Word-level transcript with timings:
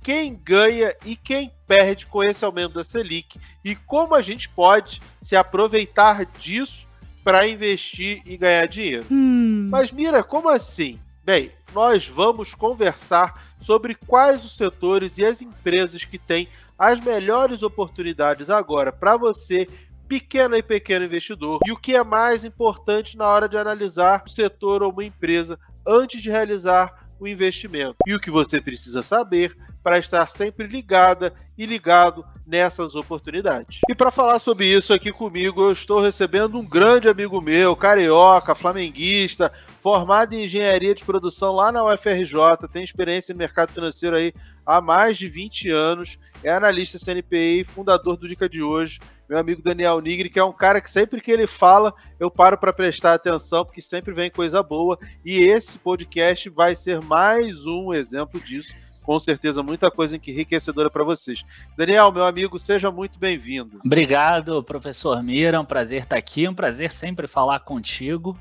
quem 0.03 0.35
ganha 0.35 0.95
e 1.05 1.17
quem 1.17 1.53
perde 1.67 2.07
com 2.07 2.23
esse 2.23 2.45
aumento 2.45 2.75
da 2.75 2.85
Selic 2.85 3.39
e 3.65 3.75
como 3.75 4.15
a 4.15 4.23
gente 4.23 4.49
pode 4.49 5.03
se 5.21 5.35
aproveitar 5.35 6.25
disso 6.39 6.87
para 7.25 7.49
investir 7.49 8.23
e 8.25 8.37
ganhar 8.37 8.67
dinheiro. 8.67 9.05
Hum. 9.11 9.36
Mas 9.71 9.91
Mira, 9.91 10.23
como 10.23 10.49
assim? 10.49 10.99
Bem, 11.25 11.51
nós 11.75 12.07
vamos 12.07 12.55
conversar 12.55 13.57
sobre 13.61 13.95
quais 13.95 14.45
os 14.45 14.57
setores 14.57 15.19
e 15.19 15.25
as 15.25 15.43
empresas 15.43 16.05
que 16.05 16.19
têm 16.19 16.49
as 16.79 17.01
melhores 17.01 17.63
oportunidades 17.63 18.51
agora 18.51 18.93
para 18.93 19.17
você, 19.17 19.67
pequeno 20.07 20.55
e 20.57 20.63
pequeno 20.63 21.05
investidor, 21.05 21.59
e 21.67 21.73
o 21.73 21.77
que 21.77 21.97
é 21.97 22.05
mais 22.05 22.45
importante 22.45 23.17
na 23.17 23.27
hora 23.27 23.49
de 23.49 23.57
analisar 23.57 24.23
o 24.25 24.31
setor 24.31 24.83
ou 24.83 24.93
uma 24.93 25.05
empresa 25.05 25.59
antes 25.87 26.23
de 26.23 26.31
realizar 26.31 27.09
o 27.19 27.27
investimento. 27.27 27.97
E 28.07 28.15
o 28.15 28.21
que 28.21 28.31
você 28.31 28.61
precisa 28.61 29.03
saber 29.03 29.57
para 29.87 29.99
estar 29.99 30.29
sempre 30.29 30.67
ligada 30.67 31.33
e 31.57 31.65
ligado 31.65 32.27
nessas 32.45 32.97
oportunidades. 32.97 33.79
E 33.89 33.95
para 33.95 34.11
falar 34.11 34.41
sobre 34.41 34.67
isso 34.67 34.93
aqui 34.93 35.13
comigo, 35.13 35.63
eu 35.63 35.71
estou 35.71 36.01
recebendo 36.01 36.59
um 36.59 36.67
grande 36.67 37.09
amigo 37.09 37.41
meu, 37.41 37.77
carioca, 37.77 38.53
flamenguista, 38.53 39.53
formado 39.79 40.33
em 40.33 40.43
engenharia 40.43 40.93
de 40.93 41.05
produção 41.05 41.55
lá 41.55 41.71
na 41.71 41.85
UFRJ, 41.85 42.67
tem 42.73 42.83
experiência 42.83 43.33
no 43.33 43.39
mercado 43.39 43.73
financeiro 43.73 44.17
aí 44.17 44.33
há 44.67 44.81
mais 44.81 45.17
de 45.17 45.29
20 45.29 45.71
anos, 45.71 46.19
é 46.43 46.51
analista 46.51 46.99
CNPI, 46.99 47.63
fundador 47.63 48.17
do 48.17 48.27
Dica 48.27 48.49
de 48.49 48.61
Hoje, 48.61 48.99
meu 49.29 49.39
amigo 49.39 49.63
Daniel 49.63 50.01
Nigri, 50.01 50.31
que 50.31 50.41
é 50.41 50.45
um 50.45 50.53
cara 50.53 50.81
que 50.81 50.91
sempre 50.91 51.21
que 51.21 51.31
ele 51.31 51.47
fala, 51.47 51.95
eu 52.19 52.29
paro 52.29 52.59
para 52.59 52.73
prestar 52.73 53.15
atenção, 53.15 53.65
porque 53.65 53.81
sempre 53.81 54.13
vem 54.13 54.33
coisa 54.33 54.65
boa, 54.65 54.99
e 55.25 55.45
esse 55.45 55.79
podcast 55.79 56.51
vai 56.51 56.75
ser 56.75 57.01
mais 57.03 57.65
um 57.65 57.95
exemplo 57.95 58.41
disso 58.41 58.75
com 59.07 59.21
certeza 59.21 59.63
muita 59.63 59.89
coisa 59.89 60.17
enriquecedora 60.17 60.91
para 60.91 61.05
vocês. 61.05 61.45
Daniel, 61.77 62.11
meu 62.11 62.25
amigo, 62.25 62.59
seja 62.59 62.91
muito 62.91 63.21
bem-vindo. 63.21 63.81
Obrigado, 63.85 64.61
professor 64.65 65.23
Mira, 65.23 65.59
é 65.59 65.61
um 65.61 65.65
prazer 65.65 66.03
estar 66.03 66.17
aqui, 66.17 66.45
é 66.45 66.51
um 66.51 66.55
prazer 66.55 66.91
sempre 66.91 67.29
falar 67.29 67.61
contigo. 67.61 68.37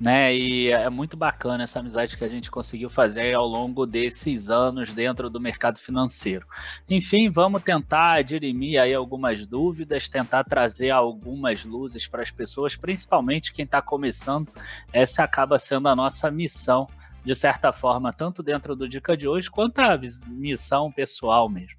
Né, 0.00 0.34
e 0.34 0.72
é 0.72 0.90
muito 0.90 1.16
bacana 1.16 1.62
essa 1.62 1.78
amizade 1.78 2.18
que 2.18 2.24
a 2.24 2.28
gente 2.28 2.50
conseguiu 2.50 2.90
fazer 2.90 3.34
ao 3.34 3.46
longo 3.46 3.86
desses 3.86 4.50
anos 4.50 4.92
dentro 4.92 5.30
do 5.30 5.38
mercado 5.38 5.78
financeiro. 5.78 6.44
Enfim, 6.90 7.30
vamos 7.30 7.62
tentar 7.62 8.20
dirimir 8.22 8.80
aí 8.80 8.92
algumas 8.92 9.46
dúvidas, 9.46 10.08
tentar 10.08 10.42
trazer 10.42 10.90
algumas 10.90 11.64
luzes 11.64 12.08
para 12.08 12.20
as 12.20 12.32
pessoas, 12.32 12.74
principalmente 12.74 13.52
quem 13.52 13.64
está 13.64 13.80
começando. 13.80 14.48
Essa 14.92 15.22
acaba 15.22 15.56
sendo 15.56 15.86
a 15.86 15.94
nossa 15.94 16.32
missão 16.32 16.88
de 17.24 17.34
certa 17.34 17.72
forma, 17.72 18.12
tanto 18.12 18.42
dentro 18.42 18.74
do 18.74 18.88
Dica 18.88 19.16
de 19.16 19.28
hoje, 19.28 19.50
quanto 19.50 19.78
a 19.78 19.98
missão 20.28 20.90
pessoal 20.90 21.48
mesmo. 21.48 21.78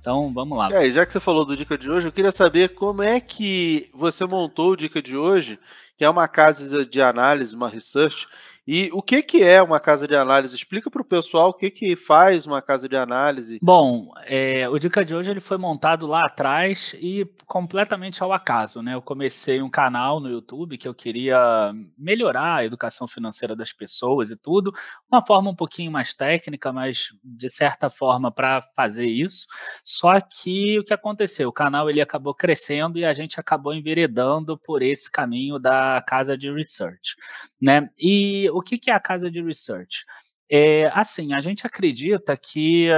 Então, 0.00 0.32
vamos 0.32 0.56
lá. 0.56 0.68
É, 0.70 0.90
já 0.90 1.04
que 1.04 1.12
você 1.12 1.18
falou 1.18 1.44
do 1.44 1.56
Dica 1.56 1.76
de 1.76 1.90
hoje, 1.90 2.06
eu 2.06 2.12
queria 2.12 2.30
saber 2.30 2.74
como 2.74 3.02
é 3.02 3.20
que 3.20 3.90
você 3.92 4.24
montou 4.24 4.70
o 4.72 4.76
Dica 4.76 5.02
de 5.02 5.16
hoje, 5.16 5.58
que 5.96 6.04
é 6.04 6.08
uma 6.10 6.28
casa 6.28 6.86
de 6.86 7.02
análise, 7.02 7.56
uma 7.56 7.68
research, 7.68 8.28
e 8.66 8.90
o 8.92 9.00
que, 9.00 9.22
que 9.22 9.44
é 9.44 9.62
uma 9.62 9.78
casa 9.78 10.08
de 10.08 10.16
análise? 10.16 10.56
Explica 10.56 10.90
para 10.90 11.00
o 11.00 11.04
pessoal 11.04 11.50
o 11.50 11.54
que, 11.54 11.70
que 11.70 11.94
faz 11.94 12.46
uma 12.46 12.60
casa 12.60 12.88
de 12.88 12.96
análise. 12.96 13.60
Bom, 13.62 14.12
é, 14.24 14.68
o 14.68 14.76
Dica 14.76 15.04
de 15.04 15.14
hoje 15.14 15.30
ele 15.30 15.38
foi 15.38 15.56
montado 15.56 16.04
lá 16.04 16.26
atrás 16.26 16.92
e 16.98 17.24
completamente 17.46 18.20
ao 18.24 18.32
acaso. 18.32 18.82
Né? 18.82 18.94
Eu 18.94 19.02
comecei 19.02 19.62
um 19.62 19.70
canal 19.70 20.18
no 20.18 20.28
YouTube 20.28 20.76
que 20.76 20.88
eu 20.88 20.94
queria 20.94 21.72
melhorar 21.96 22.56
a 22.56 22.64
educação 22.64 23.06
financeira 23.06 23.54
das 23.54 23.72
pessoas 23.72 24.32
e 24.32 24.36
tudo. 24.36 24.72
Uma 25.08 25.24
forma 25.24 25.48
um 25.48 25.54
pouquinho 25.54 25.92
mais 25.92 26.12
técnica, 26.12 26.72
mas 26.72 27.10
de 27.22 27.48
certa 27.48 27.88
forma 27.88 28.32
para 28.32 28.62
fazer 28.74 29.06
isso. 29.06 29.46
Só 29.84 30.20
que 30.20 30.76
o 30.80 30.84
que 30.84 30.92
aconteceu? 30.92 31.48
O 31.48 31.52
canal 31.52 31.88
ele 31.88 32.00
acabou 32.00 32.34
crescendo 32.34 32.98
e 32.98 33.04
a 33.04 33.14
gente 33.14 33.38
acabou 33.38 33.72
enveredando 33.72 34.58
por 34.58 34.82
esse 34.82 35.08
caminho 35.08 35.56
da 35.60 36.02
casa 36.04 36.36
de 36.36 36.50
research. 36.52 37.14
Né? 37.62 37.88
E 37.98 38.50
o 38.56 38.62
que, 38.62 38.78
que 38.78 38.90
é 38.90 38.94
a 38.94 39.00
casa 39.00 39.30
de 39.30 39.42
research? 39.42 40.04
É, 40.50 40.86
assim, 40.94 41.34
a 41.34 41.40
gente 41.40 41.66
acredita 41.66 42.36
que 42.36 42.88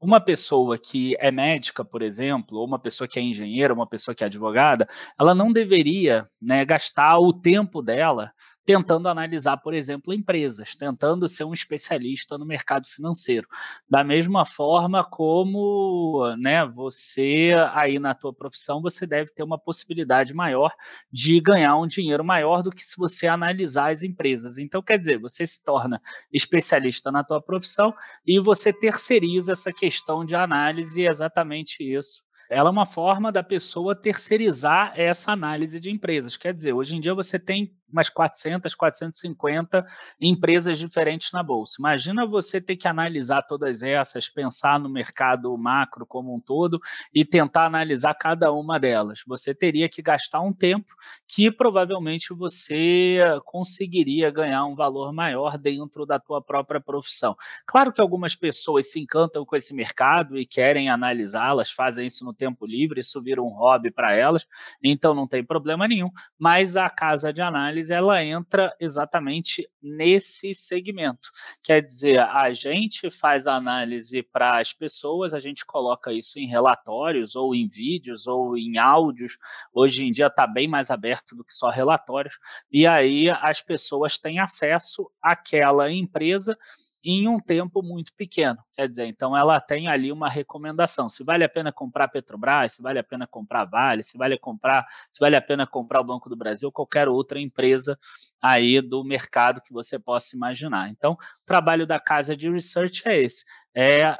uma 0.00 0.20
pessoa 0.20 0.76
que 0.76 1.16
é 1.20 1.30
médica, 1.30 1.84
por 1.84 2.02
exemplo, 2.02 2.58
ou 2.58 2.66
uma 2.66 2.78
pessoa 2.78 3.06
que 3.06 3.20
é 3.20 3.22
engenheira, 3.22 3.72
uma 3.72 3.86
pessoa 3.86 4.14
que 4.14 4.24
é 4.24 4.26
advogada, 4.26 4.88
ela 5.18 5.34
não 5.34 5.52
deveria 5.52 6.26
né, 6.40 6.64
gastar 6.64 7.20
o 7.20 7.32
tempo 7.32 7.80
dela 7.80 8.32
tentando 8.64 9.08
analisar, 9.08 9.56
por 9.56 9.74
exemplo, 9.74 10.14
empresas, 10.14 10.74
tentando 10.76 11.28
ser 11.28 11.44
um 11.44 11.52
especialista 11.52 12.38
no 12.38 12.46
mercado 12.46 12.86
financeiro. 12.86 13.46
Da 13.88 14.04
mesma 14.04 14.46
forma 14.46 15.04
como, 15.04 16.34
né, 16.38 16.64
você 16.66 17.52
aí 17.72 17.98
na 17.98 18.14
tua 18.14 18.32
profissão, 18.32 18.80
você 18.80 19.06
deve 19.06 19.32
ter 19.32 19.42
uma 19.42 19.58
possibilidade 19.58 20.32
maior 20.32 20.72
de 21.12 21.40
ganhar 21.40 21.76
um 21.76 21.86
dinheiro 21.86 22.24
maior 22.24 22.62
do 22.62 22.70
que 22.70 22.86
se 22.86 22.96
você 22.96 23.26
analisar 23.26 23.92
as 23.92 24.02
empresas. 24.02 24.58
Então, 24.58 24.82
quer 24.82 24.98
dizer, 24.98 25.18
você 25.18 25.46
se 25.46 25.62
torna 25.64 26.00
especialista 26.32 27.10
na 27.10 27.24
tua 27.24 27.42
profissão 27.42 27.92
e 28.26 28.38
você 28.38 28.72
terceiriza 28.72 29.52
essa 29.52 29.72
questão 29.72 30.24
de 30.24 30.34
análise, 30.34 31.04
é 31.04 31.10
exatamente 31.10 31.82
isso 31.82 32.22
ela 32.52 32.68
é 32.68 32.72
uma 32.72 32.84
forma 32.84 33.32
da 33.32 33.42
pessoa 33.42 33.96
terceirizar 33.96 34.92
essa 34.94 35.32
análise 35.32 35.80
de 35.80 35.90
empresas. 35.90 36.36
Quer 36.36 36.52
dizer, 36.52 36.74
hoje 36.74 36.94
em 36.94 37.00
dia 37.00 37.14
você 37.14 37.38
tem 37.38 37.74
umas 37.92 38.08
400, 38.08 38.74
450 38.74 39.86
empresas 40.20 40.78
diferentes 40.78 41.30
na 41.32 41.42
bolsa. 41.42 41.76
Imagina 41.78 42.26
você 42.26 42.60
ter 42.60 42.76
que 42.76 42.88
analisar 42.88 43.42
todas 43.42 43.82
essas, 43.82 44.28
pensar 44.28 44.78
no 44.78 44.88
mercado 44.88 45.56
macro 45.56 46.06
como 46.06 46.34
um 46.34 46.40
todo 46.40 46.80
e 47.14 47.24
tentar 47.24 47.66
analisar 47.66 48.14
cada 48.14 48.52
uma 48.52 48.78
delas. 48.78 49.22
Você 49.26 49.54
teria 49.54 49.88
que 49.88 50.02
gastar 50.02 50.40
um 50.40 50.52
tempo 50.52 50.94
que 51.26 51.50
provavelmente 51.50 52.32
você 52.34 53.18
conseguiria 53.44 54.30
ganhar 54.30 54.64
um 54.64 54.74
valor 54.74 55.12
maior 55.12 55.58
dentro 55.58 56.06
da 56.06 56.18
tua 56.18 56.42
própria 56.42 56.80
profissão. 56.80 57.36
Claro 57.66 57.92
que 57.92 58.00
algumas 58.00 58.34
pessoas 58.34 58.90
se 58.90 59.00
encantam 59.00 59.44
com 59.44 59.56
esse 59.56 59.74
mercado 59.74 60.38
e 60.38 60.46
querem 60.46 60.88
analisá-las, 60.88 61.70
fazem 61.70 62.06
isso 62.06 62.24
no 62.24 62.32
tempo 62.34 62.66
livre, 62.66 63.00
isso 63.00 63.20
vira 63.22 63.42
um 63.42 63.48
hobby 63.48 63.90
para 63.90 64.14
elas, 64.14 64.46
então 64.82 65.14
não 65.14 65.26
tem 65.26 65.44
problema 65.44 65.88
nenhum, 65.88 66.10
mas 66.38 66.76
a 66.76 66.88
casa 66.88 67.32
de 67.32 67.40
análise 67.40 67.81
ela 67.90 68.24
entra 68.24 68.74
exatamente 68.78 69.68
nesse 69.82 70.54
segmento. 70.54 71.30
Quer 71.62 71.82
dizer, 71.82 72.20
a 72.20 72.52
gente 72.52 73.10
faz 73.10 73.46
análise 73.46 74.22
para 74.22 74.58
as 74.58 74.72
pessoas, 74.72 75.34
a 75.34 75.40
gente 75.40 75.64
coloca 75.64 76.12
isso 76.12 76.38
em 76.38 76.46
relatórios 76.46 77.34
ou 77.34 77.54
em 77.54 77.68
vídeos 77.68 78.26
ou 78.26 78.56
em 78.56 78.78
áudios. 78.78 79.38
Hoje 79.72 80.04
em 80.04 80.12
dia 80.12 80.26
está 80.26 80.46
bem 80.46 80.68
mais 80.68 80.90
aberto 80.90 81.34
do 81.34 81.44
que 81.44 81.52
só 81.52 81.70
relatórios, 81.70 82.38
e 82.70 82.86
aí 82.86 83.28
as 83.30 83.60
pessoas 83.60 84.18
têm 84.18 84.38
acesso 84.38 85.10
àquela 85.20 85.90
empresa 85.90 86.56
em 87.04 87.28
um 87.28 87.38
tempo 87.38 87.82
muito 87.82 88.12
pequeno. 88.14 88.58
Quer 88.72 88.88
dizer, 88.88 89.06
então 89.06 89.36
ela 89.36 89.60
tem 89.60 89.88
ali 89.88 90.12
uma 90.12 90.28
recomendação. 90.28 91.08
Se 91.08 91.24
vale 91.24 91.44
a 91.44 91.48
pena 91.48 91.72
comprar 91.72 92.08
Petrobras, 92.08 92.74
se 92.74 92.82
vale 92.82 92.98
a 92.98 93.04
pena 93.04 93.26
comprar 93.26 93.64
Vale, 93.64 94.02
se 94.02 94.16
vale, 94.18 94.38
comprar, 94.38 94.86
se 95.10 95.20
vale 95.20 95.36
a 95.36 95.40
pena 95.40 95.66
comprar 95.66 96.00
o 96.00 96.04
Banco 96.04 96.28
do 96.28 96.36
Brasil, 96.36 96.70
qualquer 96.72 97.08
outra 97.08 97.40
empresa 97.40 97.98
aí 98.42 98.80
do 98.80 99.04
mercado 99.04 99.60
que 99.60 99.72
você 99.72 99.98
possa 99.98 100.36
imaginar. 100.36 100.88
Então, 100.90 101.12
o 101.12 101.16
trabalho 101.46 101.86
da 101.86 101.98
casa 101.98 102.36
de 102.36 102.50
research 102.50 103.02
é 103.06 103.20
esse. 103.22 103.44
É 103.74 104.18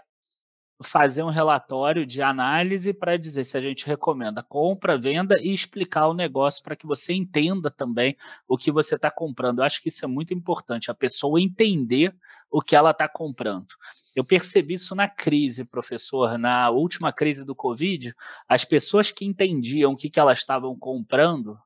fazer 0.82 1.22
um 1.22 1.30
relatório 1.30 2.06
de 2.06 2.22
análise 2.22 2.92
para 2.92 3.16
dizer 3.16 3.44
se 3.44 3.56
a 3.56 3.60
gente 3.60 3.86
recomenda 3.86 4.42
compra, 4.42 4.98
venda 4.98 5.36
e 5.40 5.52
explicar 5.52 6.08
o 6.08 6.14
negócio 6.14 6.62
para 6.62 6.76
que 6.76 6.86
você 6.86 7.12
entenda 7.12 7.70
também 7.70 8.16
o 8.48 8.56
que 8.56 8.70
você 8.70 8.96
está 8.96 9.10
comprando. 9.10 9.58
Eu 9.58 9.64
acho 9.64 9.82
que 9.82 9.88
isso 9.88 10.04
é 10.04 10.08
muito 10.08 10.34
importante, 10.34 10.90
a 10.90 10.94
pessoa 10.94 11.40
entender 11.40 12.14
o 12.50 12.60
que 12.60 12.76
ela 12.76 12.90
está 12.90 13.08
comprando. 13.08 13.68
Eu 14.14 14.24
percebi 14.24 14.74
isso 14.74 14.94
na 14.94 15.08
crise, 15.08 15.64
professor. 15.64 16.36
Na 16.36 16.68
última 16.70 17.12
crise 17.12 17.44
do 17.44 17.54
Covid, 17.54 18.14
as 18.48 18.64
pessoas 18.64 19.10
que 19.10 19.24
entendiam 19.24 19.92
o 19.92 19.96
que, 19.96 20.10
que 20.10 20.20
elas 20.20 20.38
estavam 20.38 20.78
comprando 20.78 21.58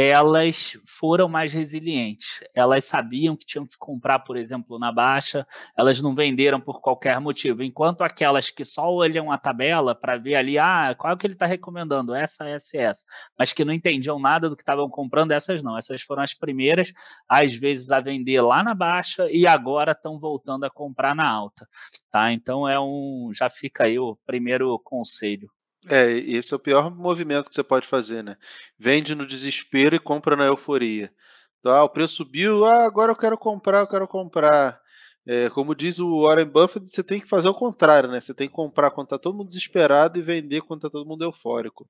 elas 0.00 0.78
foram 0.86 1.28
mais 1.28 1.52
resilientes. 1.52 2.38
Elas 2.54 2.84
sabiam 2.84 3.34
que 3.36 3.44
tinham 3.44 3.66
que 3.66 3.76
comprar, 3.76 4.20
por 4.20 4.36
exemplo, 4.36 4.78
na 4.78 4.92
baixa, 4.92 5.44
elas 5.76 6.00
não 6.00 6.14
venderam 6.14 6.60
por 6.60 6.80
qualquer 6.80 7.20
motivo. 7.20 7.64
Enquanto 7.64 8.02
aquelas 8.02 8.48
que 8.48 8.64
só 8.64 8.88
olham 8.88 9.32
a 9.32 9.36
tabela 9.36 9.96
para 9.96 10.16
ver 10.16 10.36
ali, 10.36 10.56
ah, 10.56 10.94
qual 10.96 11.12
é 11.12 11.16
que 11.16 11.26
ele 11.26 11.34
está 11.34 11.46
recomendando, 11.46 12.14
essa, 12.14 12.48
essa, 12.48 12.76
essa, 12.76 13.04
mas 13.36 13.52
que 13.52 13.64
não 13.64 13.72
entendiam 13.72 14.20
nada 14.20 14.48
do 14.48 14.54
que 14.54 14.62
estavam 14.62 14.88
comprando, 14.88 15.32
essas 15.32 15.64
não. 15.64 15.76
Essas 15.76 16.00
foram 16.02 16.22
as 16.22 16.32
primeiras, 16.32 16.92
às 17.28 17.56
vezes, 17.56 17.90
a 17.90 17.98
vender 17.98 18.40
lá 18.40 18.62
na 18.62 18.74
baixa 18.74 19.28
e 19.32 19.48
agora 19.48 19.90
estão 19.90 20.16
voltando 20.16 20.62
a 20.62 20.70
comprar 20.70 21.12
na 21.12 21.28
alta. 21.28 21.66
Tá? 22.08 22.32
Então 22.32 22.68
é 22.68 22.78
um. 22.78 23.32
Já 23.34 23.50
fica 23.50 23.82
aí 23.82 23.98
o 23.98 24.16
primeiro 24.24 24.78
conselho. 24.78 25.50
É, 25.86 26.10
esse 26.10 26.52
é 26.52 26.56
o 26.56 26.60
pior 26.60 26.90
movimento 26.94 27.48
que 27.48 27.54
você 27.54 27.62
pode 27.62 27.86
fazer, 27.86 28.22
né? 28.24 28.36
Vende 28.78 29.14
no 29.14 29.26
desespero 29.26 29.94
e 29.94 30.00
compra 30.00 30.34
na 30.36 30.46
euforia. 30.46 31.12
Então, 31.60 31.72
ah, 31.72 31.84
o 31.84 31.88
preço 31.88 32.16
subiu, 32.16 32.64
ah, 32.64 32.84
agora 32.84 33.12
eu 33.12 33.16
quero 33.16 33.38
comprar, 33.38 33.80
eu 33.80 33.86
quero 33.86 34.08
comprar. 34.08 34.80
É, 35.26 35.50
como 35.50 35.74
diz 35.74 35.98
o 35.98 36.22
Warren 36.22 36.46
Buffett, 36.46 36.88
você 36.88 37.02
tem 37.04 37.20
que 37.20 37.28
fazer 37.28 37.48
o 37.48 37.54
contrário, 37.54 38.10
né? 38.10 38.20
Você 38.20 38.34
tem 38.34 38.48
que 38.48 38.54
comprar 38.54 38.90
quando 38.90 39.06
está 39.06 39.18
todo 39.18 39.36
mundo 39.36 39.48
desesperado 39.48 40.18
e 40.18 40.22
vender 40.22 40.62
quando 40.62 40.80
está 40.80 40.90
todo 40.90 41.06
mundo 41.06 41.22
eufórico. 41.24 41.88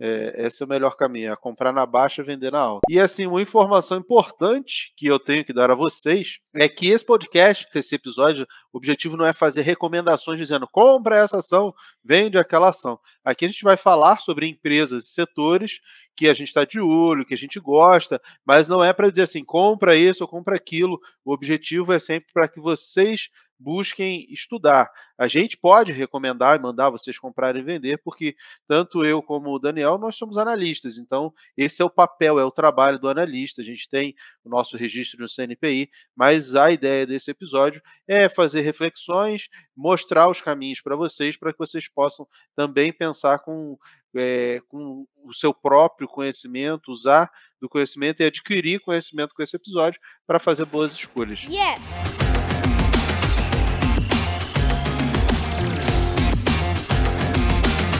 É, 0.00 0.46
esse 0.46 0.62
é 0.62 0.66
o 0.66 0.68
melhor 0.68 0.96
caminho, 0.96 1.32
é 1.32 1.36
comprar 1.36 1.72
na 1.72 1.84
baixa 1.84 2.22
e 2.22 2.24
vender 2.24 2.52
na 2.52 2.60
alta. 2.60 2.82
E 2.88 3.00
assim, 3.00 3.26
uma 3.26 3.42
informação 3.42 3.98
importante 3.98 4.92
que 4.96 5.06
eu 5.06 5.18
tenho 5.18 5.44
que 5.44 5.52
dar 5.52 5.70
a 5.70 5.74
vocês 5.74 6.38
é 6.54 6.68
que 6.68 6.88
esse 6.88 7.04
podcast, 7.04 7.66
esse 7.74 7.96
episódio, 7.96 8.46
o 8.72 8.78
objetivo 8.78 9.16
não 9.16 9.26
é 9.26 9.32
fazer 9.32 9.62
recomendações 9.62 10.38
dizendo 10.38 10.68
compra 10.70 11.16
essa 11.16 11.38
ação, 11.38 11.74
vende 12.04 12.38
aquela 12.38 12.68
ação. 12.68 12.98
Aqui 13.24 13.44
a 13.44 13.48
gente 13.48 13.64
vai 13.64 13.76
falar 13.76 14.20
sobre 14.20 14.46
empresas 14.46 15.04
e 15.04 15.08
setores 15.08 15.80
que 16.16 16.28
a 16.28 16.34
gente 16.34 16.48
está 16.48 16.64
de 16.64 16.80
olho, 16.80 17.24
que 17.24 17.34
a 17.34 17.36
gente 17.36 17.60
gosta, 17.60 18.20
mas 18.44 18.68
não 18.68 18.82
é 18.82 18.92
para 18.92 19.08
dizer 19.08 19.22
assim, 19.22 19.44
compra 19.44 19.96
isso 19.96 20.24
ou 20.24 20.28
compra 20.28 20.56
aquilo. 20.56 20.98
O 21.24 21.32
objetivo 21.32 21.92
é 21.92 21.98
sempre 21.98 22.28
para 22.32 22.48
que 22.48 22.60
vocês 22.60 23.30
busquem 23.58 24.26
estudar. 24.30 24.90
A 25.18 25.26
gente 25.26 25.56
pode 25.56 25.92
recomendar 25.92 26.56
e 26.56 26.62
mandar 26.62 26.90
vocês 26.90 27.18
comprarem 27.18 27.60
e 27.60 27.64
vender, 27.64 27.98
porque 27.98 28.36
tanto 28.68 29.04
eu 29.04 29.20
como 29.20 29.50
o 29.50 29.58
Daniel, 29.58 29.98
nós 29.98 30.14
somos 30.14 30.38
analistas. 30.38 30.96
Então, 30.96 31.32
esse 31.56 31.82
é 31.82 31.84
o 31.84 31.90
papel, 31.90 32.38
é 32.38 32.44
o 32.44 32.52
trabalho 32.52 32.98
do 32.98 33.08
analista. 33.08 33.60
A 33.60 33.64
gente 33.64 33.88
tem 33.88 34.14
o 34.44 34.48
nosso 34.48 34.76
registro 34.76 35.20
no 35.20 35.28
CNPI, 35.28 35.90
mas 36.14 36.54
a 36.54 36.70
ideia 36.70 37.04
desse 37.04 37.30
episódio 37.30 37.82
é 38.06 38.28
fazer 38.28 38.60
reflexões, 38.60 39.48
mostrar 39.76 40.28
os 40.28 40.40
caminhos 40.40 40.80
para 40.80 40.94
vocês, 40.94 41.36
para 41.36 41.52
que 41.52 41.58
vocês 41.58 41.88
possam 41.88 42.26
também 42.54 42.92
pensar 42.92 43.40
com, 43.40 43.76
é, 44.14 44.60
com 44.68 45.04
o 45.24 45.32
seu 45.32 45.52
próprio 45.52 46.06
conhecimento, 46.06 46.92
usar 46.92 47.28
do 47.60 47.68
conhecimento 47.68 48.20
e 48.22 48.26
adquirir 48.26 48.80
conhecimento 48.80 49.34
com 49.34 49.42
esse 49.42 49.56
episódio 49.56 50.00
para 50.26 50.38
fazer 50.38 50.64
boas 50.64 50.92
escolhas. 50.92 51.42
Yes! 51.44 52.27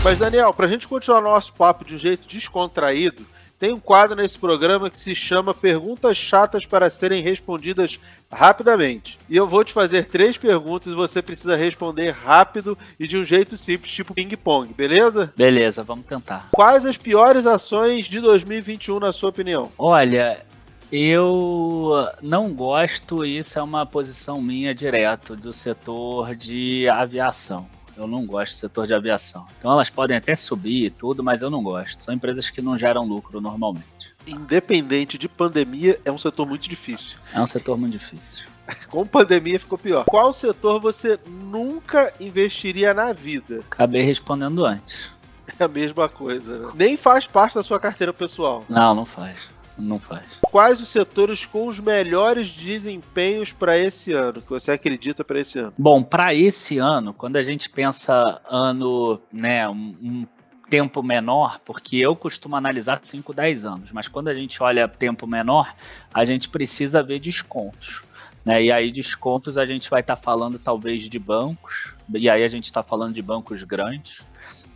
Mas, 0.02 0.18
Daniel, 0.18 0.54
para 0.54 0.66
a 0.66 0.68
gente 0.68 0.86
continuar 0.86 1.20
nosso 1.20 1.52
papo 1.52 1.84
de 1.84 1.96
um 1.96 1.98
jeito 1.98 2.26
descontraído, 2.28 3.26
tem 3.58 3.72
um 3.72 3.80
quadro 3.80 4.14
nesse 4.14 4.38
programa 4.38 4.88
que 4.88 4.98
se 4.98 5.12
chama 5.12 5.52
Perguntas 5.52 6.16
Chatas 6.16 6.64
para 6.64 6.88
Serem 6.88 7.20
Respondidas 7.20 7.98
Rapidamente. 8.30 9.18
E 9.28 9.36
eu 9.36 9.48
vou 9.48 9.64
te 9.64 9.72
fazer 9.72 10.04
três 10.04 10.38
perguntas 10.38 10.92
e 10.92 10.96
você 10.96 11.20
precisa 11.20 11.56
responder 11.56 12.10
rápido 12.10 12.78
e 13.00 13.08
de 13.08 13.18
um 13.18 13.24
jeito 13.24 13.56
simples, 13.56 13.92
tipo 13.92 14.14
ping-pong, 14.14 14.72
beleza? 14.72 15.32
Beleza, 15.36 15.82
vamos 15.82 16.06
tentar. 16.06 16.48
Quais 16.52 16.86
as 16.86 16.96
piores 16.96 17.46
ações 17.46 18.06
de 18.06 18.20
2021, 18.20 19.00
na 19.00 19.10
sua 19.10 19.30
opinião? 19.30 19.72
Olha, 19.76 20.44
eu 20.92 22.06
não 22.22 22.52
gosto, 22.52 23.24
isso 23.24 23.58
é 23.58 23.62
uma 23.62 23.84
posição 23.84 24.40
minha 24.40 24.72
direto, 24.72 25.34
do 25.34 25.52
setor 25.52 26.36
de 26.36 26.88
aviação. 26.88 27.66
Eu 27.98 28.06
não 28.06 28.24
gosto 28.24 28.52
do 28.52 28.58
setor 28.58 28.86
de 28.86 28.94
aviação. 28.94 29.44
Então 29.58 29.72
elas 29.72 29.90
podem 29.90 30.16
até 30.16 30.36
subir 30.36 30.84
e 30.86 30.90
tudo, 30.90 31.22
mas 31.22 31.42
eu 31.42 31.50
não 31.50 31.62
gosto. 31.62 32.00
São 32.00 32.14
empresas 32.14 32.48
que 32.48 32.62
não 32.62 32.78
geram 32.78 33.04
lucro 33.04 33.40
normalmente. 33.40 34.14
Independente 34.24 35.18
de 35.18 35.28
pandemia, 35.28 36.00
é 36.04 36.12
um 36.12 36.18
setor 36.18 36.46
muito 36.46 36.68
difícil. 36.68 37.18
É 37.34 37.40
um 37.40 37.46
setor 37.46 37.76
muito 37.76 37.98
difícil. 37.98 38.46
Com 38.88 39.04
pandemia 39.04 39.58
ficou 39.58 39.76
pior. 39.76 40.04
Qual 40.04 40.32
setor 40.32 40.78
você 40.80 41.18
nunca 41.26 42.14
investiria 42.20 42.94
na 42.94 43.12
vida? 43.12 43.64
Acabei 43.68 44.02
respondendo 44.02 44.64
antes. 44.64 45.10
É 45.58 45.64
a 45.64 45.68
mesma 45.68 46.08
coisa, 46.08 46.56
né? 46.56 46.72
Nem 46.76 46.96
faz 46.96 47.26
parte 47.26 47.56
da 47.56 47.64
sua 47.64 47.80
carteira 47.80 48.12
pessoal. 48.12 48.64
Não, 48.68 48.94
não 48.94 49.04
faz 49.04 49.57
não 49.78 49.98
faz. 49.98 50.24
Quais 50.42 50.80
os 50.80 50.88
setores 50.88 51.46
com 51.46 51.66
os 51.66 51.78
melhores 51.78 52.50
desempenhos 52.50 53.52
para 53.52 53.78
esse 53.78 54.12
ano, 54.12 54.42
que 54.42 54.50
você 54.50 54.72
acredita 54.72 55.24
para 55.24 55.40
esse 55.40 55.58
ano? 55.58 55.72
Bom, 55.78 56.02
para 56.02 56.34
esse 56.34 56.78
ano, 56.78 57.14
quando 57.14 57.36
a 57.36 57.42
gente 57.42 57.70
pensa 57.70 58.40
ano, 58.48 59.20
né, 59.32 59.68
um, 59.68 59.94
um 60.02 60.26
tempo 60.68 61.02
menor, 61.02 61.60
porque 61.64 61.96
eu 61.96 62.14
costumo 62.14 62.56
analisar 62.56 63.00
5, 63.02 63.32
10 63.32 63.64
anos, 63.64 63.92
mas 63.92 64.08
quando 64.08 64.28
a 64.28 64.34
gente 64.34 64.62
olha 64.62 64.86
tempo 64.86 65.26
menor, 65.26 65.74
a 66.12 66.24
gente 66.24 66.48
precisa 66.48 67.02
ver 67.02 67.20
descontos. 67.20 68.02
Né? 68.44 68.64
E 68.64 68.72
aí, 68.72 68.90
descontos, 68.90 69.58
a 69.58 69.66
gente 69.66 69.90
vai 69.90 70.00
estar 70.00 70.16
tá 70.16 70.22
falando 70.22 70.58
talvez 70.58 71.08
de 71.08 71.18
bancos, 71.18 71.94
e 72.14 72.28
aí 72.28 72.44
a 72.44 72.48
gente 72.48 72.64
está 72.64 72.82
falando 72.82 73.14
de 73.14 73.22
bancos 73.22 73.62
grandes, 73.62 74.22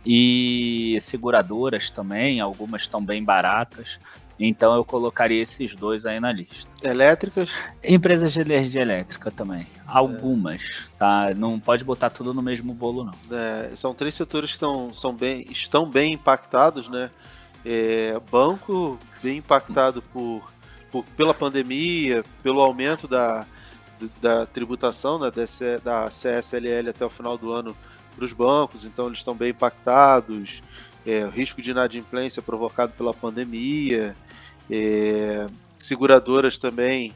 e 0.05 0.97
seguradoras 0.99 1.89
também, 1.89 2.41
algumas 2.41 2.81
estão 2.81 3.03
bem 3.03 3.23
baratas. 3.23 3.99
Então 4.39 4.75
eu 4.75 4.83
colocaria 4.83 5.41
esses 5.41 5.75
dois 5.75 6.05
aí 6.05 6.19
na 6.19 6.31
lista. 6.31 6.69
Elétricas? 6.81 7.51
Empresas 7.83 8.33
de 8.33 8.41
energia 8.41 8.81
elétrica 8.81 9.29
também. 9.29 9.67
Algumas, 9.85 10.63
é. 10.63 10.97
tá? 10.97 11.33
Não 11.35 11.59
pode 11.59 11.83
botar 11.83 12.09
tudo 12.09 12.33
no 12.33 12.41
mesmo 12.41 12.73
bolo, 12.73 13.03
não. 13.03 13.37
É, 13.37 13.71
são 13.75 13.93
três 13.93 14.15
setores 14.15 14.49
que 14.49 14.55
estão, 14.55 14.93
são 14.93 15.13
bem, 15.13 15.45
estão 15.49 15.89
bem 15.89 16.13
impactados, 16.13 16.89
né? 16.89 17.11
É, 17.65 18.19
banco 18.29 18.99
bem 19.21 19.37
impactado 19.37 20.01
por, 20.01 20.51
por, 20.91 21.05
pela 21.15 21.33
pandemia, 21.33 22.25
pelo 22.41 22.59
aumento 22.59 23.07
da, 23.07 23.45
da 24.21 24.45
tributação 24.45 25.17
né, 25.17 25.31
da 25.81 26.09
CSLL 26.09 26.89
até 26.89 27.05
o 27.05 27.09
final 27.09 27.37
do 27.37 27.51
ano 27.51 27.75
para 28.15 28.25
os 28.25 28.33
bancos, 28.33 28.85
então 28.85 29.07
eles 29.07 29.19
estão 29.19 29.33
bem 29.33 29.49
impactados 29.49 30.61
é, 31.05 31.25
o 31.25 31.29
risco 31.29 31.61
de 31.61 31.71
inadimplência 31.71 32.41
provocado 32.41 32.93
pela 32.93 33.13
pandemia, 33.13 34.15
é, 34.69 35.47
seguradoras 35.77 36.57
também 36.57 37.13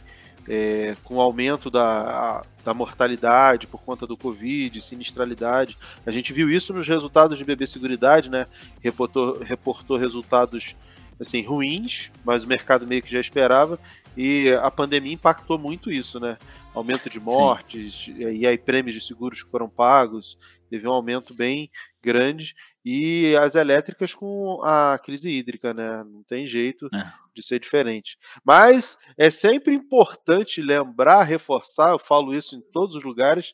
é, 0.48 0.96
com 1.04 1.20
aumento 1.20 1.70
da, 1.70 2.44
da 2.64 2.74
mortalidade 2.74 3.68
por 3.68 3.82
conta 3.82 4.08
do 4.08 4.16
Covid, 4.16 4.80
sinistralidade. 4.82 5.78
A 6.06 6.12
gente 6.12 6.32
viu 6.32 6.50
isso 6.50 6.74
nos 6.74 6.88
resultados 6.88 7.38
de 7.38 7.44
BB 7.44 7.68
Seguridade, 7.68 8.30
né? 8.30 8.48
Reportou, 8.82 9.40
reportou 9.40 9.98
resultados 9.98 10.76
assim, 11.20 11.42
ruins, 11.42 12.12
mas 12.24 12.44
o 12.44 12.48
mercado 12.48 12.88
meio 12.88 13.02
que 13.02 13.12
já 13.12 13.20
esperava, 13.20 13.80
e 14.16 14.52
a 14.62 14.70
pandemia 14.72 15.14
impactou 15.14 15.58
muito 15.58 15.92
isso, 15.92 16.20
né? 16.20 16.38
Aumento 16.74 17.10
de 17.10 17.20
mortes, 17.20 18.06
Sim. 18.06 18.16
e 18.18 18.46
aí 18.46 18.58
prêmios 18.58 18.96
de 18.96 19.02
seguros 19.02 19.42
que 19.42 19.50
foram 19.50 19.68
pagos, 19.68 20.38
teve 20.70 20.88
um 20.88 20.92
aumento 20.92 21.34
bem 21.34 21.72
grande, 22.08 22.56
e 22.86 23.36
as 23.36 23.56
elétricas 23.56 24.16
com 24.16 24.62
a 24.64 24.98
crise 24.98 25.30
hídrica, 25.30 25.74
né? 25.74 26.06
Não 26.06 26.24
tem 26.24 26.48
jeito 26.48 26.88
é. 26.94 27.12
de 27.36 27.46
ser 27.46 27.60
diferente. 27.60 28.18
Mas 28.46 28.98
é 29.18 29.30
sempre 29.30 29.76
importante 29.76 30.62
lembrar, 30.62 31.24
reforçar, 31.24 31.90
eu 31.90 32.00
falo 32.00 32.34
isso 32.34 32.56
em 32.56 32.62
todos 32.72 32.96
os 32.96 33.04
lugares, 33.04 33.54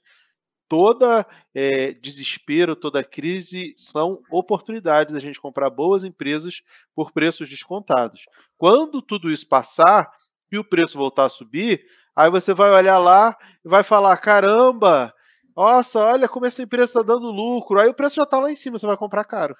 toda 0.69 1.25
é, 1.53 1.93
desespero, 1.93 2.75
toda 2.75 3.03
crise 3.03 3.73
são 3.75 4.21
oportunidades 4.29 5.15
a 5.15 5.19
gente 5.19 5.41
comprar 5.41 5.71
boas 5.71 6.03
empresas 6.03 6.61
por 6.95 7.11
preços 7.11 7.49
descontados. 7.49 8.25
Quando 8.55 9.01
tudo 9.01 9.31
isso 9.31 9.47
passar 9.47 10.11
e 10.51 10.59
o 10.59 10.63
preço 10.63 10.95
voltar 10.95 11.25
a 11.25 11.29
subir, 11.29 11.83
aí 12.15 12.29
você 12.29 12.53
vai 12.53 12.69
olhar 12.69 12.99
lá 12.99 13.35
e 13.65 13.67
vai 13.67 13.81
falar: 13.81 14.15
caramba, 14.17 15.11
nossa, 15.55 15.99
olha 15.99 16.27
como 16.27 16.45
essa 16.45 16.61
empresa 16.63 16.85
está 16.85 17.01
dando 17.01 17.31
lucro. 17.31 17.79
Aí 17.79 17.87
o 17.87 17.93
preço 17.93 18.15
já 18.15 18.23
está 18.23 18.39
lá 18.39 18.51
em 18.51 18.55
cima, 18.55 18.77
você 18.77 18.85
vai 18.85 18.97
comprar 18.97 19.23
caro. 19.23 19.55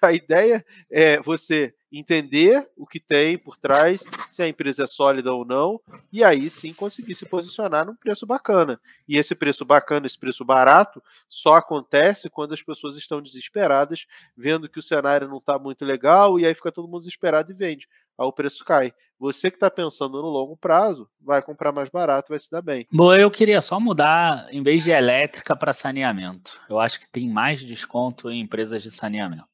A 0.00 0.12
ideia 0.12 0.64
é 0.90 1.20
você 1.20 1.74
entender 1.90 2.68
o 2.76 2.86
que 2.86 2.98
tem 2.98 3.38
por 3.38 3.56
trás, 3.56 4.04
se 4.28 4.42
a 4.42 4.48
empresa 4.48 4.82
é 4.84 4.86
sólida 4.86 5.32
ou 5.32 5.44
não, 5.44 5.80
e 6.12 6.24
aí 6.24 6.50
sim 6.50 6.72
conseguir 6.74 7.14
se 7.14 7.24
posicionar 7.24 7.86
num 7.86 7.94
preço 7.94 8.26
bacana. 8.26 8.80
E 9.08 9.16
esse 9.16 9.34
preço 9.34 9.64
bacana, 9.64 10.06
esse 10.06 10.18
preço 10.18 10.44
barato, 10.44 11.02
só 11.28 11.54
acontece 11.54 12.28
quando 12.28 12.52
as 12.52 12.62
pessoas 12.62 12.96
estão 12.96 13.22
desesperadas, 13.22 14.06
vendo 14.36 14.68
que 14.68 14.78
o 14.78 14.82
cenário 14.82 15.28
não 15.28 15.38
está 15.38 15.58
muito 15.58 15.84
legal, 15.84 16.38
e 16.38 16.44
aí 16.44 16.54
fica 16.54 16.72
todo 16.72 16.88
mundo 16.88 16.98
desesperado 16.98 17.52
e 17.52 17.54
vende. 17.54 17.88
Aí 18.18 18.26
o 18.26 18.32
preço 18.32 18.64
cai. 18.64 18.92
Você 19.18 19.50
que 19.50 19.56
está 19.56 19.70
pensando 19.70 20.20
no 20.20 20.28
longo 20.28 20.56
prazo, 20.56 21.08
vai 21.20 21.40
comprar 21.40 21.72
mais 21.72 21.88
barato, 21.88 22.30
vai 22.30 22.38
se 22.38 22.50
dar 22.50 22.60
bem. 22.60 22.86
Bom, 22.92 23.14
eu 23.14 23.30
queria 23.30 23.60
só 23.62 23.78
mudar, 23.78 24.48
em 24.50 24.62
vez 24.62 24.84
de 24.84 24.90
elétrica, 24.90 25.56
para 25.56 25.72
saneamento. 25.72 26.58
Eu 26.68 26.78
acho 26.78 27.00
que 27.00 27.08
tem 27.08 27.28
mais 27.28 27.64
desconto 27.64 28.30
em 28.30 28.40
empresas 28.40 28.82
de 28.82 28.90
saneamento. 28.90 29.44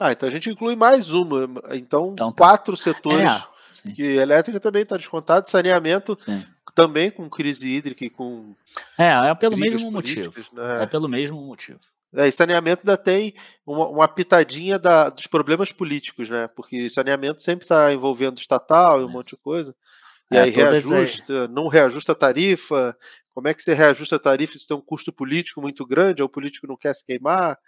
Ah, 0.00 0.12
então 0.12 0.28
a 0.28 0.32
gente 0.32 0.48
inclui 0.48 0.76
mais 0.76 1.10
uma. 1.10 1.44
Então, 1.72 2.12
então 2.12 2.32
tá. 2.32 2.44
quatro 2.44 2.76
setores. 2.76 3.30
É, 3.84 3.90
que 3.90 4.02
elétrica 4.02 4.60
também 4.60 4.82
está 4.82 4.96
descontado, 4.96 5.48
saneamento 5.48 6.16
sim. 6.20 6.44
também 6.74 7.10
com 7.10 7.28
crise 7.28 7.68
hídrica 7.68 8.04
e 8.04 8.10
com. 8.10 8.54
É, 8.96 9.08
é 9.30 9.34
pelo 9.34 9.56
mesmo 9.56 9.90
motivo. 9.90 10.32
Né? 10.52 10.84
É 10.84 10.86
pelo 10.86 11.08
mesmo 11.08 11.40
motivo. 11.40 11.80
É, 12.14 12.26
e 12.26 12.32
saneamento 12.32 12.82
ainda 12.82 12.96
tem 12.96 13.34
uma, 13.66 13.88
uma 13.88 14.08
pitadinha 14.08 14.78
da, 14.78 15.10
dos 15.10 15.26
problemas 15.26 15.72
políticos, 15.72 16.28
né? 16.28 16.48
Porque 16.48 16.88
saneamento 16.88 17.42
sempre 17.42 17.64
está 17.64 17.92
envolvendo 17.92 18.38
estatal 18.38 19.00
e 19.00 19.04
um 19.04 19.08
é. 19.08 19.12
monte 19.12 19.30
de 19.30 19.36
coisa. 19.36 19.74
E 20.30 20.36
é, 20.36 20.40
aí 20.42 20.50
reajusta, 20.50 21.42
aí. 21.42 21.48
não 21.48 21.68
reajusta 21.68 22.12
a 22.12 22.14
tarifa. 22.14 22.96
Como 23.34 23.48
é 23.48 23.54
que 23.54 23.62
você 23.62 23.74
reajusta 23.74 24.16
a 24.16 24.18
tarifa 24.18 24.56
se 24.56 24.66
tem 24.66 24.76
um 24.76 24.80
custo 24.80 25.12
político 25.12 25.60
muito 25.60 25.86
grande, 25.86 26.22
ou 26.22 26.26
o 26.26 26.30
político 26.30 26.66
não 26.66 26.76
quer 26.76 26.94
se 26.94 27.04
queimar? 27.04 27.58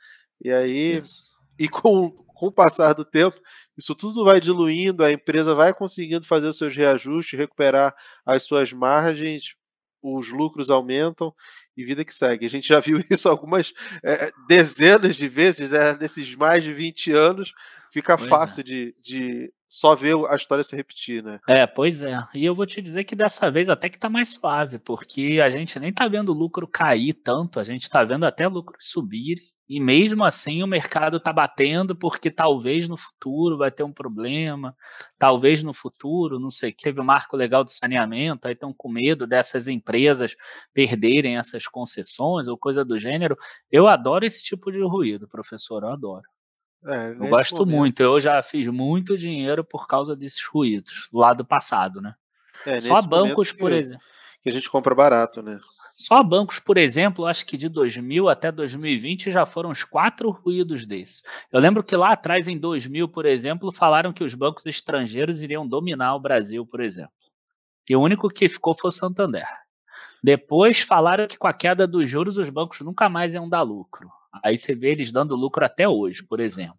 E 0.42 0.50
aí. 0.50 1.00
Isso. 1.00 1.30
E 1.58 1.68
com, 1.68 2.10
com 2.10 2.46
o 2.46 2.52
passar 2.52 2.94
do 2.94 3.04
tempo, 3.04 3.38
isso 3.76 3.94
tudo 3.94 4.24
vai 4.24 4.40
diluindo, 4.40 5.04
a 5.04 5.12
empresa 5.12 5.54
vai 5.54 5.74
conseguindo 5.74 6.24
fazer 6.24 6.48
os 6.48 6.56
seus 6.56 6.74
reajustes, 6.74 7.38
recuperar 7.38 7.94
as 8.24 8.44
suas 8.44 8.72
margens, 8.72 9.54
os 10.02 10.30
lucros 10.30 10.70
aumentam 10.70 11.34
e 11.76 11.84
vida 11.84 12.04
que 12.04 12.14
segue. 12.14 12.46
A 12.46 12.50
gente 12.50 12.68
já 12.68 12.80
viu 12.80 13.00
isso 13.10 13.28
algumas 13.28 13.72
é, 14.02 14.32
dezenas 14.48 15.16
de 15.16 15.28
vezes, 15.28 15.70
né? 15.70 15.96
Nesses 16.00 16.34
mais 16.34 16.62
de 16.64 16.72
20 16.72 17.12
anos, 17.12 17.52
fica 17.92 18.16
pois 18.16 18.28
fácil 18.28 18.60
é. 18.60 18.64
de, 18.64 18.94
de 19.02 19.52
só 19.68 19.94
ver 19.94 20.16
a 20.28 20.36
história 20.36 20.64
se 20.64 20.74
repetir, 20.74 21.22
né? 21.22 21.38
É, 21.48 21.66
pois 21.66 22.02
é. 22.02 22.18
E 22.34 22.44
eu 22.44 22.54
vou 22.54 22.66
te 22.66 22.82
dizer 22.82 23.04
que 23.04 23.14
dessa 23.14 23.50
vez 23.50 23.68
até 23.68 23.88
que 23.88 23.98
tá 23.98 24.08
mais 24.08 24.30
suave, 24.30 24.78
porque 24.78 25.40
a 25.42 25.48
gente 25.48 25.78
nem 25.78 25.92
tá 25.92 26.08
vendo 26.08 26.30
o 26.30 26.36
lucro 26.36 26.66
cair 26.66 27.14
tanto, 27.14 27.60
a 27.60 27.64
gente 27.64 27.88
tá 27.88 28.04
vendo 28.04 28.24
até 28.24 28.48
lucro 28.48 28.76
subir 28.80 29.38
e 29.70 29.78
mesmo 29.78 30.24
assim 30.24 30.64
o 30.64 30.66
mercado 30.66 31.18
está 31.18 31.32
batendo 31.32 31.94
porque 31.94 32.28
talvez 32.28 32.88
no 32.88 32.96
futuro 32.96 33.56
vai 33.56 33.70
ter 33.70 33.84
um 33.84 33.92
problema, 33.92 34.76
talvez 35.16 35.62
no 35.62 35.72
futuro, 35.72 36.40
não 36.40 36.50
sei, 36.50 36.72
teve 36.72 37.00
um 37.00 37.04
marco 37.04 37.36
legal 37.36 37.62
de 37.62 37.72
saneamento, 37.72 38.48
aí 38.48 38.54
estão 38.54 38.74
com 38.76 38.88
medo 38.88 39.28
dessas 39.28 39.68
empresas 39.68 40.34
perderem 40.74 41.36
essas 41.36 41.68
concessões 41.68 42.48
ou 42.48 42.58
coisa 42.58 42.84
do 42.84 42.98
gênero. 42.98 43.38
Eu 43.70 43.86
adoro 43.86 44.26
esse 44.26 44.42
tipo 44.42 44.72
de 44.72 44.82
ruído, 44.82 45.28
professor, 45.28 45.84
eu 45.84 45.90
adoro. 45.90 46.24
É, 46.84 47.10
eu 47.10 47.28
gosto 47.28 47.58
momento. 47.58 47.76
muito, 47.76 48.02
eu 48.02 48.20
já 48.20 48.42
fiz 48.42 48.66
muito 48.66 49.16
dinheiro 49.16 49.62
por 49.62 49.86
causa 49.86 50.16
desses 50.16 50.44
ruídos, 50.44 51.08
do 51.12 51.20
lado 51.20 51.44
passado, 51.44 52.00
né? 52.00 52.12
É, 52.66 52.80
Só 52.80 53.00
bancos, 53.02 53.52
por 53.52 53.70
exemplo. 53.70 54.02
Que 54.42 54.48
a 54.48 54.52
gente 54.52 54.68
compra 54.68 54.96
barato, 54.96 55.40
né? 55.42 55.60
Só 56.02 56.22
bancos, 56.22 56.58
por 56.58 56.78
exemplo, 56.78 57.26
acho 57.26 57.44
que 57.44 57.58
de 57.58 57.68
2000 57.68 58.26
até 58.30 58.50
2020 58.50 59.30
já 59.30 59.44
foram 59.44 59.68
uns 59.68 59.84
quatro 59.84 60.30
ruídos 60.30 60.86
desses. 60.86 61.22
Eu 61.52 61.60
lembro 61.60 61.84
que 61.84 61.94
lá 61.94 62.12
atrás, 62.12 62.48
em 62.48 62.56
2000, 62.58 63.06
por 63.06 63.26
exemplo, 63.26 63.70
falaram 63.70 64.10
que 64.10 64.24
os 64.24 64.32
bancos 64.32 64.64
estrangeiros 64.64 65.42
iriam 65.42 65.68
dominar 65.68 66.14
o 66.14 66.18
Brasil, 66.20 66.64
por 66.64 66.80
exemplo. 66.80 67.12
E 67.86 67.94
o 67.94 68.00
único 68.00 68.30
que 68.30 68.48
ficou 68.48 68.74
foi 68.74 68.88
o 68.88 68.92
Santander. 68.92 69.44
Depois 70.24 70.80
falaram 70.80 71.26
que 71.26 71.36
com 71.36 71.46
a 71.46 71.52
queda 71.52 71.86
dos 71.86 72.08
juros 72.08 72.38
os 72.38 72.48
bancos 72.48 72.80
nunca 72.80 73.06
mais 73.10 73.34
iam 73.34 73.46
dar 73.46 73.60
lucro. 73.60 74.10
Aí 74.42 74.56
você 74.56 74.74
vê 74.74 74.92
eles 74.92 75.12
dando 75.12 75.36
lucro 75.36 75.62
até 75.66 75.86
hoje, 75.86 76.24
por 76.24 76.40
exemplo. 76.40 76.78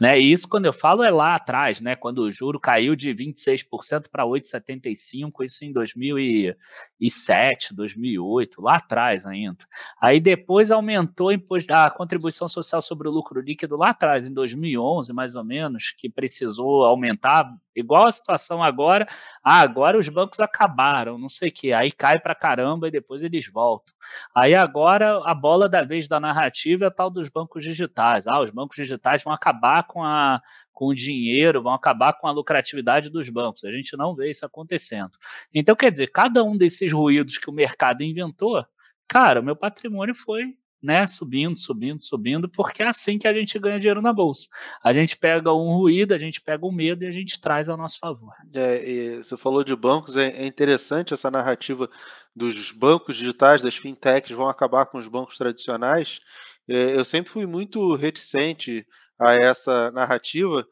Né? 0.00 0.20
E 0.20 0.32
isso, 0.32 0.48
quando 0.48 0.66
eu 0.66 0.72
falo, 0.72 1.02
é 1.02 1.10
lá 1.10 1.34
atrás, 1.34 1.80
né? 1.80 1.96
quando 1.96 2.18
o 2.18 2.30
juro 2.30 2.60
caiu 2.60 2.94
de 2.96 3.14
26% 3.14 4.08
para 4.10 4.24
8,75%, 4.24 5.44
isso 5.44 5.64
em 5.64 5.72
2007, 5.72 7.74
2008, 7.74 8.60
lá 8.60 8.76
atrás 8.76 9.24
ainda. 9.26 9.64
Aí 10.00 10.20
depois 10.20 10.70
aumentou 10.70 11.30
a 11.70 11.90
contribuição 11.90 12.48
social 12.48 12.82
sobre 12.82 13.08
o 13.08 13.10
lucro 13.10 13.40
líquido 13.40 13.76
lá 13.76 13.90
atrás, 13.90 14.26
em 14.26 14.32
2011, 14.32 15.12
mais 15.12 15.34
ou 15.34 15.44
menos, 15.44 15.92
que 15.96 16.08
precisou 16.08 16.84
aumentar 16.84 17.50
Igual 17.74 18.06
a 18.06 18.12
situação 18.12 18.62
agora, 18.62 19.06
ah, 19.42 19.60
agora 19.60 19.98
os 19.98 20.08
bancos 20.08 20.40
acabaram, 20.40 21.18
não 21.18 21.28
sei 21.28 21.48
o 21.48 21.52
quê, 21.52 21.72
aí 21.72 21.90
cai 21.90 22.18
para 22.20 22.34
caramba 22.34 22.88
e 22.88 22.90
depois 22.90 23.22
eles 23.22 23.48
voltam. 23.48 23.94
Aí 24.34 24.54
agora 24.54 25.20
a 25.24 25.34
bola 25.34 25.68
da 25.68 25.82
vez 25.82 26.06
da 26.06 26.20
narrativa 26.20 26.84
é 26.84 26.88
a 26.88 26.90
tal 26.90 27.10
dos 27.10 27.28
bancos 27.28 27.64
digitais. 27.64 28.26
Ah, 28.26 28.40
os 28.40 28.50
bancos 28.50 28.76
digitais 28.76 29.22
vão 29.22 29.32
acabar 29.32 29.84
com, 29.84 30.02
a, 30.04 30.40
com 30.72 30.86
o 30.86 30.94
dinheiro, 30.94 31.62
vão 31.62 31.72
acabar 31.72 32.12
com 32.12 32.26
a 32.26 32.32
lucratividade 32.32 33.10
dos 33.10 33.28
bancos. 33.28 33.64
A 33.64 33.72
gente 33.72 33.96
não 33.96 34.14
vê 34.14 34.30
isso 34.30 34.46
acontecendo. 34.46 35.12
Então, 35.54 35.74
quer 35.74 35.90
dizer, 35.90 36.08
cada 36.08 36.42
um 36.44 36.56
desses 36.56 36.92
ruídos 36.92 37.38
que 37.38 37.50
o 37.50 37.52
mercado 37.52 38.02
inventou, 38.02 38.64
cara, 39.08 39.40
o 39.40 39.44
meu 39.44 39.56
patrimônio 39.56 40.14
foi 40.14 40.56
né, 40.84 41.06
subindo, 41.06 41.58
subindo, 41.58 42.02
subindo, 42.02 42.46
porque 42.46 42.82
é 42.82 42.88
assim 42.88 43.18
que 43.18 43.26
a 43.26 43.32
gente 43.32 43.58
ganha 43.58 43.78
dinheiro 43.78 44.02
na 44.02 44.12
bolsa. 44.12 44.46
A 44.84 44.92
gente 44.92 45.16
pega 45.16 45.50
um 45.50 45.74
ruído, 45.78 46.12
a 46.12 46.18
gente 46.18 46.42
pega 46.42 46.66
um 46.66 46.70
medo 46.70 47.04
e 47.04 47.06
a 47.06 47.10
gente 47.10 47.40
traz 47.40 47.70
ao 47.70 47.76
nosso 47.78 47.98
favor. 47.98 48.34
É, 48.52 49.16
você 49.16 49.34
falou 49.34 49.64
de 49.64 49.74
bancos, 49.74 50.14
é, 50.14 50.28
é, 50.28 50.46
interessante 50.46 51.14
essa 51.14 51.30
narrativa 51.30 51.88
dos 52.36 52.70
bancos 52.70 53.16
digitais, 53.16 53.62
das 53.62 53.74
fintechs 53.74 54.36
vão 54.36 54.46
acabar 54.46 54.84
com 54.84 54.98
os 54.98 55.08
bancos 55.08 55.38
tradicionais. 55.38 56.20
É, 56.68 56.94
eu 56.94 57.04
sempre 57.04 57.32
fui 57.32 57.46
muito 57.46 57.94
reticente 57.94 58.86
a 59.18 59.34
essa 59.36 59.90
narrativa, 59.90 60.66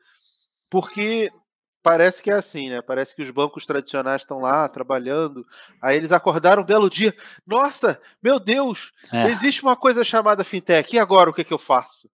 porque 0.68 1.32
parece 1.82 2.22
que 2.22 2.30
é 2.30 2.34
assim, 2.34 2.70
né? 2.70 2.80
Parece 2.80 3.14
que 3.14 3.22
os 3.22 3.30
bancos 3.30 3.66
tradicionais 3.66 4.22
estão 4.22 4.38
lá 4.38 4.68
trabalhando. 4.68 5.46
Aí 5.80 5.96
eles 5.96 6.12
acordaram 6.12 6.62
um 6.62 6.66
belo 6.66 6.88
dia. 6.88 7.14
Nossa, 7.46 8.00
meu 8.22 8.38
Deus, 8.38 8.92
é. 9.12 9.28
existe 9.28 9.62
uma 9.62 9.76
coisa 9.76 10.04
chamada 10.04 10.44
fintech. 10.44 10.94
E 10.94 10.98
agora 10.98 11.30
o 11.30 11.32
que, 11.32 11.40
é 11.40 11.44
que 11.44 11.52
eu 11.52 11.58
faço? 11.58 12.08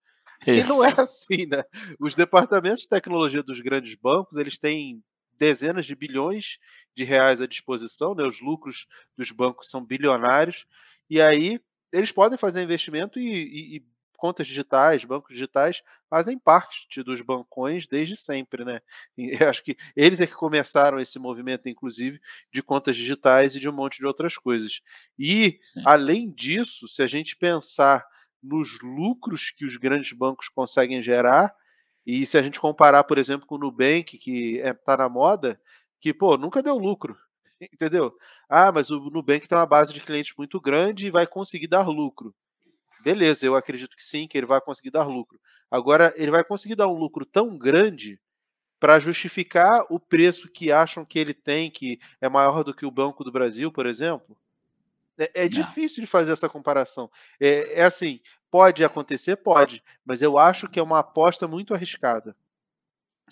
Isso. 0.46 0.66
E 0.66 0.68
não 0.68 0.84
é 0.84 0.94
assim, 0.96 1.46
né? 1.46 1.62
Os 2.00 2.14
departamentos 2.14 2.82
de 2.82 2.88
tecnologia 2.88 3.42
dos 3.42 3.60
grandes 3.60 3.94
bancos, 3.94 4.38
eles 4.38 4.58
têm 4.58 5.02
dezenas 5.38 5.86
de 5.86 5.94
bilhões 5.94 6.58
de 6.96 7.04
reais 7.04 7.40
à 7.40 7.46
disposição, 7.46 8.14
né? 8.14 8.24
Os 8.24 8.40
lucros 8.40 8.86
dos 9.16 9.30
bancos 9.30 9.68
são 9.68 9.84
bilionários. 9.84 10.66
E 11.10 11.20
aí 11.20 11.60
eles 11.92 12.12
podem 12.12 12.38
fazer 12.38 12.62
investimento 12.62 13.18
e, 13.18 13.24
e, 13.24 13.76
e 13.76 13.84
contas 14.18 14.46
digitais, 14.46 15.04
bancos 15.04 15.34
digitais, 15.34 15.82
fazem 16.10 16.38
parte 16.38 17.02
dos 17.02 17.22
bancões 17.22 17.86
desde 17.86 18.16
sempre, 18.16 18.64
né? 18.64 18.80
E 19.16 19.30
acho 19.44 19.62
que 19.62 19.76
eles 19.96 20.20
é 20.20 20.26
que 20.26 20.34
começaram 20.34 20.98
esse 20.98 21.18
movimento, 21.18 21.68
inclusive, 21.68 22.20
de 22.52 22.62
contas 22.62 22.96
digitais 22.96 23.54
e 23.54 23.60
de 23.60 23.68
um 23.68 23.72
monte 23.72 23.98
de 23.98 24.06
outras 24.06 24.36
coisas. 24.36 24.80
E, 25.18 25.60
Sim. 25.64 25.82
além 25.86 26.30
disso, 26.30 26.88
se 26.88 27.02
a 27.02 27.06
gente 27.06 27.36
pensar 27.36 28.04
nos 28.42 28.80
lucros 28.82 29.50
que 29.50 29.64
os 29.64 29.76
grandes 29.76 30.12
bancos 30.12 30.48
conseguem 30.48 31.00
gerar, 31.00 31.54
e 32.06 32.26
se 32.26 32.38
a 32.38 32.42
gente 32.42 32.58
comparar, 32.58 33.04
por 33.04 33.18
exemplo, 33.18 33.46
com 33.46 33.54
o 33.54 33.58
Nubank, 33.58 34.18
que 34.18 34.56
está 34.56 34.94
é, 34.94 34.96
na 34.96 35.08
moda, 35.08 35.60
que, 36.00 36.14
pô, 36.14 36.36
nunca 36.36 36.62
deu 36.62 36.76
lucro. 36.78 37.16
Entendeu? 37.60 38.16
Ah, 38.48 38.72
mas 38.72 38.90
o 38.90 38.98
Nubank 39.10 39.46
tem 39.46 39.58
uma 39.58 39.66
base 39.66 39.92
de 39.92 40.00
clientes 40.00 40.32
muito 40.36 40.60
grande 40.60 41.06
e 41.06 41.10
vai 41.10 41.26
conseguir 41.26 41.66
dar 41.66 41.86
lucro. 41.88 42.34
Beleza, 43.02 43.46
eu 43.46 43.54
acredito 43.54 43.96
que 43.96 44.02
sim, 44.02 44.26
que 44.26 44.36
ele 44.36 44.46
vai 44.46 44.60
conseguir 44.60 44.90
dar 44.90 45.06
lucro. 45.06 45.40
Agora, 45.70 46.12
ele 46.16 46.30
vai 46.30 46.42
conseguir 46.42 46.74
dar 46.74 46.88
um 46.88 46.98
lucro 46.98 47.24
tão 47.24 47.56
grande 47.56 48.18
para 48.80 48.98
justificar 48.98 49.84
o 49.90 49.98
preço 49.98 50.48
que 50.48 50.70
acham 50.70 51.04
que 51.04 51.18
ele 51.18 51.34
tem, 51.34 51.70
que 51.70 52.00
é 52.20 52.28
maior 52.28 52.62
do 52.62 52.72
que 52.72 52.86
o 52.86 52.90
Banco 52.90 53.24
do 53.24 53.32
Brasil, 53.32 53.72
por 53.72 53.86
exemplo? 53.86 54.36
É, 55.18 55.44
é 55.44 55.48
difícil 55.48 56.00
de 56.00 56.06
fazer 56.06 56.32
essa 56.32 56.48
comparação. 56.48 57.10
É, 57.40 57.80
é, 57.80 57.84
assim, 57.84 58.20
pode 58.50 58.84
acontecer? 58.84 59.36
Pode, 59.36 59.82
mas 60.04 60.22
eu 60.22 60.38
acho 60.38 60.68
que 60.68 60.78
é 60.78 60.82
uma 60.82 61.00
aposta 61.00 61.48
muito 61.48 61.74
arriscada. 61.74 62.36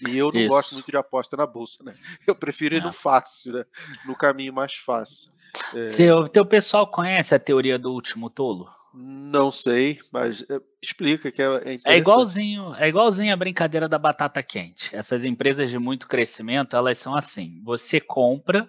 E 0.06 0.18
eu 0.18 0.30
não 0.30 0.40
Isso. 0.40 0.48
gosto 0.48 0.74
muito 0.74 0.90
de 0.90 0.96
aposta 0.96 1.36
na 1.36 1.46
bolsa, 1.46 1.82
né? 1.82 1.94
Eu 2.26 2.34
prefiro 2.34 2.74
ir 2.74 2.82
no 2.82 2.92
fácil, 2.92 3.54
né? 3.54 3.64
No 4.04 4.14
caminho 4.14 4.52
mais 4.52 4.74
fácil. 4.74 5.32
É... 5.74 5.86
Seu, 5.86 6.28
teu 6.28 6.44
pessoal 6.44 6.86
conhece 6.86 7.34
a 7.34 7.38
teoria 7.38 7.78
do 7.78 7.90
último 7.92 8.28
tolo? 8.28 8.68
Não 8.98 9.52
sei, 9.52 10.00
mas 10.10 10.42
eh, 10.48 10.58
explica 10.82 11.30
que 11.30 11.42
é, 11.42 11.46
é, 11.46 11.78
é 11.84 11.98
igualzinho, 11.98 12.74
é 12.76 12.88
igualzinho 12.88 13.30
a 13.30 13.36
brincadeira 13.36 13.86
da 13.86 13.98
batata 13.98 14.42
quente. 14.42 14.94
Essas 14.96 15.22
empresas 15.22 15.68
de 15.68 15.78
muito 15.78 16.08
crescimento, 16.08 16.74
elas 16.74 16.96
são 16.96 17.14
assim: 17.14 17.60
você 17.62 18.00
compra, 18.00 18.66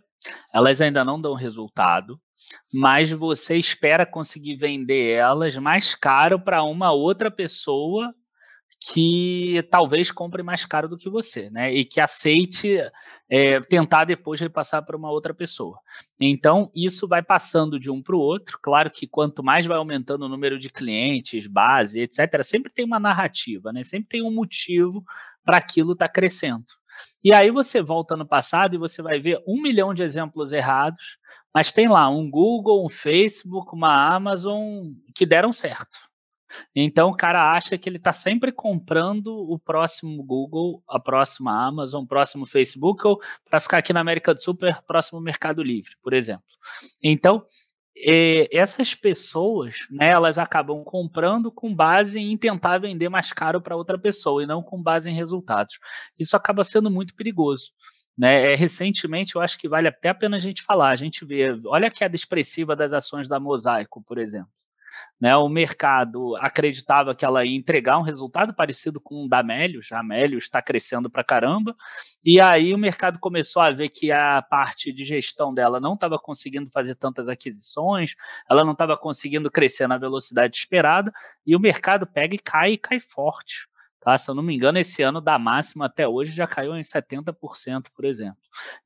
elas 0.53 0.81
ainda 0.81 1.05
não 1.05 1.22
dão 1.22 1.34
resultado, 1.34 2.19
mas 2.74 3.10
você 3.10 3.55
espera 3.55 4.05
conseguir 4.05 4.57
vender 4.57 5.13
elas 5.13 5.55
mais 5.55 5.96
caro 5.96 6.38
para 6.38 6.62
uma 6.62 6.91
outra 6.91 7.31
pessoa 7.31 8.13
que 8.79 9.67
talvez 9.72 10.12
compre 10.12 10.43
mais 10.43 10.65
caro 10.65 10.88
do 10.88 10.98
que 10.98 11.10
você, 11.10 11.50
né? 11.50 11.74
E 11.74 11.84
que 11.84 12.00
aceite 12.00 12.79
é, 13.29 13.60
tentar 13.62 14.05
depois 14.05 14.39
repassar 14.39 14.86
para 14.86 14.96
uma 14.96 15.10
outra 15.10 15.34
pessoa. 15.34 15.79
Então, 16.19 16.72
isso 16.75 17.07
vai 17.07 17.24
passando 17.24 17.79
de 17.79 17.89
um 17.89 18.01
para 18.01 18.15
o 18.15 18.19
outro. 18.19 18.60
Claro 18.62 18.91
que 18.91 19.07
quanto 19.07 19.43
mais 19.43 19.65
vai 19.65 19.77
aumentando 19.77 20.25
o 20.25 20.29
número 20.29 20.60
de 20.60 20.69
clientes, 20.69 21.48
base, 21.48 22.01
etc., 22.01 22.43
sempre 22.43 22.72
tem 22.72 22.86
uma 22.86 23.00
narrativa, 23.00 23.74
né? 23.74 23.84
Sempre 23.84 24.10
tem 24.10 24.24
um 24.24 24.34
motivo 24.34 25.03
para 25.43 25.57
aquilo 25.57 25.93
estar 25.93 26.07
tá 26.07 26.13
crescendo. 26.13 26.65
E 27.24 27.34
aí 27.34 27.50
você 27.50 27.81
volta 27.81 28.15
no 28.15 28.27
passado 28.27 28.75
e 28.75 28.79
você 28.79 29.01
vai 29.01 29.19
ver 29.19 29.41
um 29.48 29.62
milhão 29.62 29.93
de 29.93 30.03
exemplos 30.03 30.51
errados, 30.51 31.17
mas 31.53 31.72
tem 31.72 31.88
lá 31.88 32.07
um 32.10 32.29
Google, 32.29 32.86
um 32.86 32.89
Facebook, 32.89 33.74
uma 33.74 34.15
Amazon 34.15 34.93
que 35.15 35.25
deram 35.25 35.51
certo. 35.51 35.98
Então 36.75 37.10
o 37.10 37.16
cara 37.16 37.51
acha 37.51 37.77
que 37.77 37.89
ele 37.89 37.98
está 37.98 38.13
sempre 38.13 38.51
comprando 38.51 39.27
o 39.27 39.60
próximo 39.60 40.24
Google, 40.24 40.84
a 40.88 41.00
próxima 41.00 41.68
Amazon, 41.68 42.04
o 42.04 42.08
próximo 42.08 42.46
Facebook, 42.46 43.06
ou 43.06 43.20
para 43.50 43.60
ficar 43.60 43.77
aqui 43.77 43.94
na 43.94 44.00
América 44.00 44.34
do 44.34 44.42
Sul, 44.42 44.58
próximo 44.88 45.20
Mercado 45.20 45.62
Livre, 45.62 45.92
por 46.01 46.13
exemplo. 46.13 46.46
Então, 47.04 47.46
essas 48.51 48.94
pessoas, 48.94 49.75
né, 49.89 50.10
elas 50.10 50.38
acabam 50.38 50.84
comprando 50.84 51.51
com 51.51 51.74
base 51.74 52.20
em 52.20 52.38
tentar 52.38 52.77
vender 52.77 53.10
mais 53.10 53.34
caro 53.34 53.60
para 53.60 53.75
outra 53.75 53.98
pessoa 53.98 54.44
e 54.44 54.46
não 54.46 54.62
com 54.62 54.82
base 54.82 55.10
em 55.10 55.16
resultados. 55.16 55.80
Isso 56.18 56.36
acaba 56.36 56.63
sendo 56.63 56.92
muito 56.92 57.16
perigoso. 57.16 57.72
Né, 58.16 58.54
é, 58.54 58.56
recentemente, 58.56 59.36
eu 59.36 59.42
acho 59.42 59.60
que 59.60 59.70
vale 59.70 59.88
até 59.88 60.10
a 60.10 60.16
pena 60.16 60.38
a 60.38 60.39
gente 60.39 60.63
falar. 60.63 60.89
A 60.89 60.96
gente 60.96 61.25
vê, 61.25 61.60
olha 61.66 61.88
a 61.88 61.92
queda 61.92 62.16
expressiva 62.16 62.75
das 62.75 62.94
ações 62.94 63.27
da 63.27 63.39
Mosaico, 63.39 64.04
por 64.04 64.18
exemplo. 64.18 64.50
Né, 65.20 65.36
o 65.36 65.50
mercado 65.50 66.36
acreditava 66.36 67.16
que 67.16 67.25
ela 67.25 67.44
ia 67.44 67.58
entregar 67.58 67.98
um 67.98 68.04
resultado 68.04 68.54
parecido 68.54 69.01
com 69.01 69.25
o 69.25 69.27
da 69.27 69.42
Melios, 69.42 69.92
a 69.92 70.04
Melios 70.04 70.44
está 70.44 70.62
crescendo 70.62 71.10
para 71.10 71.24
caramba, 71.24 71.75
e 72.24 72.39
aí 72.39 72.72
o 72.72 72.77
mercado 72.77 73.18
começou 73.18 73.63
a 73.63 73.72
ver 73.72 73.89
que 73.89 74.12
a 74.12 74.44
parte 74.44 74.94
de 74.94 75.04
gestão 75.04 75.51
dela 75.51 75.80
não 75.80 75.96
estava 75.96 76.20
conseguindo 76.20 76.70
fazer 76.70 76.94
tantas 76.94 77.27
aquisições, 77.27 78.13
ela 78.48 78.63
não 78.63 78.74
estava 78.74 78.96
conseguindo 78.96 79.50
crescer 79.50 79.88
na 79.88 79.98
velocidade 79.98 80.56
esperada, 80.56 81.12
e 81.44 81.56
o 81.56 81.60
mercado 81.60 82.06
pega 82.06 82.36
e 82.36 82.39
cai 82.39 82.74
e 82.74 82.77
cai 82.77 83.00
forte. 83.00 83.68
Tá? 84.08 84.18
Se 84.18 84.30
eu 84.30 84.36
não 84.36 84.44
me 84.44 84.56
engano, 84.56 84.77
esse 84.77 85.01
ano 85.04 85.20
da 85.20 85.38
máxima 85.38 85.88
até 85.88 86.08
hoje 86.08 86.32
já 86.32 86.48
caiu 86.48 86.77
em 86.77 86.82
70%, 86.82 87.88
por 87.94 88.06
exemplo. 88.06 88.38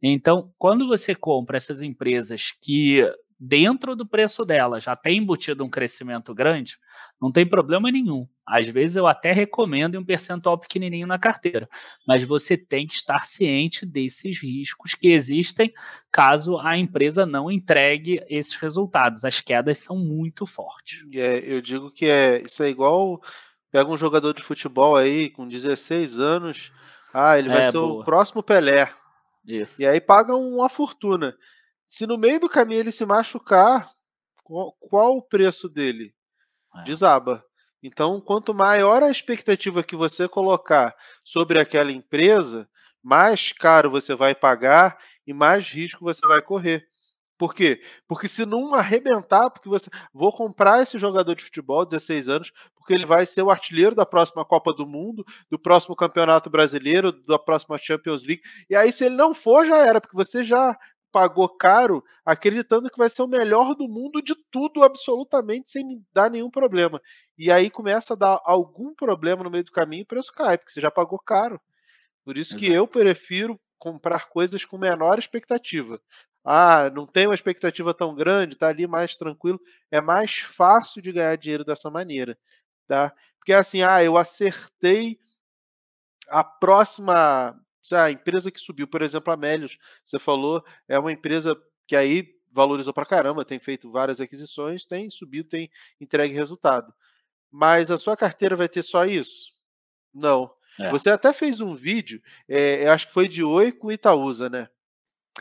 Então, 0.02 0.52
quando 0.58 0.88
você 0.88 1.14
compra 1.14 1.58
essas 1.58 1.82
empresas 1.82 2.54
que 2.62 3.06
dentro 3.44 3.96
do 3.96 4.06
preço 4.06 4.46
dela 4.46 4.80
já 4.80 4.96
tem 4.96 5.18
embutido 5.18 5.66
um 5.66 5.70
crescimento 5.70 6.32
grande, 6.32 6.78
não 7.20 7.32
tem 7.32 7.44
problema 7.44 7.90
nenhum. 7.90 8.28
Às 8.46 8.68
vezes 8.68 8.98
eu 8.98 9.08
até 9.08 9.32
recomendo 9.32 9.98
um 9.98 10.06
percentual 10.06 10.60
pequenininho 10.60 11.08
na 11.08 11.18
carteira, 11.18 11.68
mas 12.08 12.22
você 12.22 12.56
tem 12.56 12.86
que 12.86 12.94
estar 12.94 13.26
ciente 13.26 13.84
desses 13.84 14.40
riscos 14.40 14.94
que 14.94 15.08
existem 15.08 15.74
caso 16.12 16.60
a 16.60 16.78
empresa 16.78 17.26
não 17.26 17.50
entregue 17.50 18.24
esses 18.30 18.54
resultados. 18.54 19.26
As 19.26 19.42
quedas 19.42 19.80
são 19.80 19.98
muito 19.98 20.46
fortes. 20.46 21.04
É, 21.12 21.40
eu 21.44 21.62
digo 21.62 21.90
que 21.90 22.06
é 22.06 22.44
isso 22.44 22.62
é 22.62 22.70
igual 22.70 23.20
pega 23.72 23.90
um 23.90 23.98
jogador 23.98 24.34
de 24.36 24.44
futebol 24.44 24.96
aí 24.96 25.32
com 25.32 25.48
16 25.48 26.20
anos, 26.20 26.72
ah, 27.12 27.40
ele 27.40 27.50
vai 27.50 27.64
é, 27.64 27.72
ser 27.72 27.80
boa. 27.80 28.02
o 28.02 28.06
próximo 28.06 28.44
Pelé. 28.44 28.94
Isso. 29.48 29.82
E 29.82 29.86
aí 29.88 30.00
paga 30.00 30.36
uma 30.36 30.70
fortuna. 30.70 31.36
Se 31.92 32.08
no 32.08 32.18
meio 32.18 32.40
do 32.40 32.48
caminho 32.48 32.80
ele 32.80 32.92
se 32.92 33.06
machucar, 33.06 33.92
qual, 34.46 34.72
qual 34.80 35.18
o 35.18 35.22
preço 35.22 35.68
dele? 35.68 36.16
É. 36.74 36.84
Desaba. 36.84 37.44
Então, 37.84 38.22
quanto 38.22 38.54
maior 38.54 39.04
a 39.04 39.12
expectativa 39.12 39.84
que 39.84 39.94
você 39.94 40.26
colocar 40.26 40.96
sobre 41.22 41.60
aquela 41.60 41.92
empresa, 41.92 42.66
mais 43.04 43.52
caro 43.52 43.92
você 43.92 44.16
vai 44.16 44.34
pagar 44.34 44.98
e 45.28 45.34
mais 45.34 45.68
risco 45.68 46.06
você 46.06 46.26
vai 46.26 46.42
correr. 46.42 46.88
Por 47.38 47.54
quê? 47.54 47.82
Porque 48.08 48.28
se 48.30 48.46
não 48.46 48.74
arrebentar, 48.74 49.50
porque 49.50 49.68
você 49.68 49.90
vou 50.14 50.32
comprar 50.32 50.84
esse 50.84 50.98
jogador 50.98 51.36
de 51.36 51.44
futebol, 51.44 51.86
16 51.86 52.30
anos, 52.30 52.54
porque 52.74 52.94
ele 52.94 53.06
vai 53.06 53.26
ser 53.26 53.42
o 53.42 53.50
artilheiro 53.50 53.96
da 53.96 54.06
próxima 54.06 54.46
Copa 54.46 54.72
do 54.74 54.88
Mundo, 54.88 55.26
do 55.50 55.60
próximo 55.60 55.96
Campeonato 55.96 56.50
Brasileiro, 56.50 57.12
da 57.12 57.38
próxima 57.38 57.78
Champions 57.78 58.24
League. 58.24 58.44
E 58.70 58.76
aí 58.76 58.94
se 58.94 59.06
ele 59.06 59.16
não 59.16 59.34
for, 59.34 59.66
já 59.66 59.80
era, 59.80 60.00
porque 60.00 60.16
você 60.16 60.42
já 60.42 60.78
pagou 61.12 61.50
caro 61.50 62.04
acreditando 62.26 62.90
que 62.90 62.98
vai 62.98 63.10
ser 63.10 63.22
o 63.22 63.28
melhor 63.28 63.76
do 63.76 63.88
mundo 63.88 64.22
de 64.22 64.36
tudo, 64.50 64.84
absolutamente, 64.84 65.70
sem 65.70 66.04
dar 66.14 66.30
nenhum 66.30 66.50
problema. 66.50 67.02
E 67.38 67.52
aí 67.52 67.70
começa 67.70 68.14
a 68.14 68.18
dar 68.18 68.42
algum 68.44 68.94
problema 68.96 69.44
no 69.44 69.52
meio 69.52 69.64
do 69.64 69.72
caminho 69.72 70.02
e 70.02 70.04
o 70.04 70.08
preço 70.08 70.32
cai, 70.34 70.58
porque 70.58 70.72
você 70.72 70.82
já 70.82 70.90
pagou 70.90 71.20
caro. 71.20 71.60
Por 72.24 72.38
isso 72.38 72.52
Exato. 72.52 72.60
que 72.60 72.72
eu 72.72 72.88
prefiro 72.88 73.60
comprar 73.78 74.30
coisas 74.30 74.64
com 74.64 74.78
menor 74.78 75.18
expectativa. 75.20 76.00
Ah, 76.44 76.90
não 76.94 77.06
tem 77.06 77.28
uma 77.28 77.36
expectativa 77.36 77.94
tão 77.94 78.16
grande, 78.16 78.56
tá 78.56 78.68
ali 78.68 78.88
mais 78.88 79.16
tranquilo. 79.16 79.60
É 79.92 80.02
mais 80.02 80.40
fácil 80.40 81.02
de 81.02 81.12
ganhar 81.12 81.36
dinheiro 81.36 81.66
dessa 81.66 81.90
maneira, 81.90 82.38
tá? 82.88 83.14
Porque 83.38 83.54
assim, 83.54 83.82
ah, 83.82 84.04
eu 84.04 84.18
acertei 84.18 85.20
a 86.28 86.44
próxima 86.44 87.60
a 87.92 88.12
empresa 88.12 88.52
que 88.52 88.60
subiu, 88.60 88.88
por 88.88 89.02
exemplo, 89.02 89.34
a 89.34 89.38
Melios, 89.38 89.78
você 90.04 90.20
falou, 90.20 90.64
é 90.88 90.98
uma 90.98 91.12
empresa 91.12 91.56
que 91.88 91.96
aí 91.96 92.36
valorizou 92.52 92.94
pra 92.94 93.06
caramba, 93.06 93.46
tem 93.46 93.60
feito 93.60 93.90
várias 93.90 94.20
aquisições, 94.20 94.86
tem 94.86 95.10
subido, 95.10 95.50
tem 95.50 95.70
entregue 96.00 96.34
resultado. 96.34 96.94
Mas 97.50 97.90
a 97.90 97.98
sua 97.98 98.16
carteira 98.16 98.56
vai 98.56 98.70
ter 98.70 98.84
só 98.84 99.06
isso? 99.06 99.54
Não. 100.14 100.52
É. 100.80 100.90
Você 100.90 101.10
até 101.10 101.34
fez 101.34 101.60
um 101.60 101.74
vídeo, 101.74 102.22
é, 102.48 102.88
acho 102.90 103.08
que 103.08 103.14
foi 103.14 103.28
de 103.28 103.44
Oi 103.44 103.72
com 103.72 103.92
Itaúsa, 103.92 104.50
né? 104.50 104.70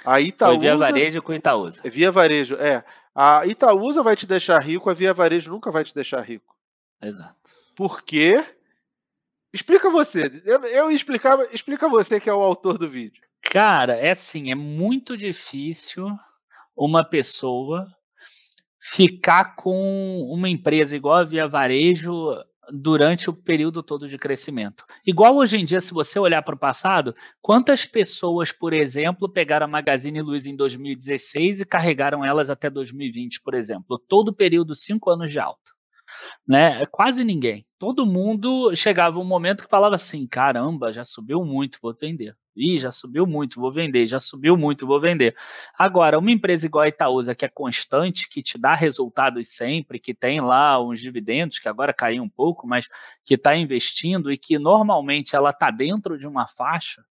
A 0.05 0.21
Itaúsa, 0.21 0.59
foi 0.59 0.69
via 0.69 0.77
varejo 0.77 1.23
com 1.23 1.35
Itaúsa. 1.35 1.81
É 1.85 1.91
via 1.91 2.11
varejo, 2.11 2.57
é. 2.57 2.85
A 3.15 3.47
Itaúsa 3.47 4.03
vai 4.03 4.17
te 4.17 4.27
deixar 4.27 4.61
rico, 4.61 4.89
a 4.89 4.95
via 4.95 5.13
varejo 5.13 5.51
nunca 5.51 5.71
vai 5.71 5.85
te 5.85 5.95
deixar 5.95 6.21
rico. 6.21 6.57
Exato. 7.03 7.51
Por 7.75 8.03
quê? 8.03 8.45
Explica 9.53 9.91
você. 9.91 10.43
Eu, 10.45 10.65
eu 10.65 10.91
explicava, 10.91 11.47
explica 11.53 11.89
você 11.89 12.21
que 12.21 12.31
é 12.31 12.35
o 12.35 12.43
autor 12.43 12.79
do 12.79 12.89
vídeo. 12.89 13.23
Cara, 13.43 13.95
é 13.95 14.11
assim, 14.11 14.51
é 14.51 14.55
muito 14.55 15.17
difícil 15.17 16.07
uma 16.77 17.05
pessoa 17.05 17.87
ficar 18.81 19.57
com 19.57 20.23
uma 20.31 20.49
empresa 20.49 20.97
igual 20.97 21.17
a 21.17 21.25
Via 21.25 21.49
Varejo 21.49 22.33
durante 22.73 23.29
o 23.29 23.33
período 23.33 23.83
todo 23.83 24.09
de 24.09 24.17
crescimento. 24.17 24.85
Igual 25.05 25.37
hoje 25.37 25.59
em 25.59 25.65
dia, 25.65 25.81
se 25.81 25.93
você 25.93 26.19
olhar 26.19 26.43
para 26.43 26.55
o 26.55 26.59
passado, 26.59 27.15
quantas 27.43 27.85
pessoas, 27.85 28.53
por 28.53 28.73
exemplo, 28.73 29.29
pegaram 29.29 29.67
a 29.67 29.69
Magazine 29.69 30.23
Luiza 30.23 30.49
em 30.49 30.57
2016 30.57 31.61
e 31.61 31.65
carregaram 31.65 32.25
elas 32.25 32.49
até 32.49 32.71
2020, 32.71 33.41
por 33.43 33.55
exemplo? 33.55 33.99
Todo 33.99 34.29
o 34.29 34.35
período, 34.35 34.75
cinco 34.75 35.11
anos 35.11 35.33
de 35.33 35.41
alta 35.41 35.80
né? 36.47 36.85
Quase 36.87 37.25
ninguém. 37.25 37.65
Todo 37.79 38.07
mundo 38.07 38.75
chegava 38.75 39.19
um 39.19 39.25
momento 39.25 39.65
que 39.65 39.71
falava 39.71 39.95
assim: 39.95 40.27
caramba, 40.27 40.93
já 40.93 41.05
subiu 41.05 41.45
muito, 41.45 41.79
vou 41.83 41.95
vender. 41.95 42.35
Ih, 42.57 42.77
já 42.79 42.91
subiu 42.91 43.27
muito, 43.27 43.61
vou 43.61 43.73
vender, 43.73 44.07
já 44.07 44.19
subiu 44.19 44.57
muito, 44.57 44.87
vou 44.87 45.01
vender. 45.01 45.35
Agora, 45.79 46.19
uma 46.19 46.31
empresa 46.31 46.67
igual 46.67 46.85
a 46.85 46.89
Itaúsa, 46.89 47.35
que 47.35 47.45
é 47.45 47.49
constante, 47.49 48.29
que 48.29 48.43
te 48.43 48.59
dá 48.59 48.73
resultados 48.73 49.55
sempre, 49.55 49.99
que 49.99 50.13
tem 50.13 50.41
lá 50.41 50.83
uns 50.83 51.01
dividendos, 51.01 51.59
que 51.59 51.69
agora 51.69 51.93
caiu 51.93 52.23
um 52.23 52.29
pouco, 52.29 52.67
mas 52.67 52.89
que 53.25 53.35
está 53.35 53.57
investindo 53.57 54.31
e 54.33 54.37
que 54.37 54.59
normalmente 54.59 55.37
ela 55.37 55.51
está 55.51 55.71
dentro 55.71 56.19
de 56.19 56.27
uma 56.27 56.47
faixa, 56.47 57.03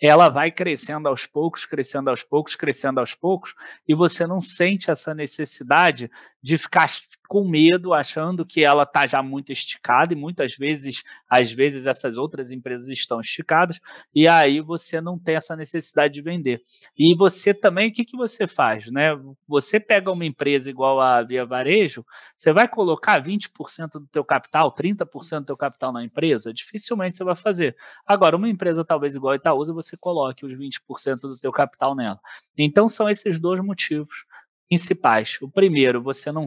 ela 0.00 0.30
vai 0.30 0.50
crescendo 0.50 1.08
aos 1.08 1.26
poucos, 1.26 1.66
crescendo 1.66 2.08
aos 2.08 2.22
poucos, 2.22 2.56
crescendo 2.56 3.00
aos 3.00 3.14
poucos, 3.14 3.54
e 3.86 3.94
você 3.94 4.26
não 4.26 4.40
sente 4.40 4.90
essa 4.90 5.14
necessidade 5.14 6.10
de 6.42 6.56
ficar 6.56 6.88
com 7.28 7.46
medo, 7.46 7.94
achando 7.94 8.44
que 8.44 8.64
ela 8.64 8.82
está 8.82 9.06
já 9.06 9.22
muito 9.22 9.52
esticada, 9.52 10.12
e 10.12 10.16
muitas 10.16 10.56
vezes, 10.56 11.02
às 11.28 11.52
vezes, 11.52 11.86
essas 11.86 12.16
outras 12.16 12.50
empresas 12.50 12.88
estão 12.88 13.20
esticadas, 13.20 13.78
e 14.12 14.26
aí 14.26 14.60
você 14.60 15.00
não 15.00 15.18
tem 15.18 15.36
essa 15.36 15.54
necessidade 15.54 16.14
de 16.14 16.22
vender. 16.22 16.60
E 16.98 17.14
você 17.14 17.54
também, 17.54 17.88
o 17.88 17.92
que, 17.92 18.04
que 18.04 18.16
você 18.16 18.48
faz? 18.48 18.90
Né? 18.90 19.10
Você 19.46 19.78
pega 19.78 20.10
uma 20.10 20.24
empresa 20.24 20.68
igual 20.68 21.00
a 21.00 21.22
Via 21.22 21.46
Varejo, 21.46 22.04
você 22.34 22.52
vai 22.52 22.66
colocar 22.66 23.22
20% 23.22 23.92
do 23.92 24.08
teu 24.08 24.24
capital, 24.24 24.74
30% 24.74 25.40
do 25.40 25.46
teu 25.46 25.56
capital 25.56 25.92
na 25.92 26.02
empresa? 26.02 26.52
Dificilmente 26.52 27.16
você 27.16 27.24
vai 27.24 27.36
fazer. 27.36 27.76
Agora, 28.06 28.36
uma 28.36 28.48
empresa 28.48 28.84
talvez 28.84 29.14
igual 29.14 29.34
a 29.34 29.36
Itaúsa, 29.36 29.72
você 29.72 29.96
coloque 29.96 30.44
os 30.44 30.52
20% 30.52 31.20
do 31.20 31.38
teu 31.38 31.52
capital 31.52 31.94
nela. 31.94 32.18
Então, 32.58 32.88
são 32.88 33.08
esses 33.08 33.38
dois 33.38 33.60
motivos 33.60 34.24
principais. 34.70 35.36
O 35.42 35.50
primeiro, 35.50 36.00
você 36.00 36.30
não 36.30 36.46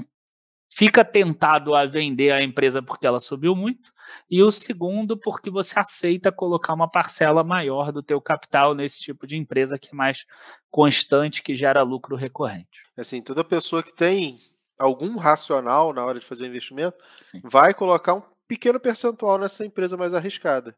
fica 0.72 1.04
tentado 1.04 1.76
a 1.76 1.86
vender 1.86 2.32
a 2.32 2.42
empresa 2.42 2.82
porque 2.82 3.06
ela 3.06 3.20
subiu 3.20 3.56
muito, 3.56 3.92
e 4.30 4.42
o 4.42 4.52
segundo, 4.52 5.18
porque 5.18 5.50
você 5.50 5.78
aceita 5.78 6.32
colocar 6.32 6.74
uma 6.74 6.90
parcela 6.90 7.44
maior 7.44 7.92
do 7.92 8.02
teu 8.02 8.20
capital 8.20 8.74
nesse 8.74 9.00
tipo 9.02 9.28
de 9.28 9.38
empresa 9.38 9.78
que 9.78 9.90
é 9.90 9.96
mais 9.96 10.26
constante, 10.72 11.44
que 11.44 11.56
gera 11.56 11.84
lucro 11.84 12.16
recorrente. 12.16 12.88
Assim, 12.98 13.22
toda 13.22 13.44
pessoa 13.44 13.84
que 13.84 13.94
tem 13.94 14.40
algum 14.80 15.18
racional 15.18 15.94
na 15.94 16.04
hora 16.04 16.20
de 16.20 16.26
fazer 16.26 16.48
investimento 16.48 16.98
Sim. 17.22 17.42
vai 17.44 17.74
colocar 17.74 18.16
um 18.16 18.24
pequeno 18.48 18.80
percentual 18.80 19.38
nessa 19.38 19.66
empresa 19.66 19.96
mais 19.96 20.14
arriscada. 20.14 20.76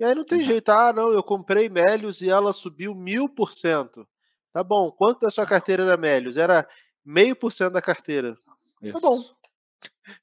E 0.00 0.04
aí 0.04 0.14
não 0.14 0.24
tem 0.24 0.42
jeito, 0.42 0.68
ah, 0.70 0.92
não, 0.92 1.12
eu 1.12 1.22
comprei 1.22 1.68
Melios 1.68 2.22
e 2.22 2.28
ela 2.28 2.52
subiu 2.52 2.94
mil 2.94 3.28
por 3.28 3.52
cento. 3.52 4.06
Tá 4.52 4.62
bom, 4.62 4.90
quanto 4.92 5.20
da 5.20 5.30
sua 5.30 5.46
carteira 5.46 5.82
era 5.82 5.96
Melios? 5.96 6.36
Era 6.36 6.68
meio 7.04 7.34
por 7.34 7.50
cento 7.50 7.72
da 7.72 7.82
carteira. 7.82 8.36
Isso. 8.82 8.92
Tá 8.92 9.00
bom. 9.00 9.22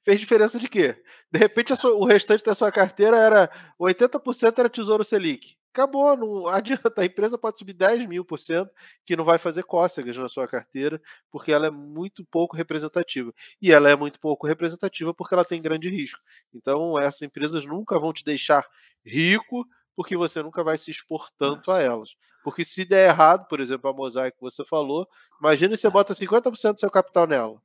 Fez 0.04 0.20
diferença 0.20 0.58
de 0.58 0.68
quê? 0.68 0.96
De 1.30 1.38
repente 1.38 1.74
sua, 1.76 1.92
o 1.94 2.04
restante 2.04 2.44
da 2.44 2.54
sua 2.54 2.70
carteira 2.70 3.16
era 3.16 3.50
80% 3.78 4.58
era 4.58 4.68
Tesouro 4.68 5.04
Selic. 5.04 5.56
Acabou, 5.72 6.16
não 6.16 6.46
adianta. 6.48 7.00
A 7.00 7.04
empresa 7.04 7.38
pode 7.38 7.58
subir 7.58 7.72
10 7.72 8.06
mil 8.06 8.24
por 8.24 8.38
cento, 8.38 8.70
que 9.04 9.16
não 9.16 9.24
vai 9.24 9.38
fazer 9.38 9.62
cócegas 9.62 10.16
na 10.16 10.28
sua 10.28 10.46
carteira, 10.46 11.00
porque 11.30 11.52
ela 11.52 11.66
é 11.66 11.70
muito 11.70 12.24
pouco 12.24 12.56
representativa. 12.56 13.32
E 13.60 13.72
ela 13.72 13.88
é 13.90 13.96
muito 13.96 14.20
pouco 14.20 14.46
representativa 14.46 15.14
porque 15.14 15.34
ela 15.34 15.44
tem 15.44 15.62
grande 15.62 15.88
risco. 15.88 16.20
Então, 16.54 16.98
essas 16.98 17.22
empresas 17.22 17.64
nunca 17.64 17.98
vão 17.98 18.12
te 18.12 18.24
deixar 18.24 18.66
rico, 19.04 19.66
porque 20.00 20.16
você 20.16 20.42
nunca 20.42 20.64
vai 20.64 20.78
se 20.78 20.90
expor 20.90 21.28
tanto 21.36 21.70
a 21.70 21.78
elas. 21.78 22.16
Porque 22.42 22.64
se 22.64 22.86
der 22.86 23.10
errado, 23.10 23.46
por 23.46 23.60
exemplo, 23.60 23.90
a 23.90 23.92
mosaico 23.92 24.38
que 24.38 24.42
você 24.42 24.64
falou, 24.64 25.06
imagina 25.38 25.76
se 25.76 25.82
você 25.82 25.90
bota 25.90 26.14
50% 26.14 26.72
do 26.72 26.80
seu 26.80 26.90
capital 26.90 27.26
nela. 27.26 27.60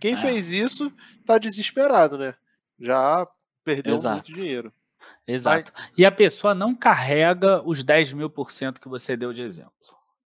Quem 0.00 0.14
é. 0.14 0.16
fez 0.16 0.50
isso 0.50 0.92
está 1.20 1.38
desesperado, 1.38 2.18
né? 2.18 2.34
Já 2.80 3.24
perdeu 3.62 3.94
Exato. 3.94 4.14
muito 4.16 4.32
dinheiro. 4.32 4.72
Exato. 5.24 5.72
Mas... 5.72 5.92
E 5.96 6.04
a 6.04 6.10
pessoa 6.10 6.52
não 6.52 6.74
carrega 6.74 7.62
os 7.64 7.84
10 7.84 8.12
mil 8.12 8.28
por 8.28 8.50
cento 8.50 8.80
que 8.80 8.88
você 8.88 9.16
deu 9.16 9.32
de 9.32 9.42
exemplo. 9.42 9.72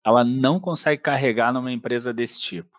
Ela 0.04 0.24
não 0.24 0.58
consegue 0.58 1.02
carregar 1.02 1.52
numa 1.52 1.72
empresa 1.72 2.12
desse 2.12 2.40
tipo. 2.40 2.70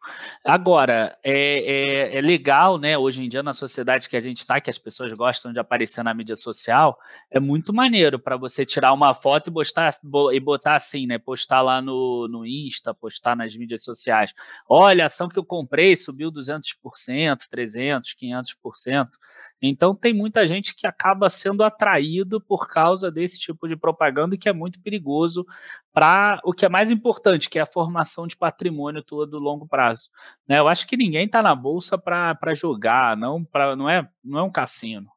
Agora, 0.44 1.18
é, 1.24 1.34
é, 1.34 2.18
é, 2.18 2.22
legal, 2.22 2.78
né? 2.78 2.98
Hoje 2.98 3.24
em 3.24 3.30
dia, 3.30 3.44
na 3.44 3.54
sociedade 3.54 4.10
que 4.10 4.18
a 4.18 4.22
gente 4.22 4.38
está, 4.38 4.60
que 4.60 4.70
as 4.70 4.78
pessoas 4.78 5.14
gostam 5.14 5.54
de 5.54 5.60
aparecer 5.60 6.04
na 6.04 6.14
mídia 6.14 6.36
social, 6.36 6.98
é 7.30 7.40
muito 7.40 7.74
maneiro 7.74 8.18
para 8.18 8.38
você 8.38 8.66
tirar 8.66 8.94
uma 8.94 9.14
foto 9.14 9.50
e 9.50 9.52
botar, 9.52 9.96
e 10.34 10.40
botar 10.40 10.78
assim, 10.78 11.06
né? 11.06 11.18
Postar 11.18 11.62
lá 11.62 11.82
no, 11.82 12.28
no 12.28 12.46
Insta, 12.46 12.94
postar 12.94 13.36
nas 13.36 13.56
mídias 13.56 13.84
sociais. 13.84 14.34
Olha, 14.68 15.04
a 15.04 15.08
ação 15.08 15.30
que 15.30 15.38
eu 15.38 15.46
comprei 15.46 15.96
subiu 15.96 16.32
200%, 16.32 16.74
300%, 17.54 18.02
500%. 18.20 19.08
Então, 19.62 19.94
tem 19.94 20.14
muita 20.14 20.48
gente 20.48 20.74
que 20.76 20.88
acaba 20.88 21.30
sendo 21.30 21.64
atraído 21.64 22.40
por 22.40 22.68
causa 22.68 23.12
desse 23.12 23.40
tipo 23.40 23.68
de 23.68 23.76
propaganda 23.76 24.38
que 24.38 24.48
é 24.48 24.54
muito 24.54 24.82
perigoso 24.82 25.46
para 25.92 26.40
o 26.46 26.54
que 26.54 26.66
é 26.66 26.70
mais 26.70 26.90
importante, 26.90 27.50
que 27.50 27.60
é 27.60 27.62
a 27.62 27.66
formação 27.66 28.26
de 28.26 28.38
patrimônio 28.38 29.04
todo 29.04 29.40
longo 29.40 29.68
prazo. 29.68 30.10
Né? 30.48 30.60
Eu 30.60 30.68
acho 30.68 30.88
que 30.88 30.96
ninguém 30.96 31.26
está 31.26 31.42
na 31.42 31.54
bolsa 31.54 31.98
para 31.98 32.54
jogar, 32.56 33.18
não, 33.18 33.44
pra, 33.44 33.76
não, 33.76 33.90
é, 33.90 34.08
não 34.24 34.40
é 34.40 34.44
um 34.44 34.52
cassino. 34.52 35.10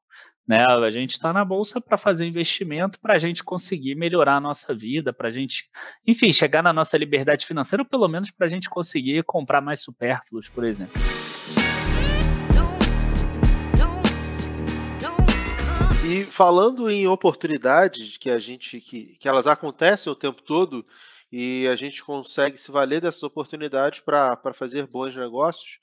Né? 0.47 0.65
A 0.67 0.91
gente 0.91 1.13
está 1.13 1.33
na 1.33 1.45
bolsa 1.45 1.81
para 1.81 1.97
fazer 1.97 2.27
investimento, 2.27 2.99
para 3.01 3.15
a 3.15 3.19
gente 3.19 3.45
conseguir 3.45 3.95
melhorar 3.95 4.37
a 4.37 4.41
nossa 4.41 4.75
vida, 4.75 5.13
para 5.13 5.29
a 5.29 5.31
gente, 5.31 5.71
enfim, 6.05 6.33
chegar 6.33 6.63
na 6.63 6.73
nossa 6.73 6.97
liberdade 6.97 7.47
financeira, 7.47 7.83
ou 7.83 7.89
pelo 7.89 8.09
menos 8.09 8.31
para 8.33 8.47
a 8.47 8.51
gente 8.51 8.69
conseguir 8.69 9.23
comprar 9.23 9.61
mais 9.61 9.81
supérfluos, 9.81 10.49
por 10.49 10.65
exemplo. 10.65 11.01
E 16.23 16.27
falando 16.27 16.89
em 16.89 17.09
oportunidades 17.09 18.17
que 18.17 18.31
a 18.31 18.39
gente 18.39 18.81
que, 18.81 19.17
que 19.19 19.29
elas 19.29 19.49
acontecem 19.49 20.13
o 20.13 20.15
tempo 20.15 20.41
todo 20.41 20.87
e 21.33 21.67
a 21.67 21.75
gente 21.75 22.05
consegue 22.05 22.57
se 22.57 22.71
valer 22.71 23.01
dessas 23.01 23.25
oportunidades 23.25 23.99
para 23.99 24.39
fazer 24.55 24.87
bons 24.87 25.17
negócios. 25.17 25.81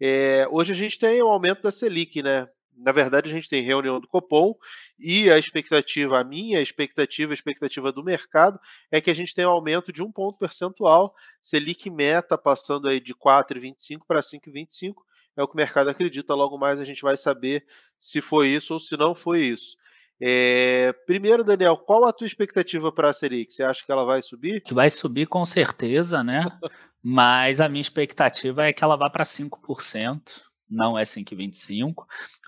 É, 0.00 0.44
hoje 0.50 0.72
a 0.72 0.74
gente 0.74 0.98
tem 0.98 1.22
o 1.22 1.28
aumento 1.28 1.62
da 1.62 1.70
Selic, 1.70 2.20
né? 2.20 2.48
Na 2.76 2.90
verdade, 2.90 3.30
a 3.30 3.32
gente 3.32 3.48
tem 3.48 3.62
reunião 3.62 4.00
do 4.00 4.08
Copom 4.08 4.56
e 4.98 5.30
a 5.30 5.38
expectativa, 5.38 6.18
a 6.18 6.24
minha 6.24 6.60
expectativa, 6.60 7.32
a 7.32 7.34
expectativa 7.34 7.92
do 7.92 8.02
mercado, 8.02 8.58
é 8.90 9.00
que 9.00 9.10
a 9.10 9.14
gente 9.14 9.34
tenha 9.34 9.48
um 9.48 9.52
aumento 9.52 9.92
de 9.92 10.02
um 10.02 10.10
ponto 10.10 10.36
percentual, 10.36 11.14
Selic 11.40 11.88
meta 11.88 12.36
passando 12.36 12.88
aí 12.88 12.98
de 12.98 13.14
4,25 13.14 14.00
para 14.06 14.20
5,25 14.20 14.94
é 15.36 15.42
o 15.42 15.48
que 15.48 15.54
o 15.54 15.56
mercado 15.56 15.90
acredita. 15.90 16.34
Logo 16.34 16.56
mais 16.56 16.80
a 16.80 16.84
gente 16.84 17.02
vai 17.02 17.16
saber 17.16 17.64
se 17.98 18.20
foi 18.20 18.48
isso 18.48 18.74
ou 18.74 18.80
se 18.80 18.96
não 18.96 19.14
foi 19.14 19.40
isso. 19.40 19.76
É... 20.20 20.92
Primeiro, 21.06 21.44
Daniel, 21.44 21.76
qual 21.76 22.04
a 22.04 22.12
tua 22.12 22.26
expectativa 22.26 22.90
para 22.90 23.10
a 23.10 23.12
Selic? 23.12 23.52
Você 23.52 23.62
acha 23.62 23.84
que 23.84 23.92
ela 23.92 24.04
vai 24.04 24.22
subir? 24.22 24.62
Que 24.62 24.74
vai 24.74 24.90
subir 24.90 25.26
com 25.26 25.44
certeza, 25.44 26.24
né? 26.24 26.44
Mas 27.02 27.60
a 27.60 27.68
minha 27.68 27.82
expectativa 27.82 28.66
é 28.66 28.72
que 28.72 28.82
ela 28.82 28.96
vá 28.96 29.08
para 29.08 29.24
5%, 29.24 30.20
não 30.68 30.98
é 30.98 31.04
5,25%. 31.04 31.94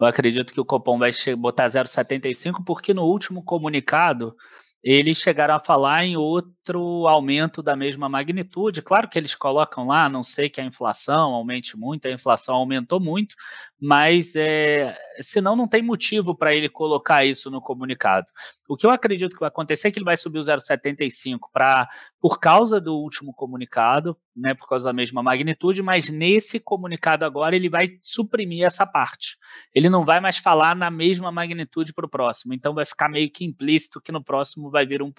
Eu 0.01 0.07
acredito 0.07 0.53
que 0.53 0.61
o 0.61 0.65
Copom 0.65 0.99
vai 0.99 1.11
botar 1.37 1.69
0,75%, 1.69 2.65
porque 2.65 2.93
no 2.93 3.05
último 3.05 3.45
comunicado 3.45 4.35
eles 4.83 5.19
chegaram 5.19 5.55
a 5.55 5.61
falar 5.61 6.05
em 6.05 6.17
outro 6.17 7.07
aumento 7.09 7.63
da 7.63 7.75
mesma 7.77 8.09
magnitude. 8.09 8.83
Claro 8.83 9.09
que 9.09 9.19
eles 9.19 9.35
colocam 9.35 9.87
lá, 9.87 10.09
não 10.09 10.23
sei 10.23 10.49
que 10.49 10.61
a 10.61 10.65
inflação 10.65 11.35
aumente 11.35 11.77
muito, 11.77 12.07
a 12.07 12.13
inflação 12.13 12.55
aumentou 12.55 13.01
muito, 13.01 13.35
mas 13.81 14.35
é, 14.35 14.97
senão 15.21 15.55
não 15.55 15.69
tem 15.69 15.83
motivo 15.83 16.35
para 16.35 16.55
ele 16.55 16.69
colocar 16.69 17.25
isso 17.25 17.51
no 17.51 17.61
comunicado. 17.61 18.27
O 18.69 18.77
que 18.77 18.85
eu 18.85 18.91
acredito 18.91 19.35
que 19.35 19.41
vai 19.41 19.49
acontecer 19.49 19.89
é 19.89 19.91
que 19.91 19.99
ele 19.99 20.05
vai 20.05 20.17
subir 20.17 20.39
o 20.39 20.43
0,75 20.43 21.49
para 21.53 21.89
por 22.21 22.41
causa 22.41 22.81
do 22.81 22.95
último 22.95 23.33
comunicado, 23.33 24.17
né, 24.37 24.53
por 24.53 24.69
causa 24.69 24.87
da 24.87 24.93
mesma 24.93 25.23
magnitude, 25.23 25.83
mas 25.83 26.11
nesse 26.11 26.59
comunicado 26.59 27.25
agora 27.25 27.55
ele 27.55 27.69
vai 27.69 27.97
suprimir 28.01 28.65
essa 28.65 28.85
parte. 28.85 29.37
Ele 29.73 29.89
não 29.89 30.05
vai 30.05 30.21
mais 30.21 30.39
falar 30.39 30.75
na 30.75 30.91
mesma 30.91 31.31
magnitude 31.31 31.93
para 31.93 32.07
o 32.07 32.09
próximo, 32.09 32.53
então 32.53 32.75
vai 32.75 32.85
ficar 32.85 33.09
meio 33.09 33.31
que 33.31 33.45
implícito 33.45 34.01
que 34.01 34.13
no 34.13 34.23
próximo 34.23 34.71
vai 34.71 34.85
vir 34.85 35.01
1%. 35.01 35.13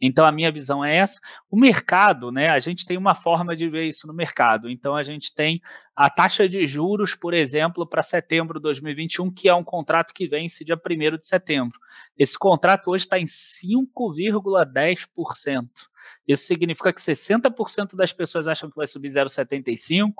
Então 0.00 0.26
a 0.26 0.32
minha 0.32 0.50
visão 0.50 0.84
é 0.84 0.96
essa. 0.96 1.20
O 1.48 1.56
mercado, 1.56 2.30
né, 2.32 2.48
a 2.48 2.58
gente 2.58 2.84
tem 2.84 2.98
uma 2.98 3.14
forma 3.14 3.54
de 3.54 3.68
ver 3.68 3.86
isso 3.86 4.06
no 4.06 4.14
mercado. 4.14 4.68
Então 4.68 4.96
a 4.96 5.02
gente 5.02 5.34
tem 5.34 5.60
a 6.02 6.08
taxa 6.08 6.48
de 6.48 6.66
juros, 6.66 7.14
por 7.14 7.34
exemplo, 7.34 7.86
para 7.86 8.02
setembro 8.02 8.58
de 8.58 8.62
2021, 8.62 9.30
que 9.30 9.50
é 9.50 9.54
um 9.54 9.62
contrato 9.62 10.14
que 10.14 10.26
vence 10.26 10.64
dia 10.64 10.74
1 10.74 10.78
de 11.18 11.26
setembro. 11.26 11.78
Esse 12.16 12.38
contrato 12.38 12.90
hoje 12.90 13.04
está 13.04 13.18
em 13.18 13.26
5,10%. 13.26 15.66
Isso 16.26 16.46
significa 16.46 16.90
que 16.90 17.02
60% 17.02 17.94
das 17.94 18.14
pessoas 18.14 18.46
acham 18.46 18.70
que 18.70 18.76
vai 18.76 18.86
subir 18.86 19.10
0,75% 19.10 20.14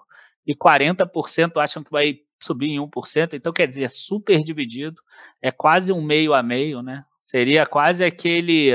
e 0.46 0.54
40% 0.54 1.56
acham 1.56 1.82
que 1.82 1.90
vai 1.90 2.18
subir 2.38 2.72
em 2.72 2.78
1%. 2.78 3.32
Então, 3.32 3.50
quer 3.50 3.66
dizer, 3.66 3.84
é 3.84 3.88
super 3.88 4.44
dividido, 4.44 5.00
é 5.40 5.50
quase 5.50 5.94
um 5.94 6.02
meio 6.02 6.34
a 6.34 6.42
meio, 6.42 6.82
né? 6.82 7.06
Seria 7.18 7.64
quase 7.64 8.04
aquele, 8.04 8.70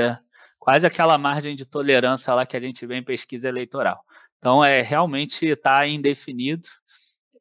quase 0.58 0.84
aquela 0.84 1.16
margem 1.16 1.54
de 1.54 1.64
tolerância 1.64 2.34
lá 2.34 2.44
que 2.44 2.56
a 2.56 2.60
gente 2.60 2.84
vê 2.84 2.96
em 2.96 3.04
pesquisa 3.04 3.48
eleitoral. 3.48 4.04
Então, 4.38 4.64
é 4.64 4.82
realmente 4.82 5.46
está 5.46 5.86
indefinido 5.86 6.68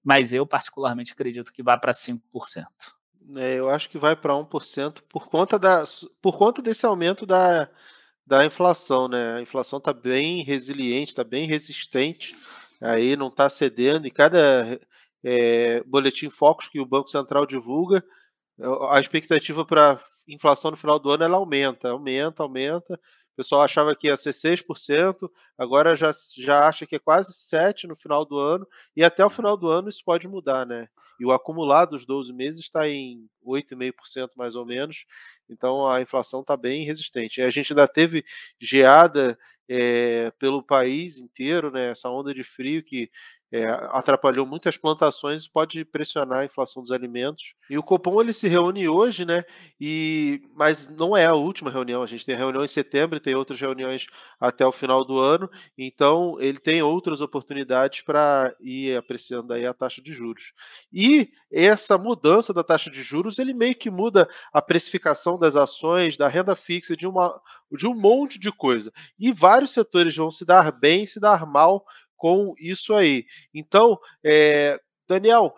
mas 0.05 0.31
eu 0.31 0.45
particularmente 0.45 1.13
acredito 1.13 1.51
que 1.51 1.63
vai 1.63 1.79
para 1.79 1.91
5%. 1.91 2.21
É, 3.35 3.55
eu 3.55 3.69
acho 3.71 3.89
que 3.89 3.97
vai 3.97 4.15
para 4.15 4.33
1% 4.33 5.01
por 5.09 5.27
conta, 5.27 5.57
da, 5.57 5.83
por 6.21 6.37
conta 6.37 6.61
desse 6.61 6.85
aumento 6.85 7.25
da, 7.25 7.67
da 8.25 8.45
inflação, 8.45 9.07
né? 9.07 9.37
A 9.37 9.41
inflação 9.41 9.79
está 9.79 9.91
bem 9.91 10.43
resiliente, 10.43 11.11
está 11.11 11.23
bem 11.23 11.47
resistente, 11.47 12.35
aí 12.79 13.15
não 13.15 13.29
está 13.29 13.49
cedendo, 13.49 14.05
e 14.05 14.11
cada 14.11 14.79
é, 15.23 15.81
boletim 15.85 16.29
Focus 16.29 16.67
que 16.67 16.79
o 16.79 16.85
Banco 16.85 17.09
Central 17.09 17.47
divulga, 17.47 18.03
a 18.89 18.99
expectativa 18.99 19.65
para 19.65 19.99
inflação 20.27 20.71
no 20.71 20.77
final 20.77 20.99
do 20.99 21.09
ano 21.09 21.23
ela 21.23 21.37
aumenta, 21.37 21.89
aumenta, 21.89 22.43
aumenta, 22.43 22.93
O 22.93 23.35
pessoal 23.35 23.61
achava 23.61 23.95
que 23.95 24.07
ia 24.07 24.15
ser 24.15 24.33
6%, 24.33 25.29
agora 25.57 25.95
já, 25.95 26.11
já 26.37 26.67
acha 26.67 26.85
que 26.85 26.95
é 26.95 26.99
quase 26.99 27.33
7% 27.33 27.85
no 27.87 27.95
final 27.95 28.25
do 28.25 28.37
ano, 28.37 28.67
e 28.95 29.03
até 29.03 29.25
o 29.25 29.29
final 29.29 29.55
do 29.57 29.67
ano 29.67 29.89
isso 29.89 30.03
pode 30.03 30.27
mudar, 30.27 30.65
né? 30.65 30.87
E 31.19 31.25
o 31.25 31.31
acumulado 31.31 31.91
dos 31.91 32.05
12 32.05 32.33
meses 32.33 32.61
está 32.61 32.89
em 32.89 33.27
8,5% 33.45 34.31
mais 34.35 34.55
ou 34.55 34.65
menos, 34.65 35.05
então 35.49 35.87
a 35.87 36.01
inflação 36.01 36.41
está 36.41 36.57
bem 36.57 36.83
resistente. 36.83 37.41
A 37.41 37.49
gente 37.49 37.71
ainda 37.71 37.87
teve 37.87 38.25
geada 38.59 39.37
é, 39.67 40.31
pelo 40.31 40.61
país 40.61 41.17
inteiro, 41.17 41.71
né? 41.71 41.91
Essa 41.91 42.09
onda 42.09 42.33
de 42.33 42.43
frio 42.43 42.83
que 42.83 43.09
é, 43.51 43.63
atrapalhou 43.91 44.45
muitas 44.45 44.77
plantações 44.77 45.47
pode 45.47 45.85
pressionar 45.85 46.39
a 46.39 46.45
inflação 46.45 46.83
dos 46.83 46.91
alimentos. 46.91 47.53
E 47.69 47.77
o 47.77 47.83
Copom 47.83 48.19
ele 48.21 48.33
se 48.33 48.47
reúne 48.47 48.87
hoje, 48.87 49.25
né? 49.25 49.43
E 49.79 50.41
mas 50.53 50.87
não 50.89 51.15
é 51.15 51.25
a 51.25 51.33
última 51.35 51.71
reunião. 51.71 52.03
A 52.03 52.07
gente 52.07 52.25
tem 52.25 52.35
reunião 52.35 52.63
em 52.63 52.67
setembro, 52.67 53.19
tem 53.19 53.35
outras 53.35 53.59
reuniões 53.59 54.07
até 54.39 54.65
o 54.65 54.71
final 54.71 55.05
do 55.05 55.19
ano. 55.19 55.44
Então 55.77 56.37
ele 56.39 56.59
tem 56.59 56.81
outras 56.81 57.21
oportunidades 57.21 58.01
para 58.01 58.55
ir 58.59 58.97
apreciando 58.97 59.53
aí 59.53 59.65
a 59.65 59.73
taxa 59.73 60.01
de 60.01 60.11
juros. 60.13 60.53
E 60.91 61.31
essa 61.51 61.97
mudança 61.97 62.53
da 62.53 62.63
taxa 62.63 62.89
de 62.89 63.01
juros 63.01 63.39
ele 63.39 63.53
meio 63.53 63.75
que 63.75 63.89
muda 63.89 64.27
a 64.53 64.61
precificação 64.61 65.37
das 65.37 65.55
ações, 65.55 66.17
da 66.17 66.27
renda 66.27 66.55
fixa, 66.55 66.95
de 66.95 67.07
uma 67.07 67.41
de 67.71 67.87
um 67.87 67.95
monte 67.95 68.39
de 68.39 68.51
coisa. 68.51 68.91
E 69.19 69.31
vários 69.31 69.71
setores 69.71 70.15
vão 70.15 70.31
se 70.31 70.45
dar 70.45 70.71
bem, 70.71 71.07
se 71.07 71.19
dar 71.19 71.45
mal 71.45 71.85
com 72.15 72.53
isso 72.57 72.93
aí. 72.93 73.25
Então, 73.53 73.99
é, 74.23 74.79
Daniel, 75.07 75.53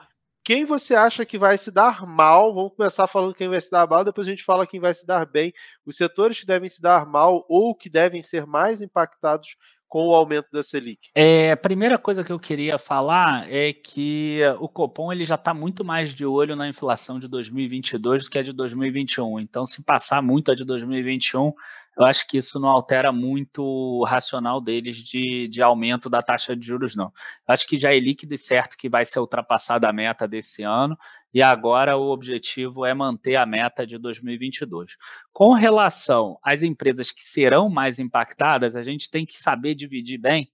quem 0.47 0.63
você 0.63 0.95
acha 0.95 1.25
que 1.25 1.37
vai 1.37 1.57
se 1.57 1.69
dar 1.69 2.07
mal? 2.07 2.53
Vamos 2.53 2.73
começar 2.73 3.05
falando 3.05 3.35
quem 3.35 3.49
vai 3.49 3.59
se 3.59 3.69
dar 3.69 3.85
mal, 3.85 4.05
depois 4.05 4.25
a 4.25 4.29
gente 4.29 4.45
fala 4.45 4.65
quem 4.65 4.79
vai 4.79 4.93
se 4.93 5.05
dar 5.05 5.25
bem. 5.25 5.53
Os 5.85 5.97
setores 5.97 6.39
que 6.39 6.45
devem 6.45 6.69
se 6.69 6.81
dar 6.81 7.05
mal 7.05 7.45
ou 7.49 7.75
que 7.75 7.89
devem 7.89 8.23
ser 8.23 8.45
mais 8.45 8.81
impactados 8.81 9.57
com 9.87 10.07
o 10.07 10.13
aumento 10.13 10.47
da 10.51 10.61
Selic? 10.61 11.09
É, 11.15 11.51
a 11.51 11.57
primeira 11.57 11.97
coisa 11.97 12.23
que 12.23 12.31
eu 12.31 12.39
queria 12.39 12.77
falar 12.77 13.51
é 13.51 13.73
que 13.73 14.39
o 14.59 14.67
Copom 14.67 15.11
ele 15.11 15.23
já 15.23 15.35
está 15.35 15.53
muito 15.53 15.83
mais 15.83 16.13
de 16.13 16.25
olho 16.25 16.55
na 16.55 16.67
inflação 16.67 17.19
de 17.19 17.27
2022 17.27 18.25
do 18.25 18.29
que 18.29 18.37
a 18.37 18.43
de 18.43 18.53
2021. 18.53 19.39
Então, 19.39 19.65
se 19.65 19.83
passar 19.83 20.21
muito 20.21 20.51
a 20.51 20.55
de 20.55 20.63
2021, 20.63 21.53
eu 21.97 22.05
acho 22.05 22.27
que 22.27 22.37
isso 22.37 22.59
não 22.59 22.69
altera 22.69 23.11
muito 23.11 23.63
o 23.63 24.05
racional 24.05 24.61
deles 24.61 24.97
de, 24.97 25.47
de 25.47 25.61
aumento 25.61 26.09
da 26.09 26.21
taxa 26.21 26.55
de 26.55 26.65
juros, 26.65 26.95
não. 26.95 27.07
Eu 27.07 27.53
acho 27.53 27.65
que 27.65 27.77
já 27.77 27.93
é 27.93 27.99
líquido 27.99 28.35
e 28.35 28.37
certo 28.37 28.77
que 28.77 28.87
vai 28.87 29.03
ser 29.03 29.19
ultrapassada 29.19 29.89
a 29.89 29.93
meta 29.93 30.27
desse 30.27 30.61
ano, 30.61 30.97
e 31.33 31.41
agora 31.41 31.97
o 31.97 32.09
objetivo 32.09 32.85
é 32.85 32.93
manter 32.93 33.35
a 33.35 33.45
meta 33.45 33.85
de 33.85 33.97
2022. 33.97 34.95
Com 35.33 35.53
relação 35.53 36.37
às 36.43 36.63
empresas 36.63 37.11
que 37.11 37.23
serão 37.23 37.69
mais 37.69 37.99
impactadas, 37.99 38.75
a 38.75 38.83
gente 38.83 39.09
tem 39.09 39.25
que 39.25 39.41
saber 39.41 39.75
dividir 39.75 40.19
bem, 40.19 40.49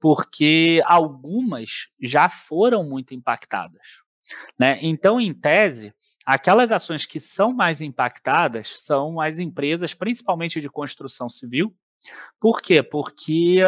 porque 0.00 0.82
algumas 0.86 1.88
já 2.00 2.28
foram 2.28 2.84
muito 2.84 3.12
impactadas. 3.12 3.82
Né? 4.58 4.78
Então, 4.82 5.20
em 5.20 5.34
tese, 5.34 5.92
Aquelas 6.26 6.72
ações 6.72 7.06
que 7.06 7.20
são 7.20 7.52
mais 7.52 7.80
impactadas 7.80 8.80
são 8.80 9.20
as 9.20 9.38
empresas, 9.38 9.94
principalmente 9.94 10.60
de 10.60 10.68
construção 10.68 11.28
civil. 11.28 11.72
Por 12.40 12.60
quê? 12.60 12.82
Porque 12.82 13.62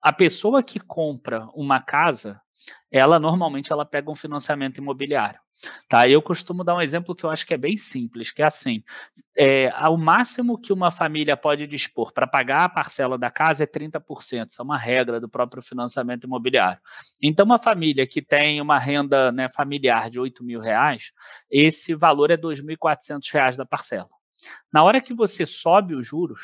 a 0.00 0.12
pessoa 0.12 0.62
que 0.62 0.78
compra 0.78 1.48
uma 1.52 1.82
casa, 1.82 2.40
ela 2.88 3.18
normalmente 3.18 3.72
ela 3.72 3.84
pega 3.84 4.12
um 4.12 4.14
financiamento 4.14 4.78
imobiliário. 4.78 5.40
Tá? 5.88 6.08
Eu 6.08 6.22
costumo 6.22 6.62
dar 6.62 6.76
um 6.76 6.80
exemplo 6.80 7.14
que 7.14 7.24
eu 7.24 7.30
acho 7.30 7.46
que 7.46 7.54
é 7.54 7.56
bem 7.56 7.76
simples, 7.76 8.30
que 8.30 8.42
é 8.42 8.46
assim, 8.46 8.82
é, 9.36 9.70
o 9.88 9.96
máximo 9.96 10.58
que 10.58 10.72
uma 10.72 10.90
família 10.90 11.36
pode 11.36 11.66
dispor 11.66 12.12
para 12.12 12.26
pagar 12.26 12.64
a 12.64 12.68
parcela 12.68 13.18
da 13.18 13.30
casa 13.30 13.64
é 13.64 13.66
30%, 13.66 14.50
isso 14.50 14.60
é 14.60 14.64
uma 14.64 14.78
regra 14.78 15.20
do 15.20 15.28
próprio 15.28 15.62
financiamento 15.62 16.24
imobiliário. 16.24 16.80
Então, 17.20 17.44
uma 17.44 17.58
família 17.58 18.06
que 18.06 18.22
tem 18.22 18.60
uma 18.60 18.78
renda 18.78 19.32
né, 19.32 19.48
familiar 19.48 20.10
de 20.10 20.20
8 20.20 20.44
mil 20.44 20.60
reais, 20.60 21.12
esse 21.50 21.94
valor 21.94 22.30
é 22.30 22.36
2.400 22.36 23.32
reais 23.32 23.56
da 23.56 23.66
parcela. 23.66 24.08
Na 24.72 24.84
hora 24.84 25.00
que 25.00 25.12
você 25.12 25.44
sobe 25.44 25.94
os 25.94 26.06
juros, 26.06 26.40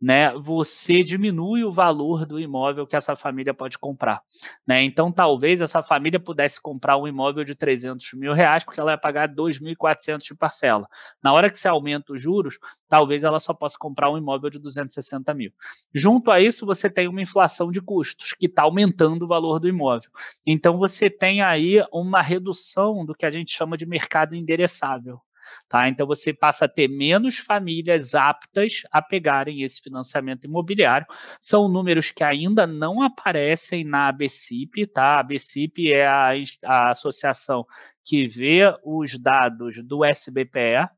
né, 0.00 0.32
você 0.34 1.02
diminui 1.02 1.64
o 1.64 1.72
valor 1.72 2.24
do 2.24 2.38
imóvel 2.38 2.86
que 2.86 2.94
essa 2.94 3.16
família 3.16 3.52
pode 3.52 3.78
comprar. 3.78 4.22
Né? 4.66 4.82
Então, 4.82 5.10
talvez 5.10 5.60
essa 5.60 5.82
família 5.82 6.20
pudesse 6.20 6.60
comprar 6.60 6.96
um 6.96 7.08
imóvel 7.08 7.44
de 7.44 7.54
300 7.54 8.12
mil 8.14 8.32
reais, 8.32 8.64
porque 8.64 8.78
ela 8.78 8.92
ia 8.92 8.98
pagar 8.98 9.28
2.400 9.28 10.18
de 10.22 10.34
parcela. 10.34 10.86
Na 11.22 11.32
hora 11.32 11.50
que 11.50 11.58
você 11.58 11.68
aumenta 11.68 12.12
os 12.12 12.22
juros, 12.22 12.58
talvez 12.88 13.24
ela 13.24 13.40
só 13.40 13.52
possa 13.52 13.76
comprar 13.78 14.10
um 14.10 14.16
imóvel 14.16 14.50
de 14.50 14.58
260 14.58 15.34
mil. 15.34 15.52
Junto 15.92 16.30
a 16.30 16.40
isso, 16.40 16.64
você 16.64 16.88
tem 16.88 17.08
uma 17.08 17.22
inflação 17.22 17.70
de 17.70 17.80
custos, 17.80 18.32
que 18.32 18.46
está 18.46 18.62
aumentando 18.62 19.24
o 19.24 19.28
valor 19.28 19.58
do 19.58 19.68
imóvel. 19.68 20.10
Então, 20.46 20.78
você 20.78 21.10
tem 21.10 21.42
aí 21.42 21.84
uma 21.92 22.22
redução 22.22 23.04
do 23.04 23.14
que 23.14 23.26
a 23.26 23.30
gente 23.30 23.50
chama 23.50 23.76
de 23.76 23.84
mercado 23.84 24.34
endereçável. 24.34 25.20
Tá? 25.68 25.88
Então 25.88 26.06
você 26.06 26.32
passa 26.32 26.64
a 26.64 26.68
ter 26.68 26.88
menos 26.88 27.38
famílias 27.38 28.14
aptas 28.14 28.82
a 28.90 29.02
pegarem 29.02 29.62
esse 29.62 29.80
financiamento 29.80 30.44
imobiliário. 30.44 31.06
São 31.40 31.68
números 31.68 32.10
que 32.10 32.24
ainda 32.24 32.66
não 32.66 33.02
aparecem 33.02 33.84
na 33.84 34.08
ABCIP, 34.08 34.86
tá? 34.86 35.16
A 35.16 35.20
ABCIP 35.20 35.92
é 35.92 36.08
a, 36.08 36.30
a 36.64 36.90
associação 36.90 37.66
que 38.04 38.26
vê 38.26 38.62
os 38.84 39.18
dados 39.18 39.82
do 39.84 40.04
SBPE, 40.04 40.88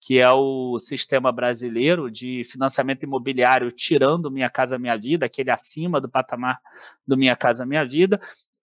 que 0.00 0.18
é 0.18 0.30
o 0.30 0.78
sistema 0.78 1.30
brasileiro 1.30 2.10
de 2.10 2.42
financiamento 2.44 3.02
imobiliário 3.02 3.70
tirando 3.70 4.30
Minha 4.30 4.48
Casa 4.48 4.78
Minha 4.78 4.96
Vida, 4.96 5.26
aquele 5.26 5.50
acima 5.50 6.00
do 6.00 6.08
patamar 6.08 6.58
do 7.06 7.18
Minha 7.18 7.36
Casa 7.36 7.66
Minha 7.66 7.84
Vida, 7.84 8.20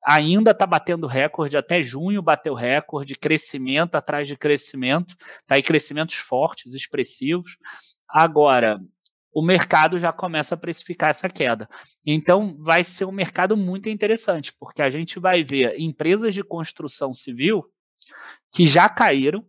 ainda 0.05 0.51
está 0.51 0.65
batendo 0.67 1.07
recorde, 1.07 1.57
até 1.57 1.81
junho 1.81 2.21
bateu 2.21 2.53
recorde, 2.53 3.15
crescimento 3.15 3.95
atrás 3.95 4.27
de 4.27 4.37
crescimento, 4.37 5.15
tá 5.47 5.55
aí 5.55 5.63
crescimentos 5.63 6.15
fortes, 6.15 6.73
expressivos. 6.73 7.57
Agora, 8.07 8.79
o 9.33 9.41
mercado 9.41 9.97
já 9.97 10.13
começa 10.13 10.55
a 10.55 10.57
precificar 10.57 11.09
essa 11.09 11.27
queda. 11.27 11.67
Então, 12.05 12.55
vai 12.59 12.83
ser 12.83 13.05
um 13.05 13.11
mercado 13.11 13.57
muito 13.57 13.89
interessante, 13.89 14.53
porque 14.59 14.81
a 14.81 14.89
gente 14.89 15.19
vai 15.19 15.43
ver 15.43 15.77
empresas 15.79 16.33
de 16.33 16.43
construção 16.43 17.13
civil 17.13 17.65
que 18.53 18.67
já 18.67 18.87
caíram, 18.87 19.43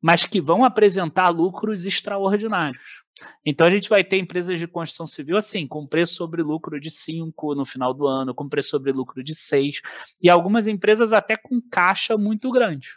mas 0.00 0.24
que 0.24 0.40
vão 0.40 0.64
apresentar 0.64 1.28
lucros 1.28 1.84
extraordinários. 1.84 2.99
Então 3.44 3.66
a 3.66 3.70
gente 3.70 3.88
vai 3.88 4.02
ter 4.02 4.18
empresas 4.18 4.58
de 4.58 4.66
construção 4.66 5.06
civil 5.06 5.36
assim, 5.36 5.66
com 5.66 5.86
preço 5.86 6.14
sobre 6.14 6.42
lucro 6.42 6.80
de 6.80 6.90
5 6.90 7.54
no 7.54 7.64
final 7.64 7.92
do 7.92 8.06
ano, 8.06 8.34
com 8.34 8.48
preço 8.48 8.70
sobre 8.70 8.92
lucro 8.92 9.22
de 9.22 9.34
6, 9.34 9.80
e 10.20 10.30
algumas 10.30 10.66
empresas 10.66 11.12
até 11.12 11.36
com 11.36 11.60
caixa 11.60 12.16
muito 12.16 12.50
grande. 12.50 12.94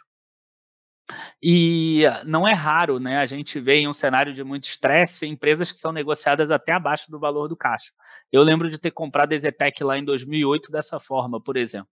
E 1.42 2.02
não 2.24 2.48
é 2.48 2.54
raro, 2.54 2.98
né? 2.98 3.18
A 3.18 3.26
gente 3.26 3.60
vê 3.60 3.76
em 3.76 3.88
um 3.88 3.92
cenário 3.92 4.32
de 4.32 4.42
muito 4.42 4.64
estresse 4.64 5.26
empresas 5.26 5.70
que 5.70 5.78
são 5.78 5.92
negociadas 5.92 6.50
até 6.50 6.72
abaixo 6.72 7.10
do 7.10 7.18
valor 7.18 7.48
do 7.48 7.56
caixa. 7.56 7.92
Eu 8.32 8.42
lembro 8.42 8.70
de 8.70 8.78
ter 8.78 8.90
comprado 8.90 9.34
a 9.34 9.36
Zetec 9.36 9.84
lá 9.84 9.98
em 9.98 10.04
2008 10.04 10.70
dessa 10.72 10.98
forma, 10.98 11.40
por 11.40 11.56
exemplo. 11.56 11.90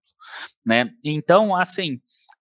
Né? 0.65 0.91
Então, 1.05 1.55
assim, 1.55 2.01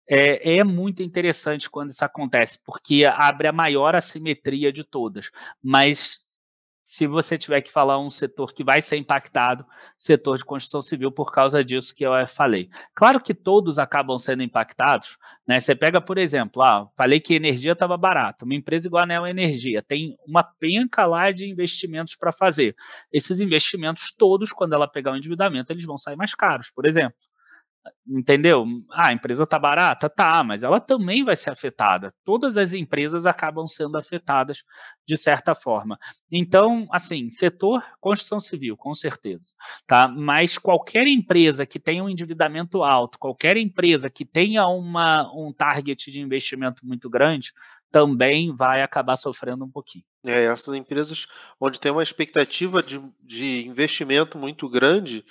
é, 0.09 0.57
é, 0.57 0.63
muito 0.63 1.03
interessante 1.03 1.69
quando 1.69 1.91
isso 1.91 2.03
acontece, 2.03 2.59
porque 2.65 3.05
abre 3.05 3.47
a 3.47 3.51
maior 3.51 3.95
assimetria 3.95 4.73
de 4.73 4.83
todas. 4.83 5.29
Mas 5.61 6.19
se 6.89 7.05
você 7.05 7.37
tiver 7.37 7.61
que 7.61 7.71
falar 7.71 7.99
um 7.99 8.09
setor 8.09 8.51
que 8.51 8.63
vai 8.63 8.81
ser 8.81 8.97
impactado, 8.97 9.63
setor 9.99 10.39
de 10.39 10.43
construção 10.43 10.81
civil, 10.81 11.11
por 11.11 11.31
causa 11.31 11.63
disso 11.63 11.93
que 11.93 12.03
eu 12.03 12.11
falei. 12.27 12.67
Claro 12.95 13.21
que 13.21 13.31
todos 13.31 13.77
acabam 13.77 14.17
sendo 14.17 14.41
impactados, 14.41 15.15
né? 15.47 15.61
Você 15.61 15.75
pega, 15.75 16.01
por 16.01 16.17
exemplo, 16.17 16.63
ah, 16.63 16.89
falei 16.97 17.19
que 17.19 17.35
energia 17.35 17.73
estava 17.73 17.95
barata, 17.95 18.43
uma 18.43 18.55
empresa 18.55 18.87
igual 18.87 19.03
a 19.03 19.05
Neo 19.05 19.27
Energia 19.27 19.83
tem 19.83 20.17
uma 20.27 20.43
penca 20.43 21.05
lá 21.05 21.31
de 21.31 21.47
investimentos 21.47 22.15
para 22.15 22.31
fazer. 22.31 22.75
Esses 23.13 23.39
investimentos 23.39 24.11
todos, 24.17 24.51
quando 24.51 24.73
ela 24.73 24.87
pegar 24.87 25.11
o 25.11 25.15
endividamento, 25.15 25.71
eles 25.71 25.85
vão 25.85 25.95
sair 25.95 26.15
mais 26.15 26.33
caros, 26.33 26.71
por 26.71 26.87
exemplo. 26.87 27.28
Entendeu? 28.07 28.65
Ah, 28.91 29.07
a 29.07 29.13
empresa 29.13 29.45
tá 29.45 29.57
barata? 29.57 30.09
Tá, 30.09 30.43
mas 30.43 30.63
ela 30.63 30.79
também 30.79 31.23
vai 31.23 31.35
ser 31.35 31.51
afetada. 31.51 32.13
Todas 32.25 32.57
as 32.57 32.73
empresas 32.73 33.25
acabam 33.25 33.67
sendo 33.67 33.97
afetadas 33.97 34.63
de 35.07 35.15
certa 35.15 35.55
forma. 35.55 35.97
Então, 36.31 36.87
assim, 36.91 37.29
setor 37.31 37.83
construção 38.01 38.39
civil, 38.39 38.75
com 38.75 38.93
certeza, 38.93 39.45
tá? 39.87 40.07
Mas 40.07 40.57
qualquer 40.57 41.07
empresa 41.07 41.65
que 41.65 41.79
tenha 41.79 42.03
um 42.03 42.09
endividamento 42.09 42.83
alto, 42.83 43.19
qualquer 43.19 43.57
empresa 43.57 44.09
que 44.09 44.25
tenha 44.25 44.67
uma, 44.67 45.31
um 45.33 45.53
target 45.53 46.11
de 46.11 46.19
investimento 46.19 46.85
muito 46.85 47.09
grande, 47.09 47.53
também 47.91 48.55
vai 48.55 48.81
acabar 48.81 49.15
sofrendo 49.15 49.65
um 49.65 49.71
pouquinho. 49.71 50.03
É, 50.25 50.45
essas 50.45 50.75
empresas 50.75 51.27
onde 51.59 51.79
tem 51.79 51.91
uma 51.91 52.03
expectativa 52.03 52.83
de, 52.83 53.01
de 53.21 53.67
investimento 53.67 54.37
muito 54.37 54.69
grande, 54.69 55.25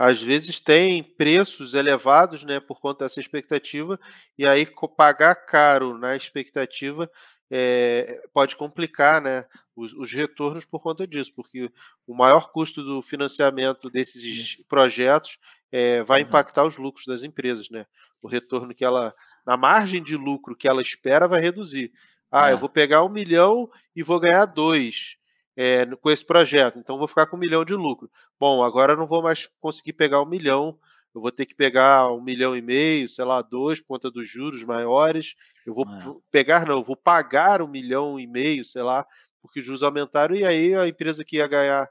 às 0.00 0.22
vezes 0.22 0.58
tem 0.58 1.02
preços 1.02 1.74
elevados, 1.74 2.42
né, 2.42 2.58
por 2.58 2.80
conta 2.80 3.04
dessa 3.04 3.20
expectativa, 3.20 4.00
e 4.38 4.46
aí 4.46 4.66
pagar 4.96 5.34
caro 5.34 5.98
na 5.98 6.16
expectativa 6.16 7.10
é, 7.50 8.18
pode 8.32 8.56
complicar 8.56 9.20
né, 9.20 9.44
os, 9.76 9.92
os, 9.92 10.10
retornos 10.10 10.64
por 10.64 10.80
conta 10.80 11.06
disso, 11.06 11.30
porque 11.36 11.70
o 12.06 12.14
maior 12.14 12.50
custo 12.50 12.82
do 12.82 13.02
financiamento 13.02 13.90
desses 13.90 14.64
projetos 14.66 15.36
é, 15.70 16.02
vai 16.02 16.22
impactar 16.22 16.64
os 16.64 16.78
lucros 16.78 17.04
das 17.04 17.22
empresas, 17.22 17.68
né? 17.68 17.84
O 18.22 18.28
retorno 18.28 18.74
que 18.74 18.84
ela, 18.84 19.14
na 19.44 19.54
margem 19.54 20.02
de 20.02 20.16
lucro 20.16 20.56
que 20.56 20.66
ela 20.66 20.80
espera, 20.80 21.28
vai 21.28 21.42
reduzir. 21.42 21.92
Ah, 22.30 22.48
é. 22.48 22.54
eu 22.54 22.58
vou 22.58 22.70
pegar 22.70 23.04
um 23.04 23.10
milhão 23.10 23.70
e 23.94 24.02
vou 24.02 24.18
ganhar 24.18 24.46
dois 24.46 25.19
é, 25.56 25.84
com 25.86 26.10
esse 26.10 26.24
projeto, 26.24 26.78
então 26.78 26.98
vou 26.98 27.08
ficar 27.08 27.26
com 27.26 27.36
um 27.36 27.40
milhão 27.40 27.64
de 27.64 27.74
lucro. 27.74 28.10
Bom, 28.38 28.62
agora 28.62 28.92
eu 28.92 28.96
não 28.96 29.06
vou 29.06 29.22
mais 29.22 29.46
conseguir 29.60 29.92
pegar 29.92 30.22
um 30.22 30.26
milhão 30.26 30.78
eu 31.14 31.20
vou 31.20 31.30
ter 31.32 31.44
que 31.44 31.54
pegar 31.54 32.10
um 32.12 32.20
milhão 32.20 32.56
e 32.56 32.62
meio, 32.62 33.08
sei 33.08 33.24
lá, 33.24 33.42
dois, 33.42 33.80
por 33.80 33.88
conta 33.88 34.10
dos 34.10 34.28
juros 34.28 34.62
maiores. 34.62 35.34
Eu 35.66 35.74
vou 35.74 35.84
é. 35.84 36.14
pegar, 36.30 36.66
não, 36.66 36.76
eu 36.76 36.82
vou 36.82 36.96
pagar 36.96 37.60
um 37.62 37.66
milhão 37.66 38.18
e 38.18 38.26
meio, 38.26 38.64
sei 38.64 38.82
lá, 38.82 39.04
porque 39.42 39.60
os 39.60 39.66
juros 39.66 39.82
aumentaram, 39.82 40.34
e 40.34 40.44
aí 40.44 40.74
a 40.74 40.86
empresa 40.86 41.24
que 41.24 41.36
ia 41.36 41.48
ganhar 41.48 41.88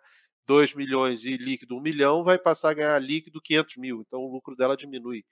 2 0.49 0.73
milhões 0.73 1.25
e 1.25 1.38
líquido 1.38 1.77
1 1.77 1.79
milhão, 1.79 2.23
vai 2.23 2.39
passar 2.39 2.71
a 2.71 2.73
ganhar 2.73 2.97
líquido 2.97 3.39
500 3.39 3.77
mil. 3.77 4.01
Então 4.01 4.19
o 4.19 4.31
lucro 4.31 4.55
dela 4.55 4.75
diminui. 4.75 5.23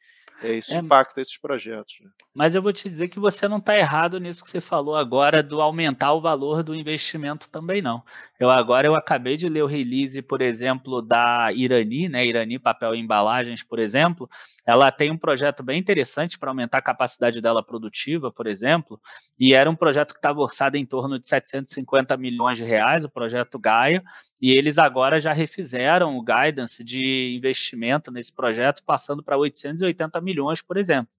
É, 0.43 0.53
isso 0.53 0.71
é, 0.71 0.77
impacta 0.77 1.19
esses 1.19 1.35
projetos. 1.39 1.95
Né? 1.99 2.11
Mas 2.35 2.53
eu 2.53 2.61
vou 2.61 2.71
te 2.71 2.87
dizer 2.87 3.07
que 3.07 3.19
você 3.19 3.47
não 3.47 3.57
está 3.57 3.75
errado 3.75 4.19
nisso 4.19 4.43
que 4.43 4.51
você 4.51 4.61
falou 4.61 4.95
agora 4.95 5.41
do 5.41 5.59
aumentar 5.59 6.13
o 6.13 6.21
valor 6.21 6.61
do 6.61 6.75
investimento 6.75 7.49
também 7.49 7.81
não. 7.81 8.03
Eu 8.39 8.51
agora 8.51 8.85
eu 8.85 8.93
acabei 8.93 9.35
de 9.35 9.49
ler 9.49 9.63
o 9.63 9.67
release, 9.67 10.21
por 10.21 10.39
exemplo, 10.39 11.01
da 11.01 11.51
Irani, 11.51 12.07
né? 12.07 12.23
Irani 12.23 12.59
Papel 12.59 12.93
e 12.93 12.99
Embalagens, 12.99 13.63
por 13.63 13.79
exemplo. 13.79 14.29
Ela 14.67 14.91
tem 14.91 15.09
um 15.09 15.17
projeto 15.17 15.63
bem 15.63 15.79
interessante 15.79 16.37
para 16.37 16.51
aumentar 16.51 16.77
a 16.77 16.83
capacidade 16.83 17.41
dela 17.41 17.63
produtiva, 17.63 18.31
por 18.31 18.45
exemplo, 18.45 19.01
e 19.39 19.55
era 19.55 19.67
um 19.67 19.75
projeto 19.75 20.13
que 20.13 20.19
estava 20.19 20.39
orçado 20.39 20.77
em 20.77 20.85
torno 20.85 21.17
de 21.17 21.27
750 21.27 22.15
milhões 22.17 22.57
de 22.57 22.63
reais, 22.63 23.03
o 23.03 23.09
projeto 23.09 23.57
Gaia, 23.57 24.03
e 24.41 24.51
eles 24.51 24.77
agora 24.77 25.19
já 25.19 25.33
refizeram 25.33 26.17
o 26.17 26.23
guidance 26.23 26.83
de 26.83 27.35
investimento 27.35 28.11
nesse 28.11 28.33
projeto, 28.33 28.83
passando 28.83 29.23
para 29.23 29.37
880 29.37 30.21
milhões, 30.21 30.61
por 30.61 30.77
exemplo. 30.77 31.11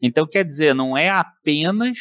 Então, 0.00 0.26
quer 0.26 0.44
dizer, 0.44 0.74
não 0.74 0.96
é 0.96 1.08
apenas 1.08 1.98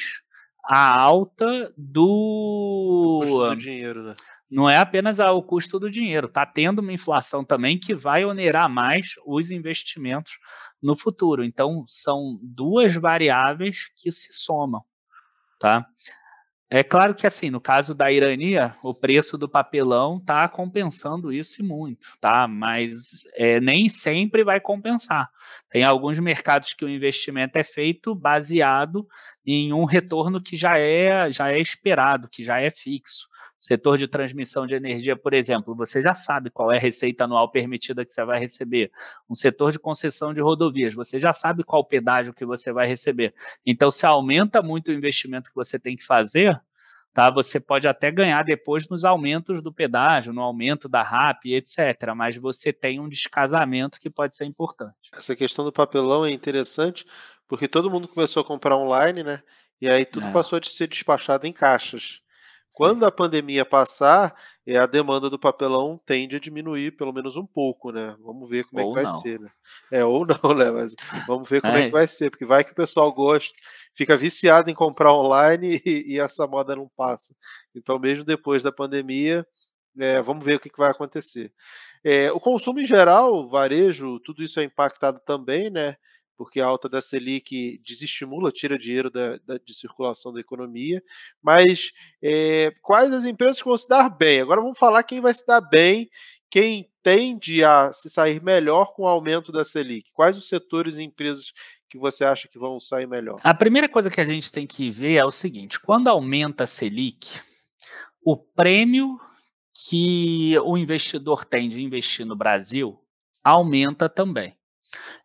a 0.63 0.99
alta 0.99 1.73
do. 1.77 3.19
Custo 3.21 3.49
do 3.49 3.55
dinheiro, 3.55 4.03
né? 4.03 4.15
Não 4.49 4.69
é 4.69 4.77
apenas 4.77 5.19
o 5.19 5.41
custo 5.41 5.79
do 5.79 5.89
dinheiro, 5.89 6.27
está 6.27 6.45
tendo 6.45 6.79
uma 6.79 6.93
inflação 6.93 7.43
também 7.43 7.79
que 7.79 7.95
vai 7.95 8.23
onerar 8.23 8.69
mais 8.69 9.15
os 9.25 9.49
investimentos 9.49 10.37
no 10.81 10.95
futuro. 10.95 11.43
Então, 11.43 11.83
são 11.87 12.39
duas 12.41 12.93
variáveis 12.95 13.89
que 13.95 14.11
se 14.11 14.31
somam. 14.33 14.83
Tá? 15.59 15.85
É 16.67 16.83
claro 16.83 17.13
que, 17.13 17.27
assim, 17.27 17.51
no 17.51 17.61
caso 17.61 17.93
da 17.93 18.11
Irania, 18.11 18.75
o 18.81 18.91
preço 18.93 19.37
do 19.37 19.47
papelão 19.47 20.17
está 20.17 20.47
compensando 20.47 21.31
isso 21.31 21.63
muito, 21.63 22.07
tá? 22.19 22.47
Mas 22.47 23.23
é, 23.35 23.59
nem 23.59 23.87
sempre 23.87 24.43
vai 24.43 24.59
compensar. 24.59 25.29
Tem 25.69 25.83
alguns 25.83 26.17
mercados 26.17 26.73
que 26.73 26.83
o 26.83 26.89
investimento 26.89 27.57
é 27.57 27.63
feito 27.63 28.15
baseado 28.15 29.07
em 29.45 29.71
um 29.73 29.85
retorno 29.85 30.41
que 30.41 30.55
já 30.55 30.79
é, 30.79 31.31
já 31.31 31.51
é 31.51 31.59
esperado, 31.59 32.27
que 32.27 32.43
já 32.43 32.59
é 32.59 32.71
fixo. 32.71 33.27
Setor 33.57 33.97
de 33.97 34.07
transmissão 34.07 34.67
de 34.67 34.75
energia, 34.75 35.15
por 35.15 35.33
exemplo, 35.33 35.73
você 35.75 36.01
já 36.01 36.13
sabe 36.13 36.49
qual 36.49 36.71
é 36.71 36.77
a 36.77 36.79
receita 36.79 37.23
anual 37.23 37.49
permitida 37.49 38.05
que 38.05 38.13
você 38.13 38.23
vai 38.23 38.39
receber. 38.39 38.91
Um 39.29 39.33
setor 39.33 39.71
de 39.71 39.79
concessão 39.79 40.33
de 40.33 40.41
rodovias, 40.41 40.93
você 40.93 41.19
já 41.19 41.33
sabe 41.33 41.63
qual 41.63 41.81
o 41.81 41.85
pedágio 41.85 42.33
que 42.33 42.45
você 42.45 42.71
vai 42.71 42.87
receber. 42.87 43.33
Então, 43.65 43.89
se 43.89 44.05
aumenta 44.05 44.61
muito 44.61 44.89
o 44.89 44.93
investimento 44.93 45.49
que 45.49 45.55
você 45.55 45.79
tem 45.79 45.95
que 45.95 46.05
fazer, 46.05 46.61
tá? 47.13 47.31
Você 47.31 47.59
pode 47.59 47.87
até 47.87 48.11
ganhar 48.11 48.43
depois 48.43 48.87
nos 48.89 49.05
aumentos 49.05 49.61
do 49.61 49.73
pedágio, 49.73 50.33
no 50.33 50.41
aumento 50.41 50.89
da 50.89 51.01
RAP, 51.01 51.45
etc. 51.45 52.13
Mas 52.15 52.35
você 52.35 52.73
tem 52.73 52.99
um 52.99 53.07
descasamento 53.07 53.99
que 53.99 54.09
pode 54.09 54.35
ser 54.35 54.45
importante. 54.45 55.09
Essa 55.13 55.35
questão 55.35 55.63
do 55.63 55.71
papelão 55.71 56.25
é 56.25 56.31
interessante 56.31 57.05
porque 57.47 57.67
todo 57.67 57.89
mundo 57.89 58.07
começou 58.07 58.41
a 58.41 58.45
comprar 58.45 58.75
online, 58.75 59.23
né? 59.23 59.41
E 59.79 59.89
aí 59.89 60.05
tudo 60.05 60.27
é. 60.27 60.31
passou 60.31 60.59
a 60.59 60.61
ser 60.63 60.87
despachado 60.87 61.47
em 61.47 61.53
caixas. 61.53 62.21
Quando 62.75 63.05
a 63.05 63.11
pandemia 63.11 63.63
passar, 63.63 64.35
é, 64.67 64.77
a 64.77 64.85
demanda 64.85 65.29
do 65.29 65.39
papelão 65.39 65.99
tende 66.05 66.35
a 66.35 66.39
diminuir 66.39 66.91
pelo 66.97 67.13
menos 67.13 67.37
um 67.37 67.45
pouco, 67.45 67.91
né? 67.91 68.15
Vamos 68.19 68.49
ver 68.49 68.65
como 68.65 68.83
ou 68.83 68.91
é 68.91 68.99
que 68.99 69.03
vai 69.03 69.13
não. 69.13 69.21
ser, 69.21 69.39
né? 69.39 69.49
É, 69.91 70.03
ou 70.03 70.25
não, 70.25 70.35
né? 70.53 70.71
Mas 70.71 70.95
vamos 71.25 71.47
ver 71.47 71.61
como 71.61 71.73
é. 71.73 71.83
é. 71.83 71.85
que 71.85 71.91
vai 71.91 72.07
ser, 72.07 72.29
porque 72.29 72.45
vai 72.45 72.63
que 72.63 72.71
o 72.71 72.75
pessoal 72.75 73.11
gosta, 73.13 73.53
fica 73.93 74.17
viciado 74.17 74.69
em 74.69 74.73
comprar 74.73 75.13
online 75.13 75.81
e, 75.85 76.15
e 76.15 76.19
essa 76.19 76.45
moda 76.45 76.75
não 76.75 76.89
passa. 76.97 77.33
Então, 77.73 77.97
mesmo 77.97 78.25
depois 78.25 78.61
da 78.61 78.71
pandemia, 78.71 79.47
é, 79.97 80.21
vamos 80.21 80.43
ver 80.43 80.55
o 80.55 80.59
que, 80.59 80.69
que 80.69 80.77
vai 80.77 80.91
acontecer. 80.91 81.53
É, 82.03 82.31
o 82.31 82.39
consumo 82.39 82.79
em 82.79 82.85
geral, 82.85 83.47
varejo, 83.47 84.19
tudo 84.19 84.43
isso 84.43 84.59
é 84.59 84.63
impactado 84.63 85.21
também, 85.25 85.69
né? 85.69 85.95
Porque 86.37 86.59
a 86.59 86.65
alta 86.65 86.87
da 86.89 87.01
Selic 87.01 87.79
desestimula, 87.83 88.51
tira 88.51 88.77
dinheiro 88.77 89.09
da, 89.09 89.37
da 89.45 89.57
de 89.57 89.73
circulação 89.73 90.33
da 90.33 90.39
economia. 90.39 91.01
Mas 91.41 91.91
é, 92.21 92.73
quais 92.81 93.11
as 93.11 93.25
empresas 93.25 93.59
que 93.59 93.67
vão 93.67 93.77
se 93.77 93.87
dar 93.87 94.09
bem? 94.09 94.41
Agora 94.41 94.61
vamos 94.61 94.77
falar 94.77 95.03
quem 95.03 95.21
vai 95.21 95.33
se 95.33 95.45
dar 95.45 95.61
bem, 95.61 96.09
quem 96.49 96.89
tende 97.01 97.63
a 97.63 97.91
se 97.93 98.09
sair 98.09 98.41
melhor 98.41 98.93
com 98.93 99.03
o 99.03 99.07
aumento 99.07 99.51
da 99.51 99.63
Selic. 99.63 100.11
Quais 100.13 100.37
os 100.37 100.47
setores 100.47 100.97
e 100.97 101.03
empresas 101.03 101.53
que 101.89 101.97
você 101.97 102.25
acha 102.25 102.47
que 102.47 102.57
vão 102.57 102.79
sair 102.79 103.07
melhor? 103.07 103.39
A 103.43 103.53
primeira 103.53 103.87
coisa 103.87 104.09
que 104.09 104.21
a 104.21 104.25
gente 104.25 104.51
tem 104.51 104.65
que 104.65 104.89
ver 104.89 105.15
é 105.15 105.25
o 105.25 105.31
seguinte: 105.31 105.79
quando 105.79 106.07
aumenta 106.07 106.63
a 106.63 106.67
Selic, 106.67 107.39
o 108.23 108.35
prêmio 108.35 109.19
que 109.87 110.57
o 110.59 110.77
investidor 110.77 111.45
tem 111.45 111.69
de 111.69 111.81
investir 111.81 112.25
no 112.25 112.35
Brasil 112.35 112.99
aumenta 113.43 114.09
também. 114.09 114.57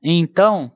Então, 0.02 0.72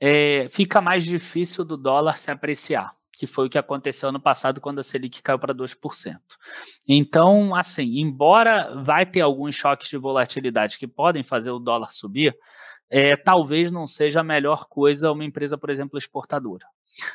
é, 0.00 0.48
fica 0.50 0.80
mais 0.80 1.04
difícil 1.04 1.64
do 1.64 1.76
dólar 1.76 2.18
se 2.18 2.30
apreciar, 2.30 2.94
que 3.12 3.26
foi 3.26 3.46
o 3.46 3.50
que 3.50 3.58
aconteceu 3.58 4.08
ano 4.08 4.20
passado 4.20 4.60
quando 4.60 4.80
a 4.80 4.82
Selic 4.82 5.22
caiu 5.22 5.38
para 5.38 5.54
2%. 5.54 6.16
Então, 6.88 7.54
assim, 7.54 8.00
embora 8.00 8.82
vai 8.82 9.06
ter 9.06 9.20
alguns 9.20 9.54
choques 9.54 9.88
de 9.88 9.96
volatilidade 9.96 10.78
que 10.78 10.86
podem 10.86 11.22
fazer 11.22 11.50
o 11.50 11.58
dólar 11.58 11.92
subir, 11.92 12.36
é, 12.90 13.16
talvez 13.16 13.72
não 13.72 13.86
seja 13.86 14.20
a 14.20 14.24
melhor 14.24 14.66
coisa 14.66 15.10
uma 15.10 15.24
empresa, 15.24 15.58
por 15.58 15.70
exemplo, 15.70 15.98
exportadora. 15.98 16.66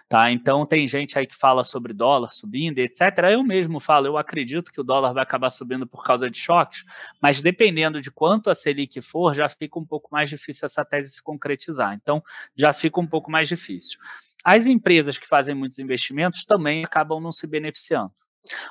Tá? 0.10 0.32
Então, 0.32 0.66
tem 0.66 0.88
gente 0.88 1.18
aí 1.18 1.26
que 1.26 1.36
fala 1.36 1.64
sobre 1.64 1.94
dólar 1.94 2.32
subindo, 2.32 2.80
etc. 2.80 3.02
Eu 3.32 3.44
mesmo 3.44 3.80
falo, 3.80 4.08
eu 4.08 4.18
acredito 4.18 4.72
que 4.72 4.82
o 4.82 4.84
dólar 4.84 5.14
vai 5.14 5.24
acabar 5.24 5.50
subindo 5.50 5.88
por 5.88 6.04
causa 6.04 6.30
de 6.30 6.38
choques, 6.38 6.84
mas 7.22 7.42
dependendo 7.42 8.02
de 8.02 8.12
quanto 8.12 8.50
a 8.50 8.56
Selic 8.56 9.02
for, 9.02 9.34
já 9.34 9.48
fica 9.48 9.80
um 9.80 9.86
pouco 9.86 10.10
mais 10.12 10.30
difícil 10.30 10.66
essa 10.66 10.84
tese 10.84 11.10
se 11.10 11.24
concretizar. 11.24 11.94
Então, 11.94 12.22
já 12.56 12.74
fica 12.74 13.00
um 13.00 13.08
pouco 13.08 13.32
mais 13.32 13.48
difícil. 13.48 14.00
As 14.44 14.66
empresas 14.66 15.18
que 15.18 15.28
fazem 15.28 15.56
muitos 15.56 15.80
investimentos 15.80 16.44
também 16.44 16.84
acabam 16.84 17.22
não 17.22 17.32
se 17.32 17.46
beneficiando. 17.48 18.12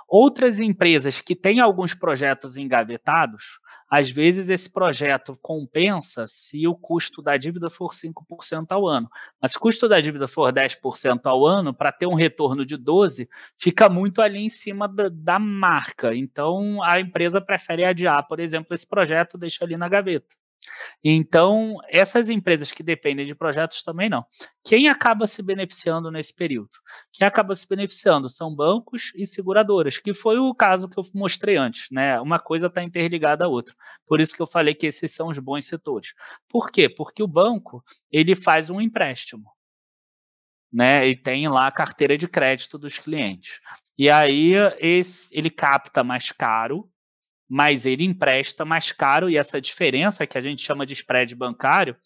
Outras 0.09 0.59
empresas 0.59 1.21
que 1.21 1.37
têm 1.37 1.61
alguns 1.61 1.95
projetos 1.95 2.57
engavetados, 2.57 3.61
às 3.91 4.11
vezes 4.11 4.51
esse 4.51 4.71
projeto 4.71 5.39
compensa 5.41 6.27
se 6.27 6.67
o 6.67 6.75
custo 6.75 7.23
da 7.23 7.37
dívida 7.37 7.71
for 7.71 7.93
5% 7.93 8.67
ao 8.71 8.87
ano. 8.87 9.09
Mas 9.41 9.53
se 9.53 9.59
o 9.59 9.61
custo 9.61 9.89
da 9.89 10.01
dívida 10.01 10.29
for 10.29 10.53
10% 10.53 11.21
ao 11.25 11.47
ano, 11.47 11.73
para 11.73 11.91
ter 11.93 12.07
um 12.07 12.15
retorno 12.15 12.67
de 12.67 12.77
12%, 12.77 13.29
fica 13.57 13.89
muito 13.89 14.21
ali 14.21 14.41
em 14.41 14.51
cima 14.51 14.87
da, 14.87 15.09
da 15.09 15.39
marca. 15.39 16.15
Então 16.15 16.83
a 16.83 17.01
empresa 17.01 17.41
prefere 17.41 17.85
adiar, 17.85 18.27
por 18.27 18.41
exemplo, 18.41 18.75
esse 18.75 18.87
projeto, 18.87 19.39
deixa 19.39 19.65
ali 19.65 19.77
na 19.77 19.89
gaveta. 19.89 20.37
Então, 21.03 21.77
essas 21.89 22.29
empresas 22.29 22.73
que 22.73 22.83
dependem 22.83 23.27
de 23.27 23.35
projetos 23.35 23.83
também 23.83 24.09
não. 24.09 24.25
Quem 24.65 24.89
acaba 24.89 25.27
se 25.27 25.43
beneficiando 25.43 26.11
nesse 26.11 26.35
período? 26.35 26.71
Quem 27.13 27.27
acaba 27.27 27.55
se 27.55 27.67
beneficiando 27.69 28.29
são 28.29 28.55
bancos 28.55 29.13
e 29.15 29.27
seguradoras, 29.27 29.99
que 29.99 30.13
foi 30.13 30.39
o 30.39 30.55
caso 30.55 30.89
que 30.89 30.99
eu 30.99 31.05
mostrei 31.15 31.57
antes, 31.57 31.87
né? 31.91 32.21
Uma 32.21 32.39
coisa 32.39 32.67
está 32.67 32.83
interligada 32.83 33.45
à 33.45 33.49
outra. 33.49 33.75
Por 34.07 34.21
isso 34.21 34.35
que 34.35 34.43
eu 34.43 34.47
falei 34.47 34.75
que 34.75 34.87
esses 34.87 35.15
são 35.15 35.29
os 35.29 35.39
bons 35.39 35.67
setores. 35.67 36.13
Por 36.49 36.71
quê? 36.71 36.89
Porque 36.89 37.23
o 37.23 37.29
banco, 37.29 37.83
ele 38.11 38.35
faz 38.35 38.71
um 38.71 38.81
empréstimo. 38.81 39.53
Né, 40.71 41.09
e 41.09 41.17
tem 41.17 41.49
lá 41.49 41.67
a 41.67 41.73
carteira 41.73 42.19
de 42.19 42.29
crédito 42.29 42.77
dos 42.77 42.99
clientes. 42.99 43.59
E 43.97 44.11
aí 44.11 44.53
esse, 44.79 45.27
ele 45.33 45.49
capta 45.49 46.05
mais 46.05 46.31
caro 46.31 46.91
mas 47.49 47.87
ele 47.87 48.05
empresta 48.05 48.65
mais 48.65 48.93
caro 48.93 49.31
e 49.31 49.37
essa 49.37 49.61
diferença 49.61 50.27
que 50.27 50.37
a 50.37 50.43
gente 50.43 50.63
chama 50.63 50.85
de 50.85 50.93
spread 50.93 51.35
bancário, 51.35 51.97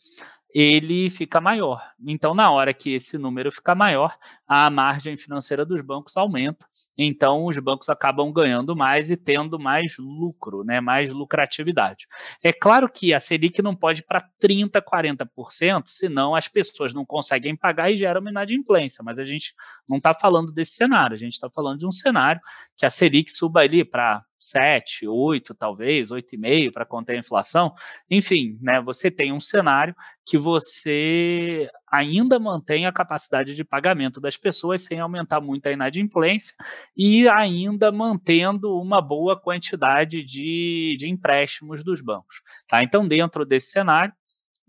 ele 0.55 1.09
fica 1.11 1.40
maior. 1.40 1.83
Então, 2.07 2.35
na 2.35 2.51
hora 2.51 2.75
que 2.75 2.93
esse 2.93 3.17
número 3.17 3.51
fica 3.51 3.75
maior, 3.75 4.17
a 4.47 4.69
margem 4.71 5.17
financeira 5.17 5.65
dos 5.65 5.81
bancos 5.81 6.17
aumenta 6.17 6.67
então 6.97 7.47
os 7.47 7.59
bancos 7.59 7.88
acabam 7.88 8.31
ganhando 8.33 8.77
mais 8.77 9.11
e 9.11 9.17
tendo 9.17 9.59
mais 9.59 9.97
lucro, 9.99 10.63
né, 10.63 10.81
mais 10.81 11.13
lucratividade. 11.13 12.07
É 12.43 12.53
claro 12.53 12.88
que 12.88 13.15
a 13.15 13.21
Selic 13.21 13.63
não 13.63 13.75
pode 13.75 14.01
ir 14.01 14.05
para 14.05 14.29
30%, 14.43 14.83
40%, 14.83 15.83
senão 15.87 16.35
as 16.35 16.49
pessoas 16.49 16.93
não 16.93 17.05
conseguem 17.05 17.57
pagar 17.57 17.90
e 17.90 17.97
geram 17.97 18.21
uma 18.21 18.31
inadimplência, 18.31 19.03
mas 19.03 19.19
a 19.19 19.25
gente 19.25 19.55
não 19.88 19.97
está 19.97 20.13
falando 20.13 20.53
desse 20.53 20.73
cenário, 20.73 21.15
a 21.15 21.19
gente 21.19 21.33
está 21.33 21.49
falando 21.51 21.79
de 21.79 21.87
um 21.87 21.93
cenário 21.93 22.40
que 22.77 22.85
a 22.85 22.90
Selic 22.90 23.31
suba 23.33 23.61
ali 23.61 23.85
para 23.85 24.23
7, 24.43 25.07
8, 25.07 25.55
talvez, 25.55 26.11
8,5 26.11 26.73
para 26.73 26.85
conter 26.85 27.15
a 27.15 27.19
inflação. 27.21 27.73
Enfim, 28.11 28.59
né, 28.61 28.81
você 28.81 29.11
tem 29.11 29.33
um 29.33 29.40
cenário 29.40 29.95
que 30.27 30.37
você 30.37 31.71
ainda 31.90 32.40
mantém 32.40 32.87
a 32.87 32.93
capacidade 32.93 33.55
de 33.55 33.65
pagamento 33.65 34.21
das 34.21 34.37
pessoas 34.37 34.83
sem 34.83 34.99
aumentar 34.99 35.40
muito 35.40 35.67
a 35.67 35.73
inadimplência 35.73 36.55
e 36.97 37.29
ainda 37.29 37.93
mantendo 37.93 38.77
uma 38.81 39.01
boa 39.01 39.38
quantidade 39.38 40.25
de, 40.25 40.97
de 40.99 41.09
empréstimos 41.09 41.85
dos 41.85 42.01
bancos. 42.01 42.43
Tá? 42.67 42.83
Então, 42.83 43.07
dentro 43.07 43.45
desse 43.45 43.71
cenário, 43.71 44.13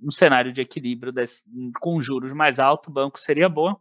um 0.04 0.12
cenário 0.12 0.52
de 0.54 0.62
equilíbrio 0.62 1.12
desse, 1.12 1.44
com 1.80 2.00
juros 2.02 2.34
mais 2.34 2.60
altos, 2.60 2.90
o 2.90 2.94
banco 2.94 3.20
seria 3.20 3.50
bom. 3.50 3.76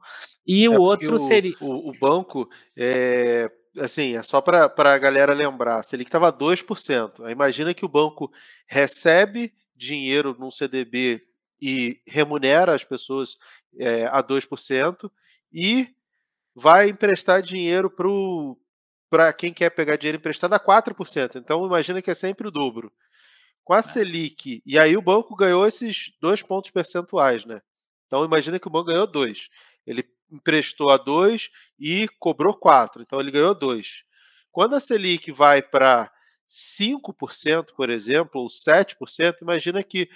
E 0.46 0.64
é 0.64 0.70
o 0.70 0.80
outro 0.80 1.16
o, 1.16 1.18
seria. 1.18 1.54
O, 1.60 1.90
o 1.90 1.98
banco 1.98 2.48
é, 2.76 3.50
assim, 3.78 4.16
é 4.16 4.22
só 4.22 4.40
para 4.40 4.64
a 4.64 4.98
galera 4.98 5.32
lembrar, 5.32 5.82
Selic 5.82 6.08
estava 6.08 6.32
2%. 6.32 7.24
Aí 7.24 7.32
imagina 7.32 7.74
que 7.74 7.84
o 7.84 7.88
banco 7.88 8.30
recebe 8.66 9.52
dinheiro 9.74 10.36
num 10.38 10.50
CDB 10.50 11.20
e 11.60 12.00
remunera 12.06 12.74
as 12.74 12.84
pessoas 12.84 13.36
é, 13.78 14.06
a 14.06 14.22
2% 14.22 15.10
e 15.52 15.88
vai 16.54 16.88
emprestar 16.88 17.42
dinheiro 17.42 17.90
para 19.08 19.32
quem 19.32 19.52
quer 19.52 19.70
pegar 19.70 19.96
dinheiro 19.96 20.18
emprestado 20.18 20.54
a 20.54 20.60
4%. 20.60 21.36
Então 21.36 21.64
imagina 21.66 22.02
que 22.02 22.10
é 22.10 22.14
sempre 22.14 22.48
o 22.48 22.50
dobro. 22.50 22.92
Com 23.64 23.74
a 23.74 23.78
é. 23.78 23.82
Selic, 23.82 24.62
e 24.66 24.78
aí 24.78 24.96
o 24.96 25.02
banco 25.02 25.36
ganhou 25.36 25.66
esses 25.66 26.12
dois 26.20 26.42
pontos 26.42 26.70
percentuais, 26.70 27.44
né? 27.44 27.60
Então 28.06 28.24
imagina 28.24 28.58
que 28.58 28.66
o 28.66 28.70
banco 28.70 28.86
ganhou 28.86 29.06
dois. 29.06 29.48
Ele 29.86 30.04
emprestou 30.32 30.90
a 30.90 30.96
2 30.96 31.50
e 31.78 32.08
cobrou 32.18 32.54
4. 32.54 33.02
Então 33.02 33.20
ele 33.20 33.30
ganhou 33.30 33.54
2. 33.54 34.04
Quando 34.50 34.74
a 34.74 34.80
Selic 34.80 35.30
vai 35.30 35.62
para 35.62 36.10
5%, 36.48 37.74
por 37.76 37.88
exemplo, 37.88 38.40
ou 38.40 38.48
7%, 38.48 39.36
imagina 39.40 39.82
que 39.82 40.10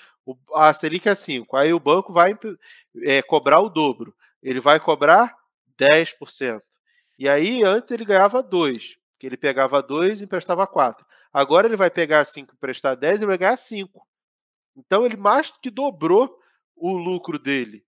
a 0.55 0.73
Selic 0.75 1.09
é 1.09 1.13
5%. 1.13 1.47
Aí 1.55 1.73
o 1.73 1.81
banco 1.81 2.13
vai 2.13 2.37
é, 3.03 3.23
cobrar 3.23 3.61
o 3.61 3.69
dobro. 3.69 4.15
Ele 4.43 4.61
vai 4.61 4.81
cobrar 4.81 5.35
10%. 5.79 6.61
E 7.19 7.29
aí 7.29 7.63
antes 7.63 7.91
ele 7.91 8.05
ganhava 8.05 8.43
2, 8.43 8.99
que 9.19 9.27
ele 9.27 9.37
pegava 9.37 9.83
2 9.83 10.21
e 10.21 10.25
emprestava 10.25 10.67
4. 10.67 11.07
Agora 11.33 11.67
ele 11.67 11.77
vai 11.77 11.91
pegar 11.91 12.25
5 12.25 12.53
e 12.53 12.57
emprestar 12.57 12.97
10 12.97 13.23
e 13.23 13.27
vai 13.27 13.39
ganhar 13.39 13.57
5. 13.57 14.07
Então 14.77 15.07
ele 15.07 15.17
mais 15.17 15.51
que 15.63 15.71
dobrou 15.71 16.39
o 16.77 16.97
lucro 16.97 17.39
dele. 17.39 17.86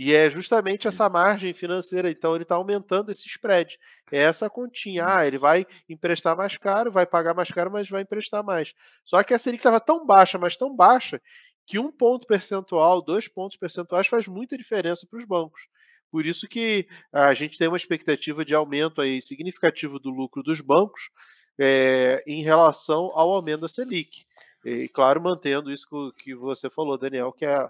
E 0.00 0.14
é 0.14 0.30
justamente 0.30 0.86
essa 0.86 1.08
margem 1.08 1.52
financeira, 1.52 2.08
então 2.08 2.36
ele 2.36 2.44
está 2.44 2.54
aumentando 2.54 3.10
esse 3.10 3.26
spread. 3.26 3.76
É 4.12 4.18
essa 4.18 4.48
continha. 4.48 5.04
Ah, 5.04 5.26
ele 5.26 5.38
vai 5.38 5.66
emprestar 5.88 6.36
mais 6.36 6.56
caro, 6.56 6.92
vai 6.92 7.04
pagar 7.04 7.34
mais 7.34 7.50
caro, 7.50 7.68
mas 7.68 7.88
vai 7.88 8.02
emprestar 8.02 8.44
mais. 8.44 8.72
Só 9.04 9.20
que 9.24 9.34
a 9.34 9.38
Selic 9.40 9.58
estava 9.58 9.80
tão 9.80 10.06
baixa, 10.06 10.38
mas 10.38 10.56
tão 10.56 10.72
baixa, 10.72 11.20
que 11.66 11.80
um 11.80 11.90
ponto 11.90 12.28
percentual, 12.28 13.02
dois 13.02 13.26
pontos 13.26 13.56
percentuais 13.56 14.06
faz 14.06 14.28
muita 14.28 14.56
diferença 14.56 15.04
para 15.04 15.18
os 15.18 15.24
bancos. 15.24 15.66
Por 16.12 16.24
isso 16.24 16.46
que 16.46 16.86
a 17.12 17.34
gente 17.34 17.58
tem 17.58 17.66
uma 17.66 17.76
expectativa 17.76 18.44
de 18.44 18.54
aumento 18.54 19.00
aí 19.00 19.20
significativo 19.20 19.98
do 19.98 20.10
lucro 20.10 20.44
dos 20.44 20.60
bancos 20.60 21.10
é, 21.58 22.22
em 22.24 22.40
relação 22.40 23.10
ao 23.14 23.32
aumento 23.32 23.62
da 23.62 23.68
Selic. 23.68 24.24
E, 24.64 24.88
claro, 24.88 25.20
mantendo 25.20 25.72
isso 25.72 25.88
que 26.18 26.36
você 26.36 26.70
falou, 26.70 26.96
Daniel, 26.96 27.32
que 27.32 27.44
é 27.44 27.68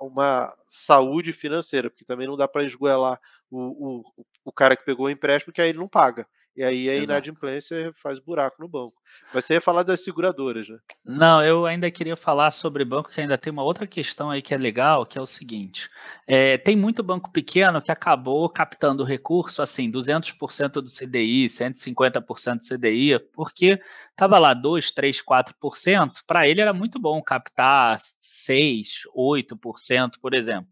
uma 0.00 0.54
saúde 0.66 1.32
financeira, 1.32 1.90
porque 1.90 2.04
também 2.04 2.26
não 2.26 2.36
dá 2.36 2.48
para 2.48 2.64
esgoelar 2.64 3.20
o, 3.50 4.00
o, 4.00 4.04
o 4.44 4.52
cara 4.52 4.76
que 4.76 4.84
pegou 4.84 5.06
o 5.06 5.10
empréstimo, 5.10 5.52
que 5.52 5.60
aí 5.60 5.70
ele 5.70 5.78
não 5.78 5.88
paga. 5.88 6.26
E 6.58 6.64
aí 6.64 6.90
a 6.90 6.96
inadimplência 6.96 7.92
faz 8.02 8.18
buraco 8.18 8.60
no 8.60 8.66
banco. 8.66 8.96
Mas 9.32 9.44
você 9.44 9.54
ia 9.54 9.60
falar 9.60 9.84
das 9.84 10.02
seguradoras, 10.02 10.68
né? 10.68 10.76
Não, 11.04 11.40
eu 11.40 11.64
ainda 11.64 11.88
queria 11.88 12.16
falar 12.16 12.50
sobre 12.50 12.84
banco, 12.84 13.10
que 13.10 13.20
ainda 13.20 13.38
tem 13.38 13.52
uma 13.52 13.62
outra 13.62 13.86
questão 13.86 14.28
aí 14.28 14.42
que 14.42 14.52
é 14.52 14.58
legal, 14.58 15.06
que 15.06 15.16
é 15.16 15.20
o 15.20 15.26
seguinte: 15.26 15.88
é, 16.26 16.58
tem 16.58 16.74
muito 16.74 17.00
banco 17.00 17.30
pequeno 17.30 17.80
que 17.80 17.92
acabou 17.92 18.50
captando 18.50 19.04
recurso, 19.04 19.62
assim, 19.62 19.88
200% 19.88 20.82
do 20.82 20.90
CDI, 20.90 21.46
150% 21.46 22.58
do 22.58 22.76
CDI, 22.76 23.20
porque 23.32 23.80
estava 24.10 24.36
lá 24.40 24.52
2, 24.52 24.90
3, 24.90 25.22
4%, 25.22 26.24
para 26.26 26.48
ele 26.48 26.60
era 26.60 26.72
muito 26.72 26.98
bom 26.98 27.22
captar 27.22 28.00
6, 28.18 29.02
8%, 29.16 30.14
por 30.20 30.34
exemplo. 30.34 30.68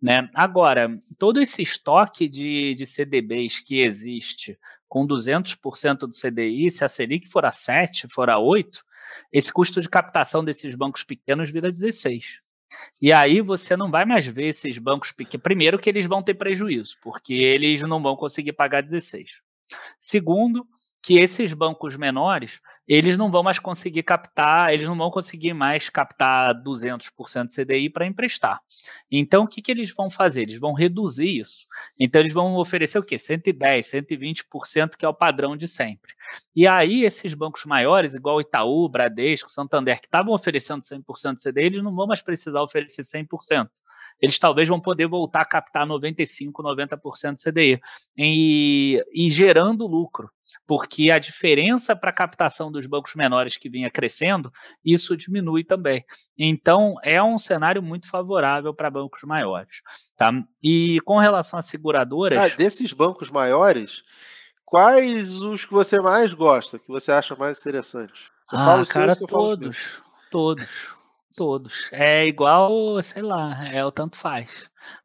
Né? 0.00 0.28
Agora, 0.34 1.00
todo 1.18 1.40
esse 1.40 1.62
estoque 1.62 2.28
de, 2.28 2.74
de 2.74 2.86
CDBs 2.86 3.60
que 3.60 3.80
existe 3.80 4.58
com 4.88 5.06
200% 5.06 5.98
do 6.00 6.10
CDI, 6.10 6.70
se 6.70 6.84
a 6.84 6.88
Selic 6.88 7.28
for 7.28 7.44
a 7.44 7.50
7, 7.50 8.06
for 8.08 8.30
a 8.30 8.38
8, 8.38 8.84
esse 9.32 9.52
custo 9.52 9.80
de 9.80 9.88
captação 9.88 10.44
desses 10.44 10.74
bancos 10.74 11.02
pequenos 11.02 11.50
vira 11.50 11.72
16. 11.72 12.40
E 13.00 13.12
aí 13.12 13.40
você 13.40 13.76
não 13.76 13.90
vai 13.90 14.04
mais 14.04 14.26
ver 14.26 14.48
esses 14.48 14.76
bancos 14.78 15.12
pequenos. 15.12 15.42
Primeiro 15.42 15.78
que 15.78 15.88
eles 15.88 16.06
vão 16.06 16.22
ter 16.22 16.34
prejuízo, 16.34 16.96
porque 17.02 17.34
eles 17.34 17.82
não 17.82 18.02
vão 18.02 18.16
conseguir 18.16 18.52
pagar 18.52 18.82
16. 18.82 19.40
Segundo, 19.98 20.66
que 21.06 21.20
esses 21.20 21.52
bancos 21.52 21.96
menores, 21.96 22.60
eles 22.88 23.16
não 23.16 23.30
vão 23.30 23.40
mais 23.40 23.60
conseguir 23.60 24.02
captar, 24.02 24.74
eles 24.74 24.88
não 24.88 24.96
vão 24.96 25.08
conseguir 25.08 25.54
mais 25.54 25.88
captar 25.88 26.52
200% 26.52 27.46
CDI 27.46 27.88
para 27.88 28.06
emprestar. 28.06 28.60
Então, 29.08 29.44
o 29.44 29.46
que, 29.46 29.62
que 29.62 29.70
eles 29.70 29.94
vão 29.94 30.10
fazer? 30.10 30.42
Eles 30.42 30.58
vão 30.58 30.72
reduzir 30.72 31.42
isso. 31.42 31.68
Então, 31.96 32.20
eles 32.20 32.32
vão 32.32 32.56
oferecer 32.56 32.98
o 32.98 33.04
quê? 33.04 33.20
110, 33.20 33.86
120%, 33.86 34.96
que 34.98 35.04
é 35.04 35.08
o 35.08 35.14
padrão 35.14 35.56
de 35.56 35.68
sempre. 35.68 36.12
E 36.56 36.66
aí, 36.66 37.04
esses 37.04 37.34
bancos 37.34 37.64
maiores, 37.64 38.12
igual 38.12 38.40
Itaú, 38.40 38.88
Bradesco, 38.88 39.48
Santander, 39.48 40.00
que 40.00 40.08
estavam 40.08 40.34
oferecendo 40.34 40.82
100% 40.82 41.36
CDI, 41.40 41.66
eles 41.66 41.82
não 41.84 41.94
vão 41.94 42.08
mais 42.08 42.20
precisar 42.20 42.64
oferecer 42.64 43.02
100% 43.02 43.68
eles 44.20 44.38
talvez 44.38 44.68
vão 44.68 44.80
poder 44.80 45.06
voltar 45.06 45.40
a 45.40 45.44
captar 45.44 45.86
95, 45.86 46.62
90% 46.62 47.34
de 47.34 47.42
CDI 47.42 47.80
e, 48.16 49.04
e 49.12 49.30
gerando 49.30 49.86
lucro, 49.86 50.30
porque 50.66 51.10
a 51.10 51.18
diferença 51.18 51.94
para 51.94 52.10
a 52.10 52.14
captação 52.14 52.70
dos 52.72 52.86
bancos 52.86 53.14
menores 53.14 53.56
que 53.56 53.68
vinha 53.68 53.90
crescendo, 53.90 54.52
isso 54.84 55.16
diminui 55.16 55.64
também. 55.64 56.04
Então, 56.38 56.94
é 57.02 57.22
um 57.22 57.38
cenário 57.38 57.82
muito 57.82 58.08
favorável 58.08 58.72
para 58.72 58.90
bancos 58.90 59.22
maiores. 59.22 59.82
Tá? 60.16 60.30
E 60.62 61.00
com 61.04 61.18
relação 61.18 61.58
às 61.58 61.66
seguradoras. 61.66 62.38
Ah, 62.38 62.48
desses 62.48 62.92
bancos 62.92 63.30
maiores, 63.30 64.02
quais 64.64 65.36
os 65.42 65.64
que 65.64 65.72
você 65.72 66.00
mais 66.00 66.32
gosta, 66.32 66.78
que 66.78 66.88
você 66.88 67.12
acha 67.12 67.36
mais 67.36 67.58
interessante? 67.58 68.30
Você 68.48 68.56
ah, 68.56 68.64
fala 68.64 68.86
cara, 68.86 69.16
todos, 69.16 70.02
todos. 70.30 70.95
Todos. 71.36 71.90
É 71.92 72.26
igual, 72.26 73.00
sei 73.02 73.22
lá, 73.22 73.68
é 73.68 73.84
o 73.84 73.92
tanto 73.92 74.16
faz. 74.16 74.50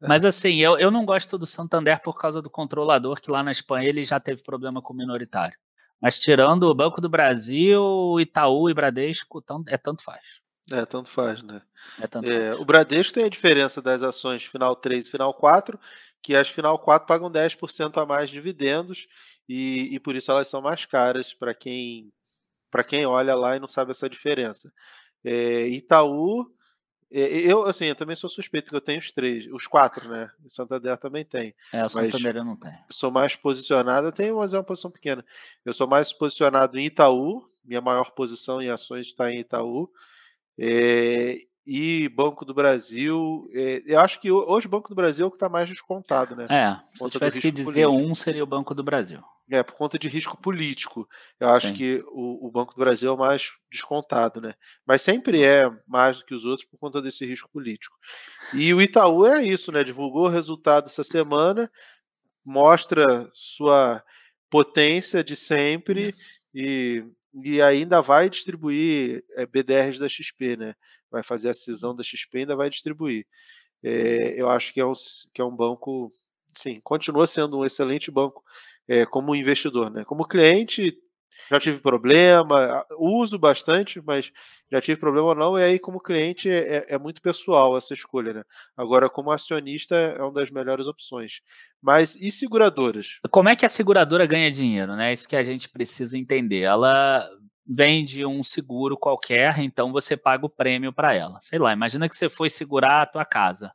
Mas 0.00 0.24
assim, 0.24 0.56
eu, 0.56 0.78
eu 0.78 0.90
não 0.90 1.04
gosto 1.04 1.36
do 1.36 1.46
Santander 1.46 2.00
por 2.00 2.18
causa 2.18 2.40
do 2.40 2.48
controlador, 2.48 3.20
que 3.20 3.30
lá 3.30 3.42
na 3.42 3.52
Espanha 3.52 3.88
ele 3.88 4.04
já 4.04 4.18
teve 4.18 4.42
problema 4.42 4.80
com 4.80 4.94
o 4.94 4.96
minoritário. 4.96 5.56
Mas 6.00 6.18
tirando 6.18 6.64
o 6.64 6.74
Banco 6.74 7.00
do 7.00 7.08
Brasil, 7.08 8.18
Itaú 8.18 8.70
e 8.70 8.74
Bradesco, 8.74 9.44
é 9.68 9.76
tanto 9.76 10.02
faz. 10.02 10.22
É, 10.70 10.86
tanto 10.86 11.10
faz, 11.10 11.42
né? 11.42 11.60
É 12.00 12.06
tanto 12.06 12.30
é, 12.30 12.48
faz. 12.48 12.60
O 12.60 12.64
Bradesco 12.64 13.12
tem 13.12 13.24
a 13.24 13.28
diferença 13.28 13.82
das 13.82 14.02
ações 14.02 14.44
final 14.44 14.74
3 14.74 15.06
e 15.06 15.10
final 15.10 15.34
4, 15.34 15.78
que 16.22 16.34
as 16.34 16.48
final 16.48 16.78
4 16.78 17.06
pagam 17.06 17.30
10% 17.30 18.00
a 18.00 18.06
mais 18.06 18.30
de 18.30 18.36
dividendos 18.36 19.06
e, 19.48 19.94
e 19.94 20.00
por 20.00 20.16
isso 20.16 20.30
elas 20.30 20.48
são 20.48 20.62
mais 20.62 20.86
caras 20.86 21.34
para 21.34 21.54
quem 21.54 22.10
para 22.70 22.82
quem 22.82 23.04
olha 23.04 23.34
lá 23.34 23.54
e 23.54 23.60
não 23.60 23.68
sabe 23.68 23.90
essa 23.90 24.08
diferença. 24.08 24.72
É, 25.24 25.66
Itaú, 25.68 26.50
é, 27.10 27.20
eu 27.20 27.64
assim, 27.66 27.84
eu 27.84 27.94
também 27.94 28.16
sou 28.16 28.30
suspeito 28.30 28.66
porque 28.66 28.76
eu 28.76 28.80
tenho 28.80 28.98
os 28.98 29.12
três, 29.12 29.46
os 29.52 29.66
quatro, 29.66 30.08
né? 30.08 30.30
O 30.44 30.48
Santander 30.48 30.96
também 30.96 31.24
tem. 31.24 31.54
É, 31.72 31.84
o 31.84 31.88
Santander 31.88 32.36
eu 32.36 32.44
não 32.44 32.56
tenho. 32.56 32.78
Sou 32.90 33.10
mais 33.10 33.36
posicionado, 33.36 34.08
eu 34.08 34.12
tenho, 34.12 34.38
mas 34.38 34.54
é 34.54 34.56
uma 34.56 34.64
posição 34.64 34.90
pequena. 34.90 35.24
Eu 35.64 35.74
sou 35.74 35.86
mais 35.86 36.12
posicionado 36.12 36.78
em 36.78 36.86
Itaú, 36.86 37.46
minha 37.64 37.82
maior 37.82 38.12
posição 38.12 38.62
em 38.62 38.70
ações 38.70 39.06
está 39.06 39.30
em 39.30 39.40
Itaú. 39.40 39.90
É, 40.58 41.38
e 41.66 42.08
Banco 42.08 42.44
do 42.44 42.54
Brasil, 42.54 43.48
é, 43.52 43.82
eu 43.86 44.00
acho 44.00 44.20
que 44.20 44.30
hoje 44.30 44.66
o 44.66 44.70
Banco 44.70 44.88
do 44.88 44.94
Brasil 44.94 45.24
é 45.24 45.28
o 45.28 45.30
que 45.30 45.36
está 45.36 45.48
mais 45.48 45.68
descontado, 45.68 46.34
né? 46.34 46.46
É, 46.48 46.96
se 46.96 47.04
eu 47.04 47.10
tivesse 47.10 47.40
que 47.40 47.50
dizer 47.52 47.86
político. 47.86 48.10
um, 48.10 48.14
seria 48.14 48.42
o 48.42 48.46
Banco 48.46 48.74
do 48.74 48.82
Brasil. 48.82 49.22
É, 49.50 49.62
por 49.62 49.74
conta 49.74 49.98
de 49.98 50.08
risco 50.08 50.40
político. 50.40 51.06
Eu 51.38 51.48
acho 51.50 51.68
Sim. 51.68 51.74
que 51.74 52.04
o, 52.08 52.46
o, 52.46 52.50
Banco 52.50 52.74
do 52.74 52.78
Brasil 52.78 53.10
é 53.10 53.12
o 53.12 53.18
mais 53.18 53.52
descontado, 53.70 54.40
né? 54.40 54.54
Mas 54.86 55.02
sempre 55.02 55.42
é 55.42 55.70
mais 55.86 56.18
do 56.18 56.24
que 56.24 56.34
os 56.34 56.44
outros 56.44 56.66
por 56.66 56.78
conta 56.78 57.02
desse 57.02 57.26
risco 57.26 57.50
político. 57.50 57.94
E 58.54 58.72
o 58.72 58.80
Itaú 58.80 59.26
é 59.26 59.44
isso, 59.44 59.72
né? 59.72 59.82
Divulgou 59.82 60.26
o 60.26 60.30
resultado 60.30 60.86
essa 60.86 61.04
semana, 61.04 61.70
mostra 62.44 63.28
sua 63.34 64.02
potência 64.48 65.24
de 65.24 65.34
sempre 65.34 66.14
e, 66.54 67.04
e 67.42 67.60
ainda 67.62 68.00
vai 68.00 68.30
distribuir 68.30 69.24
é, 69.34 69.46
BDRs 69.46 69.98
da 69.98 70.08
XP, 70.08 70.56
né? 70.56 70.74
Vai 71.10 71.22
fazer 71.22 71.48
a 71.48 71.54
cisão 71.54 71.94
da 71.94 72.02
XP 72.02 72.38
e 72.38 72.40
ainda 72.40 72.54
vai 72.54 72.70
distribuir. 72.70 73.26
É, 73.82 74.40
eu 74.40 74.48
acho 74.48 74.72
que 74.72 74.80
é, 74.80 74.86
um, 74.86 74.92
que 75.34 75.40
é 75.40 75.44
um 75.44 75.54
banco, 75.54 76.10
sim, 76.56 76.80
continua 76.80 77.26
sendo 77.26 77.58
um 77.58 77.64
excelente 77.64 78.10
banco 78.10 78.44
é, 78.92 79.06
como 79.06 79.34
investidor, 79.34 79.90
né? 79.90 80.04
Como 80.04 80.28
cliente, 80.28 80.94
já 81.50 81.58
tive 81.58 81.80
problema, 81.80 82.84
uso 82.98 83.38
bastante, 83.38 84.02
mas 84.04 84.30
já 84.70 84.82
tive 84.82 85.00
problema 85.00 85.28
ou 85.28 85.34
não, 85.34 85.58
e 85.58 85.62
aí 85.62 85.78
como 85.78 85.98
cliente 85.98 86.50
é, 86.50 86.76
é, 86.76 86.86
é, 86.90 86.98
muito 86.98 87.22
pessoal 87.22 87.74
essa 87.74 87.94
escolha, 87.94 88.34
né? 88.34 88.44
Agora, 88.76 89.08
como 89.08 89.30
acionista, 89.30 89.96
é 89.96 90.20
uma 90.20 90.32
das 90.32 90.50
melhores 90.50 90.86
opções. 90.86 91.40
Mas 91.80 92.16
e 92.16 92.30
seguradoras? 92.30 93.18
Como 93.30 93.48
é 93.48 93.56
que 93.56 93.64
a 93.64 93.68
seguradora 93.70 94.26
ganha 94.26 94.50
dinheiro, 94.50 94.94
né? 94.94 95.10
Isso 95.10 95.26
que 95.26 95.36
a 95.36 95.44
gente 95.44 95.70
precisa 95.70 96.18
entender. 96.18 96.60
Ela 96.60 97.26
vende 97.66 98.26
um 98.26 98.42
seguro 98.42 98.98
qualquer, 98.98 99.58
então 99.60 99.90
você 99.90 100.18
paga 100.18 100.44
o 100.44 100.50
prêmio 100.50 100.92
para 100.92 101.14
ela. 101.14 101.38
Sei 101.40 101.58
lá, 101.58 101.72
imagina 101.72 102.10
que 102.10 102.16
você 102.16 102.28
foi 102.28 102.50
segurar 102.50 103.00
a 103.00 103.06
tua 103.06 103.24
casa. 103.24 103.72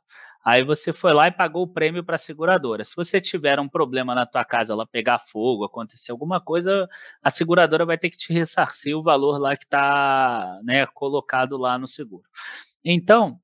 Aí 0.50 0.64
você 0.64 0.94
foi 0.94 1.12
lá 1.12 1.26
e 1.26 1.30
pagou 1.30 1.64
o 1.64 1.68
prêmio 1.68 2.02
para 2.02 2.16
a 2.16 2.18
seguradora. 2.18 2.82
Se 2.82 2.96
você 2.96 3.20
tiver 3.20 3.60
um 3.60 3.68
problema 3.68 4.14
na 4.14 4.24
tua 4.24 4.42
casa, 4.46 4.72
ela 4.72 4.86
pegar 4.86 5.18
fogo, 5.18 5.62
acontecer 5.62 6.10
alguma 6.10 6.40
coisa, 6.40 6.88
a 7.22 7.30
seguradora 7.30 7.84
vai 7.84 7.98
ter 7.98 8.08
que 8.08 8.16
te 8.16 8.32
ressarcir 8.32 8.96
o 8.96 9.02
valor 9.02 9.38
lá 9.38 9.54
que 9.54 9.64
está 9.64 10.58
né, 10.64 10.86
colocado 10.86 11.58
lá 11.58 11.76
no 11.76 11.86
seguro. 11.86 12.24
Então, 12.82 13.38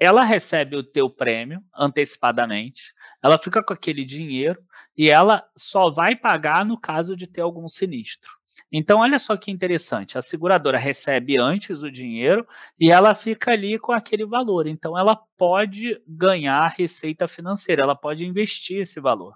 ela 0.00 0.24
recebe 0.24 0.74
o 0.74 0.82
teu 0.82 1.08
prêmio 1.08 1.62
antecipadamente, 1.72 2.92
ela 3.22 3.38
fica 3.38 3.62
com 3.62 3.72
aquele 3.72 4.04
dinheiro 4.04 4.60
e 4.96 5.08
ela 5.08 5.48
só 5.56 5.90
vai 5.92 6.16
pagar 6.16 6.64
no 6.64 6.76
caso 6.76 7.14
de 7.14 7.28
ter 7.28 7.40
algum 7.40 7.68
sinistro. 7.68 8.37
Então, 8.72 9.00
olha 9.00 9.18
só 9.18 9.36
que 9.36 9.50
interessante: 9.50 10.18
a 10.18 10.22
seguradora 10.22 10.78
recebe 10.78 11.40
antes 11.40 11.82
o 11.82 11.90
dinheiro 11.90 12.46
e 12.78 12.90
ela 12.90 13.14
fica 13.14 13.52
ali 13.52 13.78
com 13.78 13.92
aquele 13.92 14.26
valor. 14.26 14.66
Então, 14.66 14.98
ela 14.98 15.16
pode 15.36 16.00
ganhar 16.06 16.68
receita 16.76 17.26
financeira, 17.26 17.82
ela 17.82 17.96
pode 17.96 18.26
investir 18.26 18.80
esse 18.80 19.00
valor. 19.00 19.34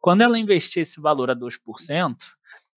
Quando 0.00 0.22
ela 0.22 0.38
investir 0.38 0.82
esse 0.82 1.00
valor 1.00 1.30
a 1.30 1.36
2%, 1.36 2.16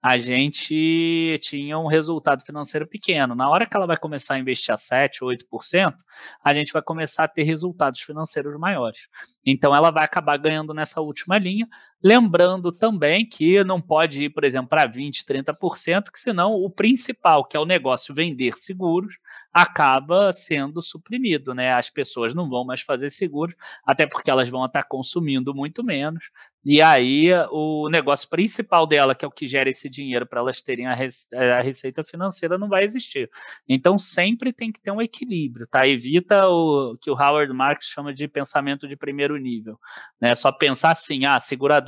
a 0.03 0.17
gente 0.17 1.39
tinha 1.41 1.79
um 1.79 1.87
resultado 1.87 2.43
financeiro 2.43 2.85
pequeno. 2.85 3.33
Na 3.33 3.49
hora 3.49 3.65
que 3.65 3.75
ela 3.75 3.87
vai 3.87 3.95
começar 3.95 4.33
a 4.33 4.39
investir 4.39 4.73
a 4.73 4.77
7%, 4.77 5.21
8%, 5.21 5.95
a 6.43 6.53
gente 6.53 6.73
vai 6.73 6.81
começar 6.81 7.23
a 7.23 7.27
ter 7.27 7.43
resultados 7.43 8.01
financeiros 8.01 8.59
maiores. 8.59 9.07
Então, 9.45 9.73
ela 9.73 9.91
vai 9.91 10.03
acabar 10.03 10.37
ganhando 10.37 10.73
nessa 10.73 10.99
última 10.99 11.37
linha, 11.37 11.69
lembrando 12.03 12.71
também 12.71 13.25
que 13.25 13.63
não 13.63 13.81
pode 13.81 14.25
ir, 14.25 14.29
por 14.29 14.43
exemplo, 14.43 14.69
para 14.69 14.87
20%, 14.87 15.23
30%, 15.25 16.11
que 16.11 16.19
senão 16.19 16.53
o 16.53 16.69
principal, 16.69 17.45
que 17.45 17.55
é 17.55 17.59
o 17.59 17.65
negócio 17.65 18.13
vender 18.13 18.57
seguros, 18.57 19.17
acaba 19.53 20.33
sendo 20.33 20.81
suprimido, 20.81 21.53
né? 21.53 21.73
As 21.73 21.89
pessoas 21.89 22.33
não 22.33 22.49
vão 22.49 22.65
mais 22.65 22.81
fazer 22.81 23.11
seguros, 23.11 23.55
até 23.85 24.07
porque 24.07 24.31
elas 24.31 24.49
vão 24.49 24.65
estar 24.65 24.83
consumindo 24.83 25.53
muito 25.53 25.83
menos. 25.83 26.31
E 26.65 26.81
aí 26.81 27.29
o 27.51 27.89
negócio 27.89 28.27
principal 28.29 28.87
dela, 28.87 29.13
que 29.13 29.25
é 29.25 29.27
o 29.27 29.31
que 29.31 29.45
gera 29.45 29.69
esse 29.69 29.89
dinheiro 29.89 30.25
para 30.25 30.39
elas 30.39 30.61
terem 30.61 30.87
a, 30.87 30.93
a, 30.93 31.61
receita 31.61 32.03
financeira, 32.03 32.57
não 32.57 32.69
vai 32.69 32.83
existir. 32.83 33.29
Então 33.67 33.99
sempre 33.99 34.53
tem 34.53 34.71
que 34.71 34.81
ter 34.81 34.89
um 34.89 35.01
equilíbrio, 35.01 35.67
tá? 35.67 35.85
Evita 35.85 36.47
o 36.47 36.97
que 36.99 37.11
o 37.11 37.15
Howard 37.15 37.53
Marks 37.53 37.87
chama 37.87 38.13
de 38.13 38.27
pensamento 38.27 38.87
de 38.87 38.95
primeiro 38.95 39.37
nível, 39.37 39.77
né? 40.19 40.33
Só 40.35 40.51
pensar 40.51 40.91
assim, 40.91 41.25
ah, 41.25 41.39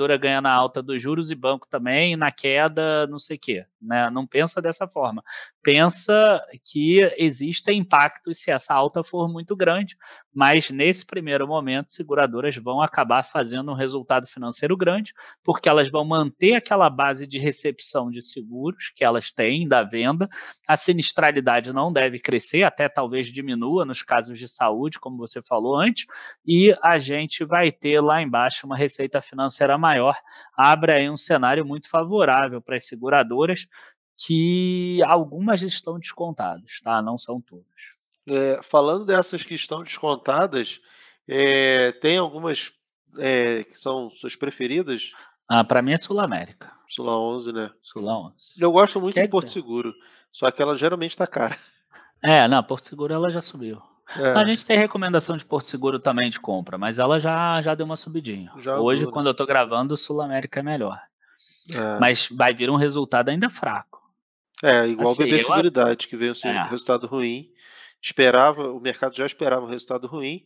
seguradora 0.05 0.17
ganha 0.17 0.41
na 0.41 0.51
alta 0.51 0.81
dos 0.81 1.01
juros 1.01 1.31
e 1.31 1.35
banco 1.35 1.67
também, 1.67 2.15
na 2.15 2.31
queda, 2.31 3.07
não 3.07 3.19
sei 3.19 3.37
o 3.37 3.39
quê, 3.39 3.65
né? 3.81 4.09
Não 4.09 4.25
pensa 4.25 4.61
dessa 4.61 4.87
forma. 4.87 5.23
Pensa 5.63 6.39
que 6.63 6.99
existe 7.17 7.45
existem 7.55 7.79
impactos 7.79 8.39
se 8.39 8.51
essa 8.51 8.73
alta 8.73 9.03
for 9.03 9.27
muito 9.27 9.55
grande, 9.55 9.97
mas 10.35 10.69
nesse 10.69 11.05
primeiro 11.05 11.47
momento, 11.47 11.91
seguradoras 11.91 12.57
vão 12.57 12.81
acabar 12.81 13.23
fazendo 13.23 13.71
um 13.71 13.75
resultado 13.75 14.27
financeiro 14.27 14.75
grande, 14.75 15.13
porque 15.41 15.69
elas 15.69 15.89
vão 15.89 16.03
manter 16.03 16.55
aquela 16.55 16.89
base 16.89 17.25
de 17.25 17.39
recepção 17.39 18.11
de 18.11 18.21
seguros 18.21 18.91
que 18.93 19.05
elas 19.05 19.31
têm 19.31 19.65
da 19.65 19.81
venda, 19.81 20.27
a 20.67 20.75
sinistralidade 20.75 21.71
não 21.71 21.91
deve 21.91 22.19
crescer, 22.19 22.63
até 22.63 22.89
talvez 22.89 23.27
diminua 23.27 23.85
nos 23.85 24.03
casos 24.03 24.37
de 24.37 24.49
saúde, 24.49 24.99
como 24.99 25.15
você 25.15 25.41
falou 25.41 25.79
antes, 25.79 26.05
e 26.45 26.75
a 26.83 26.99
gente 26.99 27.45
vai 27.45 27.71
ter 27.71 28.01
lá 28.01 28.21
embaixo 28.21 28.65
uma 28.65 28.75
receita 28.75 29.21
financeira 29.21 29.77
maior, 29.77 30.17
abre 30.57 30.91
aí 30.91 31.09
um 31.09 31.15
cenário 31.15 31.65
muito 31.65 31.89
favorável 31.89 32.61
para 32.61 32.75
as 32.75 32.85
seguradoras, 32.85 33.67
que 34.17 35.01
algumas 35.03 35.61
estão 35.61 35.97
descontadas, 35.97 36.79
tá? 36.81 37.01
Não 37.01 37.17
são 37.17 37.39
todas. 37.41 37.94
É, 38.27 38.59
falando 38.63 39.05
dessas 39.05 39.43
que 39.43 39.53
estão 39.53 39.83
descontadas, 39.83 40.81
é, 41.27 41.91
tem 41.93 42.17
algumas 42.17 42.73
é, 43.17 43.63
que 43.63 43.77
são 43.77 44.09
suas 44.09 44.35
preferidas? 44.35 45.11
Ah, 45.47 45.63
para 45.63 45.81
mim 45.81 45.93
é 45.93 45.97
Sul 45.97 46.19
América. 46.19 46.71
Sula 46.89 47.17
11, 47.17 47.51
né? 47.51 47.71
Sula 47.81 48.17
11. 48.17 48.35
Eu 48.59 48.71
gosto 48.71 48.99
muito 49.01 49.19
de 49.19 49.27
Porto 49.27 49.51
Seguro, 49.51 49.93
só 50.31 50.49
que 50.49 50.61
ela 50.61 50.77
geralmente 50.77 51.11
está 51.11 51.27
cara. 51.27 51.57
É, 52.21 52.47
não, 52.47 52.63
Porto 52.63 52.85
Seguro 52.85 53.13
ela 53.13 53.29
já 53.29 53.41
subiu. 53.41 53.81
É. 54.17 54.29
A 54.33 54.45
gente 54.45 54.65
tem 54.65 54.77
recomendação 54.77 55.35
de 55.35 55.45
Porto 55.45 55.67
Seguro 55.67 55.99
também 55.99 56.29
de 56.29 56.39
compra, 56.39 56.77
mas 56.77 56.99
ela 56.99 57.19
já, 57.19 57.61
já 57.61 57.73
deu 57.73 57.85
uma 57.85 57.97
subidinha. 57.97 58.51
Já 58.59 58.79
Hoje, 58.79 59.05
né? 59.05 59.11
quando 59.11 59.27
eu 59.27 59.33
tô 59.33 59.45
gravando, 59.45 59.97
Sul 59.97 60.21
América 60.21 60.59
é 60.59 60.63
melhor. 60.63 60.99
É. 61.71 61.99
Mas 61.99 62.29
vai 62.31 62.53
vir 62.53 62.69
um 62.69 62.75
resultado 62.75 63.29
ainda 63.29 63.49
fraco. 63.49 64.01
É, 64.63 64.87
igual 64.87 65.11
assim, 65.11 65.23
o 65.23 65.25
BB 65.25 65.39
Seguridade, 65.43 66.07
que 66.07 66.15
veio 66.15 66.35
sem 66.35 66.51
é. 66.51 66.63
resultado 66.63 67.07
ruim. 67.07 67.49
Esperava, 68.01 68.71
o 68.71 68.79
mercado 68.79 69.15
já 69.15 69.25
esperava 69.25 69.65
um 69.65 69.69
resultado 69.69 70.07
ruim, 70.07 70.45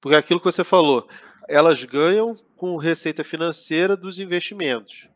porque 0.00 0.16
aquilo 0.16 0.40
que 0.40 0.50
você 0.50 0.64
falou, 0.64 1.08
elas 1.48 1.84
ganham 1.84 2.34
com 2.56 2.76
receita 2.76 3.22
financeira 3.22 3.96
dos 3.96 4.18
investimentos. 4.18 5.08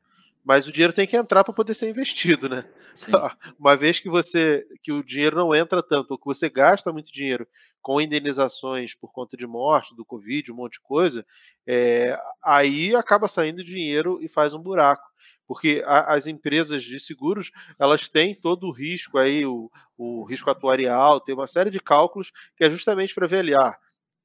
Mas 0.45 0.67
o 0.67 0.73
dinheiro 0.73 0.93
tem 0.93 1.07
que 1.07 1.17
entrar 1.17 1.45
para 1.45 1.53
poder 1.53 1.75
ser 1.75 1.91
investido, 1.91 2.49
né? 2.49 2.65
Sim. 2.95 3.13
Uma 3.59 3.77
vez 3.77 4.01
que 4.01 4.09
você 4.09 4.67
que 4.83 4.93
o 4.93 5.03
dinheiro 5.03 5.37
não 5.37 5.55
entra 5.55 5.83
tanto, 5.83 6.13
ou 6.13 6.19
que 6.19 6.25
você 6.25 6.49
gasta 6.49 6.93
muito 6.93 7.13
dinheiro 7.13 7.47
com 7.83 8.01
indenizações 8.01 8.95
por 8.95 9.13
conta 9.13 9.37
de 9.37 9.47
morte, 9.47 9.95
do 9.95 10.05
Covid, 10.05 10.51
um 10.51 10.57
monte 10.57 10.75
de 10.75 10.81
coisa, 10.81 11.25
é, 11.67 12.19
aí 12.43 12.95
acaba 12.95 13.29
saindo 13.29 13.65
dinheiro 13.65 14.19
e 14.23 14.29
faz 14.29 14.55
um 14.55 14.61
buraco 14.61 15.09
porque 15.51 15.83
a, 15.85 16.15
as 16.15 16.29
empresas 16.29 16.81
de 16.85 17.01
seguros 17.01 17.51
elas 17.77 18.09
têm 18.09 18.37
todo 18.37 18.69
o 18.69 18.71
risco 18.71 19.19
aí, 19.19 19.45
o, 19.45 19.69
o 19.99 20.23
risco 20.23 20.49
atuarial, 20.49 21.19
tem 21.19 21.35
uma 21.35 21.49
série 21.49 21.71
de 21.71 21.81
cálculos 21.81 22.31
que 22.57 22.63
é 22.63 22.71
justamente 22.71 23.13
para 23.13 23.27
avaliar 23.27 23.77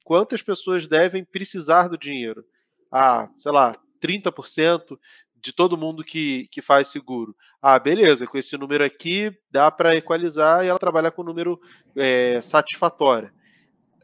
quantas 0.03 0.43
pessoas 0.43 0.87
devem 0.87 1.25
precisar 1.25 1.87
do 1.87 1.97
dinheiro. 1.97 2.45
Ah, 2.91 3.27
sei 3.39 3.51
lá, 3.51 3.75
30% 3.99 4.99
de 5.33 5.51
todo 5.51 5.75
mundo 5.75 6.03
que, 6.03 6.47
que 6.51 6.61
faz 6.61 6.89
seguro. 6.89 7.35
Ah, 7.59 7.79
beleza, 7.79 8.27
com 8.27 8.37
esse 8.37 8.55
número 8.55 8.85
aqui 8.85 9.35
dá 9.49 9.71
para 9.71 9.95
equalizar 9.95 10.63
e 10.63 10.67
ela 10.67 10.77
trabalhar 10.77 11.09
com 11.09 11.23
um 11.23 11.25
número 11.25 11.59
é, 11.95 12.39
satisfatório. 12.39 13.33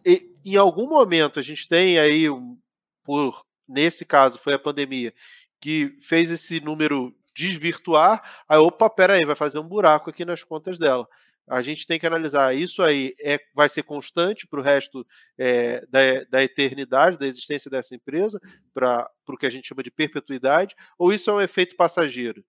E, 0.03 0.27
em 0.43 0.55
algum 0.55 0.89
momento 0.89 1.39
a 1.39 1.43
gente 1.43 1.67
tem 1.67 1.99
aí, 1.99 2.27
um, 2.31 2.57
por 3.03 3.45
nesse 3.71 4.05
caso 4.05 4.39
foi 4.39 4.55
a 4.55 4.59
pandemia, 4.59 5.13
que 5.61 5.97
fez 6.01 6.31
esse 6.31 6.59
número 6.59 7.15
desvirtuar, 7.35 8.43
aí, 8.49 8.57
opa, 8.57 8.89
pera 8.89 9.13
aí, 9.13 9.25
vai 9.25 9.35
fazer 9.35 9.59
um 9.59 9.67
buraco 9.67 10.09
aqui 10.09 10.25
nas 10.25 10.43
contas 10.43 10.77
dela. 10.77 11.07
A 11.47 11.61
gente 11.61 11.87
tem 11.87 11.99
que 11.99 12.07
analisar 12.07 12.55
isso 12.55 12.81
aí 12.81 13.13
é, 13.19 13.39
vai 13.53 13.67
ser 13.67 13.83
constante 13.83 14.47
para 14.47 14.59
o 14.59 14.63
resto 14.63 15.05
é, 15.37 15.85
da, 15.87 16.23
da 16.29 16.43
eternidade, 16.43 17.17
da 17.17 17.27
existência 17.27 17.69
dessa 17.69 17.95
empresa, 17.95 18.39
para 18.73 19.09
o 19.27 19.37
que 19.37 19.45
a 19.45 19.49
gente 19.49 19.67
chama 19.67 19.83
de 19.83 19.91
perpetuidade, 19.91 20.75
ou 20.97 21.11
isso 21.11 21.29
é 21.29 21.33
um 21.33 21.41
efeito 21.41 21.75
passageiro? 21.75 22.43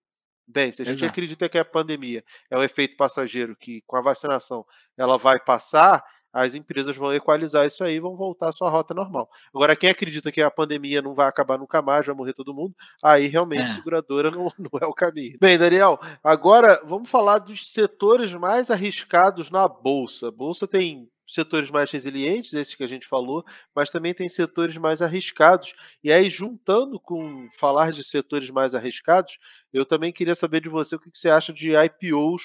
Bem, 0.45 0.71
se 0.71 0.81
a 0.81 0.85
gente 0.85 0.99
Exato. 0.99 1.11
acredita 1.11 1.49
que 1.49 1.57
a 1.57 1.65
pandemia 1.65 2.23
é 2.49 2.57
um 2.57 2.63
efeito 2.63 2.97
passageiro, 2.97 3.55
que 3.55 3.81
com 3.87 3.95
a 3.95 4.01
vacinação 4.01 4.65
ela 4.97 5.17
vai 5.17 5.39
passar, 5.39 6.03
as 6.33 6.55
empresas 6.55 6.97
vão 6.97 7.13
equalizar 7.13 7.65
isso 7.67 7.83
aí 7.83 7.95
e 7.95 7.99
vão 7.99 8.15
voltar 8.15 8.49
à 8.49 8.51
sua 8.51 8.69
rota 8.69 8.93
normal. 8.93 9.29
Agora, 9.53 9.75
quem 9.75 9.89
acredita 9.89 10.31
que 10.31 10.41
a 10.41 10.49
pandemia 10.49 11.01
não 11.01 11.13
vai 11.13 11.27
acabar 11.27 11.59
nunca 11.59 11.81
mais, 11.81 12.05
vai 12.05 12.15
morrer 12.15 12.33
todo 12.33 12.53
mundo, 12.53 12.73
aí 13.01 13.27
realmente 13.27 13.71
é. 13.71 13.75
seguradora 13.75 14.31
não, 14.31 14.51
não 14.57 14.79
é 14.81 14.85
o 14.87 14.93
caminho. 14.93 15.37
Bem, 15.39 15.57
Daniel, 15.57 15.99
agora 16.23 16.81
vamos 16.83 17.09
falar 17.09 17.37
dos 17.37 17.71
setores 17.71 18.33
mais 18.33 18.71
arriscados 18.71 19.51
na 19.51 19.67
Bolsa. 19.67 20.29
A 20.29 20.31
Bolsa 20.31 20.67
tem 20.67 21.07
setores 21.33 21.69
mais 21.69 21.91
resilientes, 21.91 22.53
esses 22.53 22.75
que 22.75 22.83
a 22.83 22.87
gente 22.87 23.07
falou, 23.07 23.43
mas 23.75 23.91
também 23.91 24.13
tem 24.13 24.29
setores 24.29 24.77
mais 24.77 25.01
arriscados. 25.01 25.73
E 26.03 26.11
aí, 26.11 26.29
juntando 26.29 26.99
com 26.99 27.47
falar 27.57 27.91
de 27.91 28.03
setores 28.03 28.49
mais 28.49 28.75
arriscados, 28.75 29.37
eu 29.71 29.85
também 29.85 30.13
queria 30.13 30.35
saber 30.35 30.61
de 30.61 30.69
você 30.69 30.95
o 30.95 30.99
que 30.99 31.09
você 31.13 31.29
acha 31.29 31.51
de 31.53 31.71
IPOs. 31.75 32.41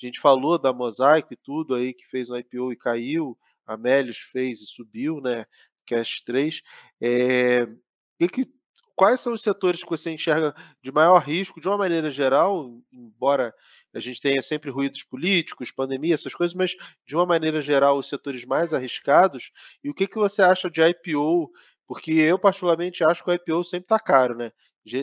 A 0.00 0.06
gente 0.06 0.20
falou 0.20 0.58
da 0.58 0.72
Mosaico 0.72 1.32
e 1.34 1.36
tudo 1.36 1.74
aí, 1.74 1.92
que 1.92 2.06
fez 2.08 2.30
um 2.30 2.36
IPO 2.36 2.72
e 2.72 2.76
caiu, 2.76 3.36
a 3.66 3.76
Melius 3.76 4.18
fez 4.18 4.60
e 4.60 4.66
subiu, 4.66 5.20
né? 5.20 5.46
Cash 5.86 6.22
3. 6.22 6.62
É... 7.00 7.66
Que 8.18 8.28
que... 8.28 8.59
quais 9.00 9.18
são 9.20 9.32
os 9.32 9.40
setores 9.40 9.82
que 9.82 9.88
você 9.88 10.10
enxerga 10.10 10.54
de 10.82 10.92
maior 10.92 11.20
risco, 11.20 11.58
de 11.58 11.66
uma 11.66 11.78
maneira 11.78 12.10
geral, 12.10 12.70
embora 12.92 13.54
a 13.94 13.98
gente 13.98 14.20
tenha 14.20 14.42
sempre 14.42 14.70
ruídos 14.70 15.02
políticos, 15.02 15.70
pandemia, 15.70 16.12
essas 16.12 16.34
coisas, 16.34 16.54
mas 16.54 16.76
de 17.06 17.16
uma 17.16 17.24
maneira 17.24 17.62
geral, 17.62 17.96
os 17.96 18.10
setores 18.10 18.44
mais 18.44 18.74
arriscados, 18.74 19.52
e 19.82 19.88
o 19.88 19.94
que, 19.94 20.06
que 20.06 20.16
você 20.16 20.42
acha 20.42 20.68
de 20.68 20.82
IPO? 20.82 21.50
Porque 21.86 22.12
eu, 22.12 22.38
particularmente, 22.38 23.02
acho 23.02 23.24
que 23.24 23.30
o 23.30 23.32
IPO 23.32 23.64
sempre 23.64 23.86
está 23.86 23.98
caro, 23.98 24.36
né? 24.36 24.52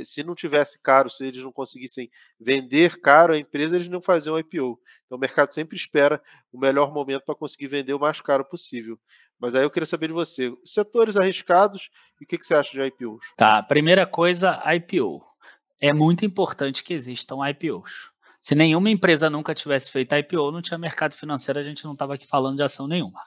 Se 0.05 0.23
não 0.23 0.35
tivesse 0.35 0.79
caro, 0.79 1.09
se 1.09 1.25
eles 1.25 1.41
não 1.41 1.51
conseguissem 1.51 2.07
vender 2.39 2.99
caro 3.01 3.33
a 3.33 3.37
empresa, 3.39 3.75
eles 3.75 3.87
não 3.87 4.01
faziam 4.01 4.37
IPO. 4.37 4.79
Então 5.05 5.17
o 5.17 5.21
mercado 5.21 5.51
sempre 5.55 5.75
espera 5.75 6.21
o 6.51 6.59
melhor 6.59 6.93
momento 6.93 7.23
para 7.25 7.35
conseguir 7.35 7.67
vender 7.67 7.95
o 7.95 7.99
mais 7.99 8.21
caro 8.21 8.45
possível. 8.45 8.99
Mas 9.39 9.53
aí 9.53 9.63
eu 9.63 9.69
queria 9.69 9.85
saber 9.85 10.07
de 10.07 10.13
você, 10.13 10.51
setores 10.65 11.15
arriscados 11.15 11.89
e 12.19 12.23
o 12.23 12.27
que, 12.27 12.37
que 12.37 12.45
você 12.45 12.55
acha 12.55 12.71
de 12.71 12.81
IPOs? 12.81 13.23
Tá, 13.35 13.61
primeira 13.61 14.05
coisa, 14.05 14.61
IPO. 14.73 15.23
É 15.79 15.93
muito 15.93 16.25
importante 16.25 16.83
que 16.83 16.93
existam 16.93 17.47
IPOs. 17.47 18.09
Se 18.41 18.55
nenhuma 18.55 18.89
empresa 18.89 19.29
nunca 19.29 19.53
tivesse 19.53 19.91
feito 19.91 20.15
IPO, 20.15 20.51
não 20.51 20.61
tinha 20.61 20.77
mercado 20.77 21.13
financeiro, 21.13 21.59
a 21.59 21.63
gente 21.63 21.83
não 21.85 21.93
estava 21.93 22.15
aqui 22.15 22.25
falando 22.25 22.57
de 22.57 22.63
ação 22.63 22.87
nenhuma. 22.87 23.21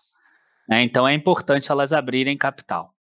Né? 0.68 0.82
Então 0.82 1.06
é 1.06 1.14
importante 1.14 1.70
elas 1.70 1.92
abrirem 1.92 2.36
capital. 2.36 2.94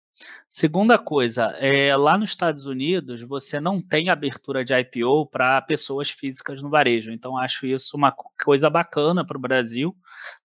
Segunda 0.48 0.98
coisa, 0.98 1.46
é, 1.58 1.94
lá 1.94 2.16
nos 2.16 2.30
Estados 2.30 2.64
Unidos 2.64 3.22
você 3.22 3.60
não 3.60 3.82
tem 3.82 4.08
abertura 4.08 4.64
de 4.64 4.72
IPO 4.72 5.26
para 5.26 5.60
pessoas 5.62 6.10
físicas 6.10 6.62
no 6.62 6.70
varejo. 6.70 7.12
Então 7.12 7.36
acho 7.36 7.66
isso 7.66 7.96
uma 7.96 8.12
coisa 8.42 8.70
bacana 8.70 9.26
para 9.26 9.36
o 9.36 9.40
Brasil. 9.40 9.94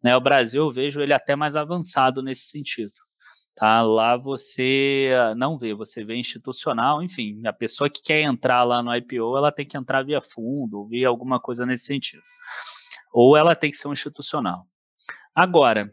Né? 0.03 0.15
O 0.15 0.21
Brasil 0.21 0.63
eu 0.63 0.71
vejo 0.71 1.01
ele 1.01 1.13
até 1.13 1.36
mais 1.36 1.55
avançado 1.55 2.21
nesse 2.21 2.47
sentido. 2.47 2.93
Tá? 3.55 3.82
Lá 3.82 4.17
você 4.17 5.11
não 5.38 5.57
vê, 5.57 5.74
você 5.74 6.03
vê 6.03 6.15
institucional, 6.15 7.01
enfim, 7.01 7.41
a 7.45 7.53
pessoa 7.53 7.89
que 7.89 8.01
quer 8.01 8.21
entrar 8.21 8.63
lá 8.63 8.84
no 8.84 8.93
IPO, 8.95 9.38
ela 9.38 9.51
tem 9.51 9.65
que 9.65 9.78
entrar 9.78 10.03
via 10.03 10.21
fundo, 10.21 10.88
via 10.88 11.07
alguma 11.07 11.39
coisa 11.39 11.65
nesse 11.65 11.86
sentido. 11.86 12.24
Ou 13.13 13.38
ela 13.38 13.55
tem 13.55 13.71
que 13.71 13.78
ser 13.78 13.88
um 13.88 13.93
institucional. 13.93 14.65
Agora, 15.36 15.91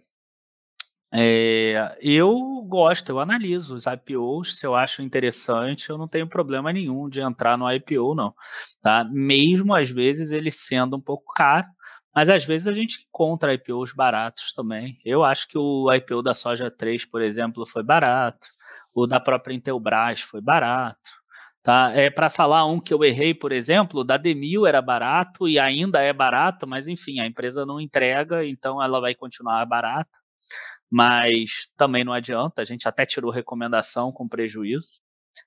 é, 1.13 1.99
eu 2.01 2.63
gosto, 2.69 3.11
eu 3.11 3.19
analiso 3.19 3.75
os 3.75 3.85
IPOs, 3.87 4.59
se 4.59 4.67
eu 4.67 4.77
acho 4.77 5.03
interessante, 5.03 5.91
eu 5.91 5.99
não 5.99 6.07
tenho 6.07 6.29
problema 6.29 6.73
nenhum 6.73 7.09
de 7.09 7.21
entrar 7.21 7.59
no 7.59 7.71
IPO, 7.71 8.15
não. 8.15 8.35
Tá? 8.81 9.05
Mesmo 9.05 9.75
às 9.75 9.91
vezes 9.91 10.31
ele 10.31 10.51
sendo 10.53 10.97
um 10.97 11.01
pouco 11.01 11.33
caro, 11.35 11.67
mas 12.15 12.29
às 12.29 12.45
vezes 12.45 12.69
a 12.69 12.73
gente 12.73 13.07
encontra 13.09 13.55
IPOs 13.55 13.93
baratos 13.93 14.53
também. 14.55 14.99
Eu 15.05 15.25
acho 15.25 15.49
que 15.49 15.59
o 15.59 15.93
IPO 15.93 16.23
da 16.23 16.35
Soja 16.35 16.71
3, 16.71 17.05
por 17.05 17.23
exemplo, 17.23 17.67
foi 17.67 17.83
barato. 17.83 18.47
O 18.95 19.07
da 19.07 19.21
própria 19.21 19.55
Intelbras 19.55 20.21
foi 20.21 20.41
barato. 20.41 20.99
Tá? 21.63 21.93
É 21.95 22.09
para 22.11 22.31
falar 22.31 22.65
um 22.67 22.81
que 22.81 22.95
eu 22.95 23.05
errei, 23.05 23.35
por 23.35 23.53
exemplo, 23.53 24.05
da 24.05 24.17
Demil 24.17 24.67
era 24.67 24.81
barato 24.81 25.49
e 25.49 25.59
ainda 25.59 26.01
é 26.01 26.13
barato, 26.13 26.67
mas 26.67 26.89
enfim, 26.89 27.21
a 27.21 27.27
empresa 27.27 27.67
não 27.67 27.81
entrega, 27.81 28.47
então 28.47 28.83
ela 28.83 29.01
vai 29.01 29.15
continuar 29.15 29.65
barata 29.67 30.21
mas 30.91 31.69
também 31.77 32.03
não 32.03 32.13
adianta, 32.13 32.61
a 32.61 32.65
gente 32.65 32.89
até 32.89 33.07
tirou 33.07 33.31
recomendação 33.31 34.11
com 34.11 34.29
prejuízo. 34.29 35.01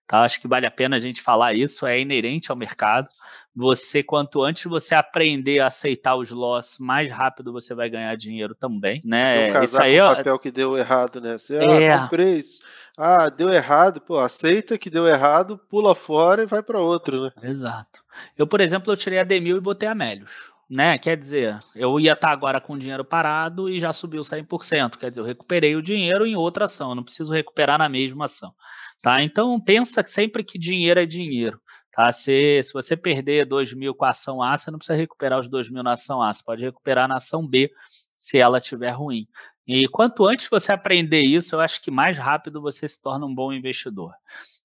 Tá? 0.08 0.24
Acho 0.24 0.40
que 0.40 0.48
vale 0.48 0.66
a 0.66 0.72
pena 0.72 0.96
a 0.96 1.00
gente 1.00 1.22
falar 1.22 1.54
isso, 1.54 1.86
é 1.86 2.00
inerente 2.00 2.50
ao 2.50 2.58
mercado. 2.58 3.10
Você, 3.56 4.02
quanto 4.02 4.42
antes 4.42 4.64
você 4.66 4.96
aprender 4.96 5.60
a 5.60 5.68
aceitar 5.68 6.16
os 6.16 6.32
loss, 6.32 6.78
mais 6.80 7.12
rápido 7.12 7.52
você 7.52 7.76
vai 7.76 7.90
ganhar 7.90 8.16
dinheiro 8.16 8.56
também, 8.56 9.02
né? 9.04 9.52
Não 9.52 9.64
isso 9.64 9.80
aí 9.80 9.96
é 9.96 10.04
o 10.04 10.16
papel 10.16 10.40
que 10.40 10.52
deu 10.52 10.78
errado, 10.78 11.20
né? 11.20 11.38
Você, 11.38 11.58
ah, 11.58 11.64
é... 11.64 11.92
ah, 11.92 12.00
comprei 12.04 12.38
isso. 12.38 12.64
Ah, 12.98 13.30
deu 13.30 13.50
errado, 13.50 14.02
pô, 14.02 14.20
aceita 14.20 14.78
que 14.78 14.90
deu 14.90 15.08
errado, 15.08 15.60
pula 15.70 15.94
fora 15.94 16.44
e 16.44 16.48
vai 16.48 16.64
para 16.64 16.80
outro, 16.80 17.24
né? 17.24 17.32
Exato. 17.44 18.04
Eu, 18.38 18.48
por 18.48 18.62
exemplo, 18.62 18.92
eu 18.92 18.98
tirei 18.98 19.20
a 19.20 19.24
Demil 19.24 19.58
e 19.58 19.62
botei 19.62 19.90
a 19.90 19.96
Melios 19.96 20.53
né? 20.74 20.98
Quer 20.98 21.16
dizer, 21.16 21.60
eu 21.76 22.00
ia 22.00 22.14
estar 22.14 22.32
agora 22.32 22.60
com 22.60 22.74
o 22.74 22.80
dinheiro 22.80 23.06
parado 23.06 23.70
e 23.70 23.78
já 23.78 23.94
subiu 23.94 24.24
100%. 24.24 24.98
Quer 24.98 25.12
dizer, 25.12 25.22
eu 25.22 25.26
recuperei 25.26 25.76
o 25.76 25.84
dinheiro 25.84 26.26
em 26.26 26.36
outra 26.36 26.66
ação, 26.66 26.90
eu 26.90 26.96
não 26.96 27.04
preciso 27.04 27.32
recuperar 27.32 27.78
na 27.78 27.88
mesma 27.88 28.26
ação. 28.26 28.52
Tá? 29.00 29.22
Então, 29.22 29.60
pensa 29.62 30.04
sempre 30.04 30.44
que 30.44 30.58
dinheiro 30.58 31.00
é 31.00 31.06
dinheiro. 31.06 31.62
Tá? 31.92 32.12
Se, 32.12 32.64
se 32.64 32.74
você 32.74 32.98
perder 32.98 33.46
2 33.46 33.74
mil 33.74 33.94
com 33.94 34.06
a 34.06 34.10
ação 34.10 34.42
A, 34.42 34.58
você 34.58 34.72
não 34.72 34.80
precisa 34.80 34.98
recuperar 34.98 35.40
os 35.40 35.48
2 35.48 35.70
mil 35.70 35.84
na 35.84 35.94
ação 35.94 36.24
A, 36.24 36.34
você 36.34 36.44
pode 36.44 36.64
recuperar 36.64 37.08
na 37.08 37.18
ação 37.18 37.48
B 37.48 37.72
se 38.18 38.40
ela 38.40 38.58
estiver 38.58 38.92
ruim. 38.92 39.28
E 39.68 39.88
quanto 39.90 40.26
antes 40.26 40.48
você 40.50 40.72
aprender 40.72 41.22
isso, 41.22 41.56
eu 41.56 41.60
acho 41.60 41.82
que 41.84 41.92
mais 41.92 42.18
rápido 42.18 42.60
você 42.60 42.90
se 42.90 43.00
torna 43.00 43.28
um 43.28 43.36
bom 43.36 43.54
investidor. 43.54 44.12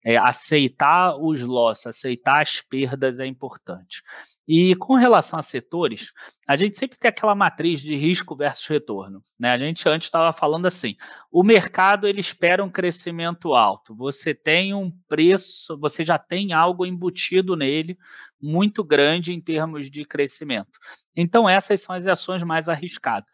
É, 0.02 0.16
aceitar 0.16 1.16
os 1.16 1.42
losses, 1.42 1.86
aceitar 1.86 2.40
as 2.40 2.62
perdas 2.62 3.20
é 3.20 3.26
importante. 3.26 4.02
E 4.48 4.74
com 4.76 4.94
relação 4.94 5.38
a 5.38 5.42
setores, 5.42 6.10
a 6.48 6.56
gente 6.56 6.78
sempre 6.78 6.98
tem 6.98 7.10
aquela 7.10 7.34
matriz 7.34 7.82
de 7.82 7.94
risco 7.94 8.34
versus 8.34 8.66
retorno. 8.66 9.22
Né? 9.38 9.50
A 9.50 9.58
gente 9.58 9.86
antes 9.86 10.06
estava 10.06 10.32
falando 10.32 10.64
assim: 10.64 10.96
o 11.30 11.42
mercado 11.42 12.08
ele 12.08 12.20
espera 12.20 12.64
um 12.64 12.70
crescimento 12.70 13.54
alto. 13.54 13.94
Você 13.94 14.34
tem 14.34 14.72
um 14.72 14.90
preço, 15.06 15.78
você 15.78 16.02
já 16.02 16.18
tem 16.18 16.54
algo 16.54 16.86
embutido 16.86 17.54
nele 17.54 17.98
muito 18.40 18.82
grande 18.82 19.34
em 19.34 19.40
termos 19.40 19.90
de 19.90 20.02
crescimento. 20.06 20.78
Então, 21.14 21.46
essas 21.46 21.82
são 21.82 21.94
as 21.94 22.06
ações 22.06 22.42
mais 22.42 22.70
arriscadas. 22.70 23.28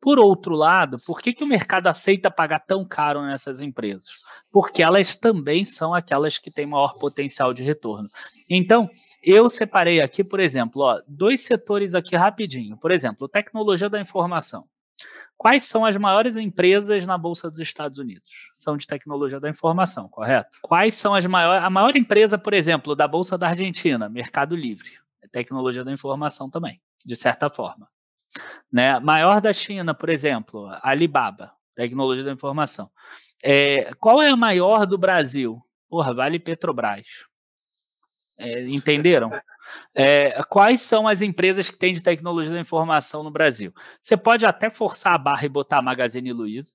Por 0.00 0.18
outro 0.18 0.54
lado, 0.54 0.98
por 1.04 1.20
que, 1.20 1.32
que 1.32 1.44
o 1.44 1.46
mercado 1.46 1.86
aceita 1.86 2.30
pagar 2.30 2.60
tão 2.60 2.84
caro 2.84 3.22
nessas 3.22 3.60
empresas? 3.60 4.06
Porque 4.52 4.82
elas 4.82 5.16
também 5.16 5.64
são 5.64 5.92
aquelas 5.92 6.38
que 6.38 6.50
têm 6.50 6.66
maior 6.66 6.94
potencial 6.98 7.52
de 7.52 7.62
retorno. 7.62 8.08
Então, 8.48 8.88
eu 9.22 9.48
separei 9.48 10.00
aqui, 10.00 10.22
por 10.22 10.40
exemplo, 10.40 10.82
ó, 10.82 11.02
dois 11.06 11.42
setores 11.42 11.94
aqui 11.94 12.16
rapidinho. 12.16 12.76
Por 12.76 12.90
exemplo, 12.90 13.28
tecnologia 13.28 13.90
da 13.90 14.00
informação. 14.00 14.66
Quais 15.36 15.64
são 15.64 15.84
as 15.84 15.96
maiores 15.96 16.36
empresas 16.36 17.06
na 17.06 17.18
Bolsa 17.18 17.50
dos 17.50 17.60
Estados 17.60 17.98
Unidos? 17.98 18.50
São 18.54 18.76
de 18.76 18.86
tecnologia 18.86 19.38
da 19.38 19.50
informação, 19.50 20.08
correto? 20.08 20.58
Quais 20.62 20.94
são 20.94 21.14
as 21.14 21.26
maiores. 21.26 21.62
A 21.62 21.68
maior 21.68 21.94
empresa, 21.94 22.38
por 22.38 22.54
exemplo, 22.54 22.96
da 22.96 23.06
Bolsa 23.06 23.36
da 23.36 23.48
Argentina, 23.48 24.08
Mercado 24.08 24.56
Livre. 24.56 24.98
É 25.22 25.28
tecnologia 25.28 25.84
da 25.84 25.92
informação 25.92 26.48
também, 26.48 26.80
de 27.04 27.14
certa 27.14 27.50
forma. 27.50 27.86
Né? 28.72 28.98
Maior 29.00 29.40
da 29.40 29.52
China, 29.52 29.94
por 29.94 30.08
exemplo, 30.08 30.68
Alibaba, 30.82 31.52
tecnologia 31.74 32.24
da 32.24 32.32
informação. 32.32 32.90
É, 33.42 33.94
qual 33.94 34.22
é 34.22 34.30
a 34.30 34.36
maior 34.36 34.86
do 34.86 34.98
Brasil? 34.98 35.62
Porra, 35.88 36.14
Vale 36.14 36.38
Petrobras. 36.38 37.06
É, 38.38 38.68
entenderam? 38.68 39.30
É, 39.94 40.42
quais 40.44 40.80
são 40.80 41.08
as 41.08 41.22
empresas 41.22 41.70
que 41.70 41.78
têm 41.78 41.92
de 41.92 42.02
tecnologia 42.02 42.52
da 42.52 42.60
informação 42.60 43.22
no 43.22 43.30
Brasil? 43.30 43.72
Você 44.00 44.16
pode 44.16 44.44
até 44.44 44.70
forçar 44.70 45.14
a 45.14 45.18
barra 45.18 45.46
e 45.46 45.48
botar 45.48 45.78
a 45.78 45.82
Magazine 45.82 46.32
Luiza, 46.32 46.72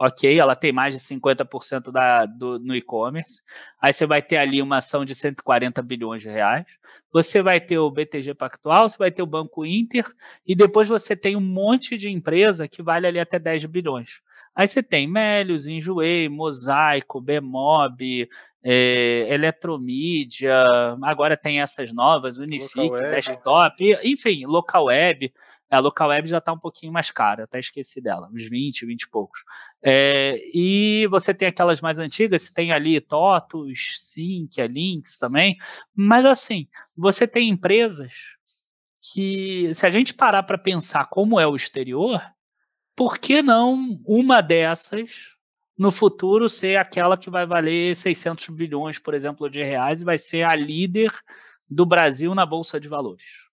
ok, 0.00 0.38
ela 0.38 0.56
tem 0.56 0.72
mais 0.72 0.94
de 0.94 1.00
50% 1.00 1.92
da, 1.92 2.24
do, 2.24 2.58
no 2.58 2.74
e-commerce. 2.74 3.42
Aí 3.78 3.92
você 3.92 4.06
vai 4.06 4.22
ter 4.22 4.38
ali 4.38 4.62
uma 4.62 4.78
ação 4.78 5.04
de 5.04 5.14
140 5.14 5.82
bilhões 5.82 6.22
de 6.22 6.28
reais. 6.30 6.64
Você 7.12 7.42
vai 7.42 7.60
ter 7.60 7.78
o 7.78 7.90
BTG 7.90 8.32
Pactual, 8.32 8.88
você 8.88 8.96
vai 8.96 9.10
ter 9.10 9.22
o 9.22 9.26
Banco 9.26 9.66
Inter, 9.66 10.06
e 10.46 10.54
depois 10.54 10.88
você 10.88 11.14
tem 11.14 11.36
um 11.36 11.40
monte 11.40 11.98
de 11.98 12.08
empresa 12.08 12.66
que 12.66 12.82
vale 12.82 13.06
ali 13.06 13.20
até 13.20 13.38
10 13.38 13.66
bilhões. 13.66 14.22
Aí 14.56 14.66
você 14.66 14.82
tem 14.82 15.06
Melios, 15.06 15.66
Enjoei, 15.66 16.30
Mosaico, 16.30 17.20
Bemob, 17.20 18.26
é, 18.64 19.26
Eletromídia, 19.28 20.64
agora 21.02 21.36
tem 21.36 21.60
essas 21.60 21.92
novas, 21.92 22.38
Unifique, 22.38 23.00
Desktop, 23.02 23.98
enfim, 24.02 24.46
Local 24.46 24.86
Web. 24.86 25.30
A 25.70 25.78
Local 25.78 26.08
Web 26.08 26.28
já 26.28 26.38
está 26.38 26.52
um 26.52 26.58
pouquinho 26.58 26.92
mais 26.92 27.10
cara, 27.10 27.44
até 27.44 27.58
esqueci 27.58 28.00
dela, 28.00 28.28
uns 28.32 28.48
20, 28.48 28.84
20 28.84 29.02
e 29.02 29.08
poucos. 29.08 29.40
É, 29.82 30.36
e 30.52 31.06
você 31.08 31.32
tem 31.32 31.46
aquelas 31.46 31.80
mais 31.80 31.98
antigas, 31.98 32.42
você 32.42 32.52
tem 32.52 32.72
ali 32.72 33.00
TOTUS, 33.00 33.96
Sync, 34.00 34.60
a 34.60 34.66
Lynx 34.66 35.16
também, 35.16 35.56
mas 35.94 36.26
assim, 36.26 36.66
você 36.96 37.26
tem 37.26 37.48
empresas 37.48 38.12
que, 39.00 39.72
se 39.72 39.86
a 39.86 39.90
gente 39.90 40.12
parar 40.12 40.42
para 40.42 40.58
pensar 40.58 41.06
como 41.06 41.38
é 41.38 41.46
o 41.46 41.56
exterior, 41.56 42.20
por 42.96 43.18
que 43.18 43.40
não 43.40 44.00
uma 44.04 44.40
dessas 44.40 45.10
no 45.78 45.90
futuro 45.90 46.48
ser 46.48 46.76
aquela 46.76 47.16
que 47.16 47.30
vai 47.30 47.46
valer 47.46 47.96
600 47.96 48.48
bilhões, 48.50 48.98
por 48.98 49.14
exemplo, 49.14 49.48
de 49.48 49.62
reais 49.62 50.02
e 50.02 50.04
vai 50.04 50.18
ser 50.18 50.42
a 50.42 50.54
líder 50.54 51.10
do 51.68 51.86
Brasil 51.86 52.34
na 52.34 52.44
bolsa 52.44 52.78
de 52.78 52.88
valores? 52.88 53.49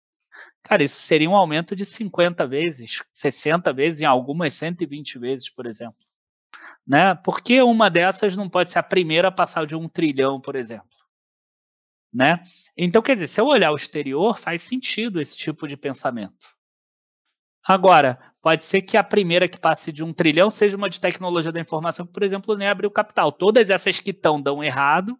Cara, 0.65 0.83
isso 0.83 0.99
seria 0.99 1.29
um 1.29 1.35
aumento 1.35 1.75
de 1.75 1.85
50 1.85 2.47
vezes, 2.47 3.03
60 3.13 3.71
vezes, 3.71 4.01
em 4.01 4.05
algumas 4.05 4.55
120 4.55 5.19
vezes, 5.19 5.47
por 5.47 5.67
exemplo. 5.67 5.99
Né? 6.85 7.13
Por 7.13 7.41
que 7.41 7.61
uma 7.61 7.87
dessas 7.87 8.35
não 8.35 8.49
pode 8.49 8.71
ser 8.71 8.79
a 8.79 8.83
primeira 8.83 9.27
a 9.27 9.31
passar 9.31 9.67
de 9.67 9.75
um 9.75 9.87
trilhão, 9.87 10.41
por 10.41 10.55
exemplo? 10.55 10.89
Né? 12.11 12.43
Então, 12.75 13.03
quer 13.03 13.13
dizer, 13.13 13.27
se 13.27 13.39
eu 13.39 13.45
olhar 13.45 13.71
o 13.71 13.75
exterior, 13.75 14.39
faz 14.39 14.63
sentido 14.63 15.21
esse 15.21 15.37
tipo 15.37 15.67
de 15.67 15.77
pensamento. 15.77 16.49
Agora, 17.63 18.19
pode 18.41 18.65
ser 18.65 18.81
que 18.81 18.97
a 18.97 19.03
primeira 19.03 19.47
que 19.47 19.59
passe 19.59 19.91
de 19.91 20.03
um 20.03 20.11
trilhão 20.11 20.49
seja 20.49 20.75
uma 20.75 20.89
de 20.89 20.99
tecnologia 20.99 21.51
da 21.51 21.59
informação, 21.59 22.07
que, 22.07 22.13
por 22.13 22.23
exemplo, 22.23 22.57
nem 22.57 22.67
abriu 22.67 22.89
capital. 22.89 23.31
Todas 23.31 23.69
essas 23.69 23.99
que 23.99 24.09
estão 24.09 24.41
dão 24.41 24.63
errado, 24.63 25.15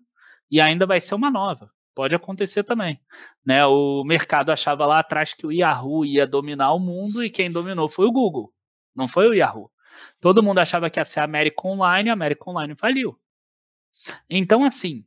e 0.50 0.60
ainda 0.60 0.88
vai 0.88 1.00
ser 1.00 1.14
uma 1.14 1.30
nova. 1.30 1.70
Pode 1.96 2.14
acontecer 2.14 2.64
também. 2.64 3.00
Né? 3.46 3.66
O 3.66 4.04
mercado 4.04 4.52
achava 4.52 4.86
lá 4.86 5.00
atrás 5.00 5.34
que 5.34 5.48
o 5.48 5.52
Yahoo 5.52 6.06
ia 6.06 6.28
dominar 6.28 6.74
o 6.74 6.80
mundo 6.80 7.24
e 7.24 7.30
quem 7.30 7.50
dominou 7.50 7.90
foi 7.90 8.06
o 8.06 8.12
Google, 8.12 8.54
não 8.94 9.08
foi 9.08 9.30
o 9.30 9.34
Yahoo. 9.34 9.72
Todo 10.20 10.44
mundo 10.44 10.60
achava 10.60 10.90
que 10.90 11.00
ia 11.00 11.06
ser 11.06 11.22
a 11.22 11.24
América 11.24 11.66
Online, 11.66 12.10
a 12.10 12.14
América 12.14 12.50
Online 12.50 12.76
faliu. 12.76 13.18
Então, 14.30 14.66
assim, 14.66 15.06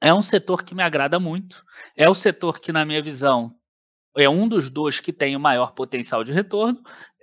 é 0.00 0.12
um 0.12 0.20
setor 0.20 0.64
que 0.64 0.74
me 0.74 0.82
agrada 0.82 1.20
muito. 1.20 1.64
É 1.96 2.10
o 2.10 2.14
setor 2.14 2.58
que, 2.58 2.72
na 2.72 2.84
minha 2.84 3.00
visão, 3.00 3.54
é 4.16 4.28
um 4.28 4.48
dos 4.48 4.68
dois 4.68 4.98
que 4.98 5.12
tem 5.12 5.36
o 5.36 5.40
maior 5.40 5.72
potencial 5.72 6.24
de 6.24 6.32
retorno, 6.32 6.82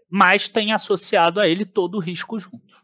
mas 0.10 0.48
tem 0.48 0.72
associado 0.72 1.42
a 1.42 1.48
ele 1.50 1.66
todo 1.66 1.96
o 1.96 2.00
risco 2.00 2.40
junto. 2.40 2.80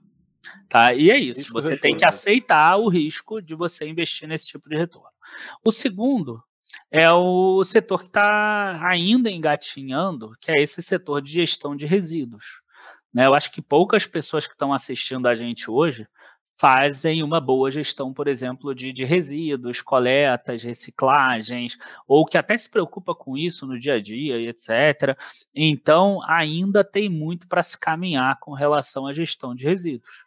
Tá? 0.68 0.94
E 0.94 1.10
é 1.10 1.18
isso. 1.18 1.40
Risco 1.40 1.54
você 1.54 1.70
retorno. 1.70 1.82
tem 1.82 1.98
que 1.98 2.08
aceitar 2.08 2.76
o 2.76 2.90
risco 2.90 3.42
de 3.42 3.56
você 3.56 3.88
investir 3.88 4.28
nesse 4.28 4.48
tipo 4.48 4.68
de 4.68 4.76
retorno. 4.76 5.15
O 5.64 5.72
segundo 5.72 6.44
é 6.92 7.12
o 7.12 7.64
setor 7.64 8.02
que 8.02 8.08
está 8.08 8.80
ainda 8.88 9.30
engatinhando, 9.30 10.32
que 10.40 10.52
é 10.52 10.62
esse 10.62 10.82
setor 10.82 11.22
de 11.22 11.32
gestão 11.32 11.76
de 11.76 11.86
resíduos. 11.86 12.62
Né? 13.14 13.26
Eu 13.26 13.34
acho 13.34 13.52
que 13.52 13.62
poucas 13.62 14.06
pessoas 14.06 14.46
que 14.46 14.54
estão 14.54 14.74
assistindo 14.74 15.28
a 15.28 15.36
gente 15.36 15.70
hoje 15.70 16.08
fazem 16.58 17.22
uma 17.22 17.42
boa 17.42 17.70
gestão, 17.70 18.14
por 18.14 18.28
exemplo, 18.28 18.74
de, 18.74 18.94
de, 18.94 19.04
resíduos, 19.04 19.82
coletas, 19.82 20.64
reciclagens, 20.64 21.78
ou 22.08 22.26
que 22.26 22.38
até 22.38 22.58
se 22.58 22.70
preocupa 22.70 23.14
com 23.14 23.38
isso 23.38 23.68
no 23.68 23.78
dia 23.78 23.96
a 23.96 24.02
dia, 24.02 24.40
etc. 24.40 25.18
Então, 25.54 26.20
ainda 26.26 26.84
tem 26.84 27.10
muito 27.10 27.48
para 27.48 27.62
se 27.62 27.78
caminhar 27.78 28.40
com 28.40 28.54
relação 28.54 29.06
à 29.06 29.14
gestão 29.14 29.54
de 29.54 29.66
resíduos. 29.66 30.25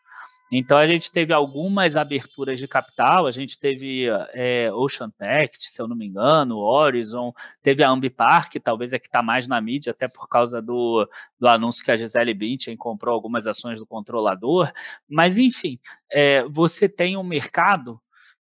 Então 0.50 0.78
a 0.78 0.86
gente 0.86 1.12
teve 1.12 1.32
algumas 1.32 1.94
aberturas 1.94 2.58
de 2.58 2.66
capital, 2.66 3.26
a 3.26 3.30
gente 3.30 3.58
teve 3.58 4.06
é, 4.32 4.72
Ocean 4.72 5.10
Pact, 5.10 5.70
se 5.70 5.80
eu 5.80 5.86
não 5.86 5.94
me 5.94 6.06
engano, 6.06 6.56
Horizon, 6.56 7.34
teve 7.62 7.84
a 7.84 7.90
Ambipar, 7.90 8.48
que 8.50 8.58
talvez 8.58 8.92
é 8.92 8.98
que 8.98 9.06
está 9.06 9.22
mais 9.22 9.46
na 9.46 9.60
mídia, 9.60 9.90
até 9.90 10.08
por 10.08 10.26
causa 10.26 10.62
do, 10.62 11.06
do 11.38 11.46
anúncio 11.46 11.84
que 11.84 11.90
a 11.90 11.96
Gisele 11.96 12.32
Bündchen 12.32 12.76
comprou 12.76 13.14
algumas 13.14 13.46
ações 13.46 13.78
do 13.78 13.86
controlador, 13.86 14.72
mas 15.08 15.36
enfim, 15.36 15.78
é, 16.10 16.42
você 16.44 16.88
tem 16.88 17.16
um 17.16 17.22
mercado 17.22 18.00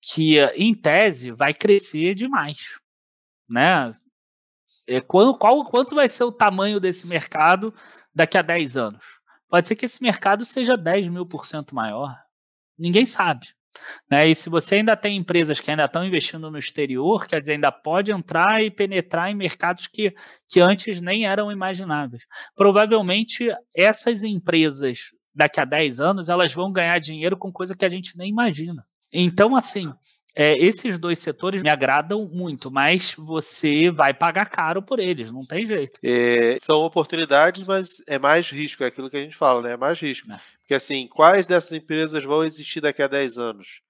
que, 0.01 0.38
em 0.55 0.74
tese, 0.74 1.30
vai 1.30 1.55
crescer 1.55 2.14
demais, 2.14 2.78
né? 3.49 3.97
É, 4.86 5.01
qual, 5.01 5.36
qual, 5.36 5.64
quanto 5.64 5.94
vai 5.94 6.09
ser 6.09 6.24
o 6.24 6.30
tamanho 6.30 6.78
desse 6.78 7.09
mercado 7.09 7.74
daqui 8.14 8.38
a 8.38 8.42
10 8.42 8.76
anos? 8.76 9.15
Pode 9.49 9.66
ser 9.66 9.76
que 9.76 9.86
esse 9.86 10.03
mercado 10.03 10.44
seja 10.44 10.76
10 10.76 11.09
mil 11.09 11.26
por 11.26 11.47
cento 11.47 11.74
maior. 11.74 12.16
Ninguém 12.78 13.07
sabe. 13.07 13.47
Né? 14.11 14.28
E 14.28 14.34
se 14.34 14.49
você 14.49 14.76
ainda 14.76 14.97
tem 14.97 15.16
empresas 15.16 15.61
que 15.61 15.70
ainda 15.70 15.84
estão 15.84 16.05
investindo 16.05 16.51
no 16.51 16.59
exterior, 16.59 17.26
quer 17.26 17.40
dizer, 17.40 17.53
ainda 17.53 17.70
pode 17.70 18.12
entrar 18.12 18.62
e 18.62 18.70
penetrar 18.70 19.30
em 19.30 19.34
mercados 19.34 19.86
que, 19.86 20.14
que 20.49 20.61
antes 20.61 21.01
nem 21.01 21.26
eram 21.26 21.53
imagináveis. 21.53 22.22
Provavelmente 22.55 23.49
essas 23.74 24.22
empresas, 24.22 25.11
daqui 25.34 25.61
a 25.61 25.64
10 25.64 26.01
anos, 26.01 26.28
elas 26.28 26.53
vão 26.53 26.72
ganhar 26.72 26.99
dinheiro 26.99 27.36
com 27.36 27.53
coisa 27.53 27.76
que 27.76 27.84
a 27.84 27.90
gente 27.90 28.16
nem 28.16 28.30
imagina. 28.30 28.84
Então, 29.12 29.55
assim, 29.55 29.92
é, 30.39 30.53
esses 30.59 30.99
dois 30.99 31.18
setores 31.18 31.62
me 31.62 31.70
agradam 31.70 32.28
muito, 32.30 32.70
mas 32.70 33.14
você 33.16 33.91
vai 33.91 34.12
pagar 34.12 34.45
caro 34.45 34.82
por 34.82 34.99
eles, 34.99 35.32
não 35.32 35.47
tem 35.47 35.64
jeito. 35.64 35.99
É, 36.05 36.59
são 36.61 36.82
oportunidades, 36.82 37.64
mas 37.64 38.03
é 38.07 38.18
mais 38.18 38.51
risco, 38.51 38.84
é 38.84 38.89
aquilo 38.89 39.09
que 39.09 39.16
a 39.16 39.22
gente 39.22 39.34
fala, 39.34 39.62
né? 39.62 39.72
É 39.72 39.76
mais 39.78 39.99
risco. 39.99 40.30
É. 40.30 40.39
Porque 40.59 40.74
assim, 40.74 41.07
quais 41.07 41.47
dessas 41.47 41.72
empresas 41.72 42.22
vão 42.22 42.45
existir 42.45 42.82
daqui 42.82 43.03
a 43.03 43.07
10 43.07 43.39
anos? 43.39 43.80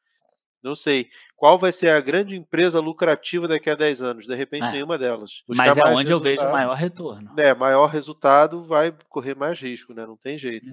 Não 0.63 0.77
sei. 0.77 1.09
Qual 1.35 1.59
vai 1.59 1.73
ser 1.73 1.89
a 1.89 2.01
grande 2.01 2.37
empresa 2.37 2.79
lucrativa 2.79 3.49
daqui 3.49 3.69
a 3.69 3.75
10 3.75 4.03
anos? 4.03 4.27
De 4.27 4.35
repente, 4.37 4.69
é. 4.69 4.73
nenhuma 4.73 4.97
delas. 4.97 5.43
Buscar 5.49 5.75
Mas 5.75 5.77
é 5.77 5.85
onde 5.85 6.13
eu 6.13 6.21
vejo 6.21 6.43
maior 6.43 6.75
retorno. 6.75 7.33
É, 7.37 7.53
maior 7.55 7.87
resultado 7.87 8.63
vai 8.65 8.95
correr 9.09 9.35
mais 9.35 9.61
risco, 9.61 9.93
né? 9.93 10.07
Não 10.07 10.17
tem 10.17 10.39
jeito. 10.39 10.67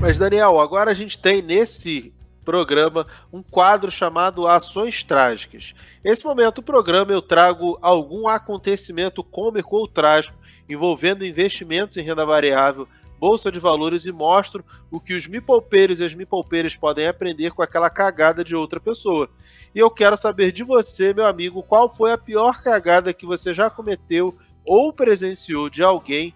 Mas, 0.00 0.16
Daniel, 0.18 0.60
agora 0.60 0.92
a 0.92 0.94
gente 0.94 1.20
tem 1.20 1.42
nesse 1.42 2.14
programa 2.48 3.06
um 3.30 3.42
quadro 3.42 3.90
chamado 3.90 4.46
Ações 4.46 5.02
Trágicas. 5.02 5.74
Nesse 6.02 6.24
momento 6.24 6.56
do 6.56 6.62
programa 6.62 7.12
eu 7.12 7.20
trago 7.20 7.78
algum 7.82 8.26
acontecimento 8.26 9.22
cômico 9.22 9.76
ou 9.76 9.86
trágico 9.86 10.38
envolvendo 10.66 11.26
investimentos 11.26 11.98
em 11.98 12.00
renda 12.00 12.24
variável, 12.24 12.88
bolsa 13.20 13.52
de 13.52 13.60
valores 13.60 14.06
e 14.06 14.12
mostro 14.12 14.64
o 14.90 14.98
que 14.98 15.12
os 15.12 15.26
mipolpeiros 15.26 16.00
e 16.00 16.04
as 16.06 16.14
mipolpeiras 16.14 16.74
podem 16.74 17.06
aprender 17.06 17.50
com 17.50 17.60
aquela 17.60 17.90
cagada 17.90 18.42
de 18.42 18.56
outra 18.56 18.80
pessoa. 18.80 19.28
E 19.74 19.78
eu 19.78 19.90
quero 19.90 20.16
saber 20.16 20.50
de 20.50 20.64
você, 20.64 21.12
meu 21.12 21.26
amigo, 21.26 21.62
qual 21.62 21.94
foi 21.94 22.12
a 22.12 22.16
pior 22.16 22.62
cagada 22.62 23.12
que 23.12 23.26
você 23.26 23.52
já 23.52 23.68
cometeu 23.68 24.34
ou 24.64 24.90
presenciou 24.90 25.68
de 25.68 25.82
alguém 25.82 26.32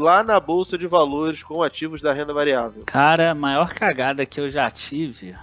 lá 0.00 0.24
na 0.24 0.40
bolsa 0.40 0.76
de 0.76 0.86
valores 0.86 1.42
com 1.42 1.62
ativos 1.62 2.02
da 2.02 2.12
renda 2.12 2.32
variável? 2.32 2.82
Cara, 2.86 3.30
a 3.30 3.34
maior 3.34 3.72
cagada 3.72 4.26
que 4.26 4.40
eu 4.40 4.50
já 4.50 4.70
tive, 4.70 5.36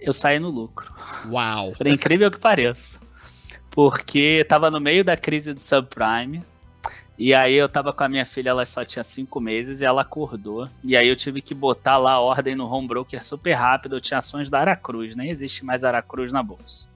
eu 0.00 0.12
saí 0.12 0.38
no 0.38 0.50
lucro. 0.50 0.92
Uau! 1.30 1.72
Por 1.72 1.86
incrível 1.86 2.30
que 2.30 2.38
pareça. 2.38 2.98
Porque 3.70 4.44
tava 4.48 4.70
no 4.70 4.80
meio 4.80 5.04
da 5.04 5.16
crise 5.16 5.52
do 5.52 5.60
subprime. 5.60 6.42
E 7.16 7.32
aí 7.32 7.54
eu 7.54 7.68
tava 7.68 7.92
com 7.92 8.02
a 8.02 8.08
minha 8.08 8.26
filha, 8.26 8.50
ela 8.50 8.64
só 8.64 8.84
tinha 8.84 9.04
cinco 9.04 9.40
meses 9.40 9.80
e 9.80 9.84
ela 9.84 10.02
acordou. 10.02 10.68
E 10.82 10.96
aí 10.96 11.08
eu 11.08 11.14
tive 11.14 11.40
que 11.40 11.54
botar 11.54 11.96
lá 11.96 12.12
a 12.12 12.20
ordem 12.20 12.56
no 12.56 12.66
home 12.66 12.88
broker 12.88 13.24
super 13.24 13.52
rápido. 13.52 13.96
Eu 13.96 14.00
tinha 14.00 14.18
ações 14.18 14.50
da 14.50 14.60
Aracruz, 14.60 15.14
nem 15.14 15.30
existe 15.30 15.64
mais 15.64 15.84
Aracruz 15.84 16.32
na 16.32 16.42
bolsa. 16.42 16.88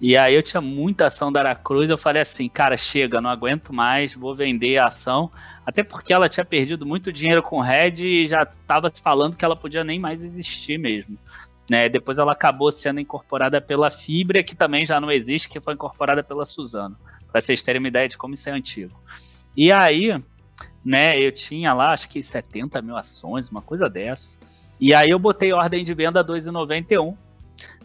E 0.00 0.16
aí 0.16 0.34
eu 0.34 0.42
tinha 0.42 0.60
muita 0.60 1.06
ação 1.06 1.30
da 1.30 1.40
Aracruz, 1.40 1.90
eu 1.90 1.98
falei 1.98 2.22
assim, 2.22 2.48
cara, 2.48 2.76
chega, 2.76 3.20
não 3.20 3.28
aguento 3.28 3.72
mais, 3.72 4.14
vou 4.14 4.34
vender 4.34 4.78
a 4.78 4.86
ação. 4.86 5.30
Até 5.70 5.84
porque 5.84 6.12
ela 6.12 6.28
tinha 6.28 6.44
perdido 6.44 6.84
muito 6.84 7.12
dinheiro 7.12 7.44
com 7.44 7.60
Red 7.60 8.02
e 8.04 8.26
já 8.26 8.42
estava 8.42 8.90
falando 9.00 9.36
que 9.36 9.44
ela 9.44 9.54
podia 9.54 9.84
nem 9.84 10.00
mais 10.00 10.24
existir 10.24 10.76
mesmo. 10.80 11.16
Né? 11.70 11.88
Depois 11.88 12.18
ela 12.18 12.32
acabou 12.32 12.72
sendo 12.72 12.98
incorporada 12.98 13.60
pela 13.60 13.88
Fibra, 13.88 14.42
que 14.42 14.56
também 14.56 14.84
já 14.84 15.00
não 15.00 15.12
existe, 15.12 15.48
que 15.48 15.60
foi 15.60 15.74
incorporada 15.74 16.24
pela 16.24 16.44
Suzano. 16.44 16.96
Para 17.30 17.40
vocês 17.40 17.62
terem 17.62 17.78
uma 17.78 17.86
ideia 17.86 18.08
de 18.08 18.18
como 18.18 18.34
isso 18.34 18.48
é 18.48 18.52
antigo. 18.52 19.00
E 19.56 19.70
aí, 19.70 20.20
né, 20.84 21.16
eu 21.16 21.30
tinha 21.30 21.72
lá, 21.72 21.92
acho 21.92 22.10
que 22.10 22.20
70 22.20 22.82
mil 22.82 22.96
ações, 22.96 23.48
uma 23.48 23.62
coisa 23.62 23.88
dessa. 23.88 24.36
E 24.80 24.92
aí 24.92 25.10
eu 25.10 25.20
botei 25.20 25.52
ordem 25.52 25.84
de 25.84 25.94
venda 25.94 26.24
2,91 26.24 27.14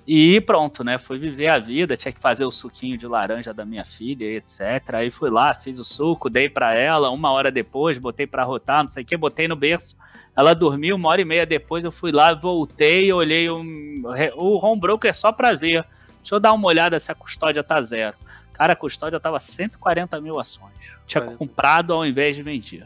e 0.08 0.39
pronto, 0.39 0.84
né? 0.84 0.97
Fui 0.99 1.18
viver 1.18 1.47
a 1.47 1.58
vida, 1.58 1.97
tinha 1.97 2.12
que 2.12 2.20
fazer 2.20 2.45
o 2.45 2.51
suquinho 2.51 2.97
de 2.97 3.08
laranja 3.08 3.53
da 3.53 3.66
minha 3.66 3.84
filha, 3.84 4.26
etc. 4.26 4.93
Aí 4.93 5.10
fui 5.10 5.32
lá, 5.32 5.53
fiz 5.56 5.80
o 5.80 5.86
suco, 5.86 6.30
dei 6.30 6.47
para 6.47 6.76
ela, 6.76 7.10
uma 7.10 7.32
hora 7.32 7.51
depois, 7.51 7.97
botei 7.97 8.28
para 8.28 8.43
rotar, 8.43 8.82
não 8.82 8.88
sei 8.88 9.03
o 9.03 9.06
que, 9.06 9.18
botei 9.18 9.47
no 9.47 9.56
berço. 9.56 9.97
Ela 10.36 10.53
dormiu, 10.53 10.95
uma 10.95 11.10
hora 11.10 11.22
e 11.22 11.26
meia 11.26 11.45
depois 11.45 11.84
eu 11.84 11.91
fui 11.91 12.12
lá, 12.12 12.34
voltei, 12.34 13.12
olhei 13.12 13.49
um, 13.49 14.03
o 14.36 14.64
home 14.64 14.80
broker 14.80 15.16
só 15.16 15.32
para 15.32 15.53
ver. 15.53 15.84
Deixa 16.20 16.36
eu 16.36 16.39
dar 16.39 16.53
uma 16.53 16.68
olhada 16.68 16.99
se 16.99 17.12
a 17.12 17.16
custódia 17.16 17.64
tá 17.64 17.82
zero. 17.82 18.16
Cara, 18.53 18.74
a 18.74 18.76
custódia 18.76 19.20
tava 19.20 19.39
140 19.39 20.22
mil 20.22 20.39
ações. 20.39 20.74
Tinha 21.08 21.22
comprado 21.22 21.93
ao 21.93 22.06
invés 22.06 22.36
de 22.36 22.43
vendido. 22.43 22.86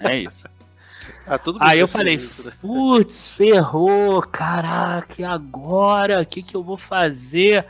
é 0.00 0.16
isso. 0.18 0.46
Ah, 1.26 1.40
Aí 1.60 1.78
eu 1.78 1.88
falei, 1.88 2.16
né? 2.16 2.52
putz, 2.60 3.30
ferrou, 3.30 4.22
caraca, 4.22 5.20
e 5.20 5.24
agora? 5.24 6.20
O 6.20 6.26
que, 6.26 6.42
que 6.42 6.56
eu 6.56 6.62
vou 6.62 6.76
fazer? 6.76 7.66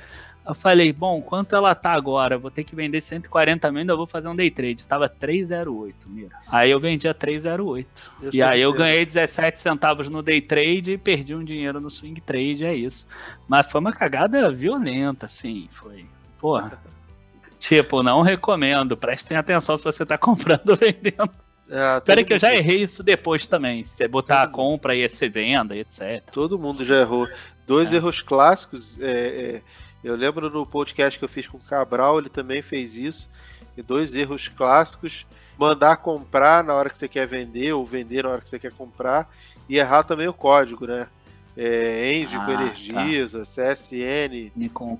Eu 0.48 0.54
falei, 0.54 0.94
bom, 0.94 1.20
quanto 1.20 1.54
ela 1.54 1.74
tá 1.74 1.92
agora? 1.92 2.38
Vou 2.38 2.50
ter 2.50 2.64
que 2.64 2.74
vender 2.74 3.02
140 3.02 3.70
mil, 3.70 3.80
ainda 3.80 3.94
vou 3.94 4.06
fazer 4.06 4.28
um 4.28 4.34
day 4.34 4.50
trade. 4.50 4.86
Tava 4.86 5.06
308, 5.06 6.08
mira. 6.08 6.34
Aí 6.48 6.70
eu 6.70 6.80
vendi 6.80 7.06
a 7.06 7.12
308. 7.12 8.12
Eu 8.22 8.30
e 8.32 8.42
aí 8.42 8.62
eu 8.62 8.72
ganhei 8.72 9.04
17 9.04 9.60
centavos 9.60 10.08
no 10.08 10.22
day 10.22 10.40
trade 10.40 10.92
e 10.92 10.98
perdi 10.98 11.34
um 11.34 11.44
dinheiro 11.44 11.82
no 11.82 11.90
swing 11.90 12.18
trade, 12.22 12.64
é 12.64 12.74
isso. 12.74 13.06
Mas 13.46 13.70
foi 13.70 13.78
uma 13.78 13.92
cagada 13.92 14.50
violenta, 14.50 15.26
assim, 15.26 15.68
foi. 15.70 16.06
Porra. 16.38 16.80
tipo, 17.60 18.02
não 18.02 18.22
recomendo. 18.22 18.96
Prestem 18.96 19.36
atenção 19.36 19.76
se 19.76 19.84
você 19.84 20.06
tá 20.06 20.16
comprando 20.18 20.70
ou 20.70 20.76
vendendo. 20.76 21.30
É, 21.70 22.00
Pera 22.00 22.24
que 22.24 22.32
eu 22.32 22.38
já 22.38 22.54
errei 22.54 22.82
isso 22.82 23.02
depois 23.02 23.46
também. 23.46 23.84
Se 23.84 24.06
botar 24.08 24.46
todo 24.46 24.50
a 24.50 24.52
compra 24.52 24.94
e 24.94 25.06
ser 25.08 25.30
venda, 25.30 25.76
etc. 25.76 26.22
Todo 26.32 26.58
mundo 26.58 26.84
já 26.84 26.96
errou. 26.96 27.28
Dois 27.66 27.92
é. 27.92 27.96
erros 27.96 28.20
clássicos. 28.20 28.98
É, 29.00 29.10
é, 29.10 29.62
eu 30.02 30.16
lembro 30.16 30.48
no 30.48 30.64
podcast 30.64 31.18
que 31.18 31.24
eu 31.24 31.28
fiz 31.28 31.46
com 31.46 31.58
o 31.58 31.62
Cabral, 31.62 32.18
ele 32.18 32.30
também 32.30 32.62
fez 32.62 32.96
isso. 32.96 33.28
E 33.76 33.82
dois 33.82 34.14
erros 34.14 34.48
clássicos: 34.48 35.26
mandar 35.58 35.98
comprar 35.98 36.64
na 36.64 36.74
hora 36.74 36.88
que 36.88 36.96
você 36.96 37.08
quer 37.08 37.26
vender, 37.26 37.72
ou 37.72 37.84
vender 37.84 38.24
na 38.24 38.30
hora 38.30 38.40
que 38.40 38.48
você 38.48 38.58
quer 38.58 38.72
comprar. 38.72 39.30
E 39.68 39.76
errar 39.76 40.02
também 40.02 40.26
o 40.26 40.32
código, 40.32 40.86
né? 40.86 41.06
É, 41.54 42.14
Engie 42.14 42.36
ah, 42.36 42.44
com 42.44 42.52
Energisa, 42.52 43.40
tá. 43.40 43.74
CSN. 43.74 44.50
com 44.72 44.96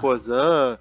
Cozan. 0.00 0.78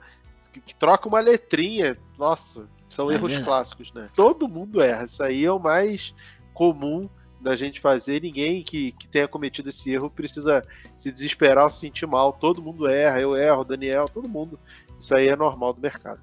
Que 0.65 0.75
troca 0.75 1.07
uma 1.07 1.19
letrinha. 1.19 1.97
Nossa, 2.17 2.67
são 2.95 3.11
é 3.11 3.15
erros 3.15 3.37
clássicos, 3.37 3.91
né? 3.93 4.09
Todo 4.15 4.47
mundo 4.47 4.81
erra. 4.81 5.05
Isso 5.05 5.21
aí 5.21 5.45
é 5.45 5.51
o 5.51 5.59
mais 5.59 6.15
comum 6.53 7.09
da 7.39 7.55
gente 7.55 7.79
fazer. 7.79 8.21
Ninguém 8.21 8.63
que, 8.63 8.93
que 8.93 9.07
tenha 9.07 9.27
cometido 9.27 9.69
esse 9.69 9.91
erro 9.91 10.09
precisa 10.09 10.63
se 10.95 11.11
desesperar 11.11 11.65
ou 11.65 11.69
se 11.69 11.81
sentir 11.81 12.07
mal. 12.07 12.33
Todo 12.33 12.61
mundo 12.61 12.87
erra, 12.87 13.19
eu 13.19 13.35
erro, 13.35 13.63
Daniel, 13.63 14.05
todo 14.05 14.29
mundo. 14.29 14.59
Isso 14.99 15.15
aí 15.15 15.27
é 15.27 15.35
normal 15.35 15.73
do 15.73 15.81
mercado. 15.81 16.19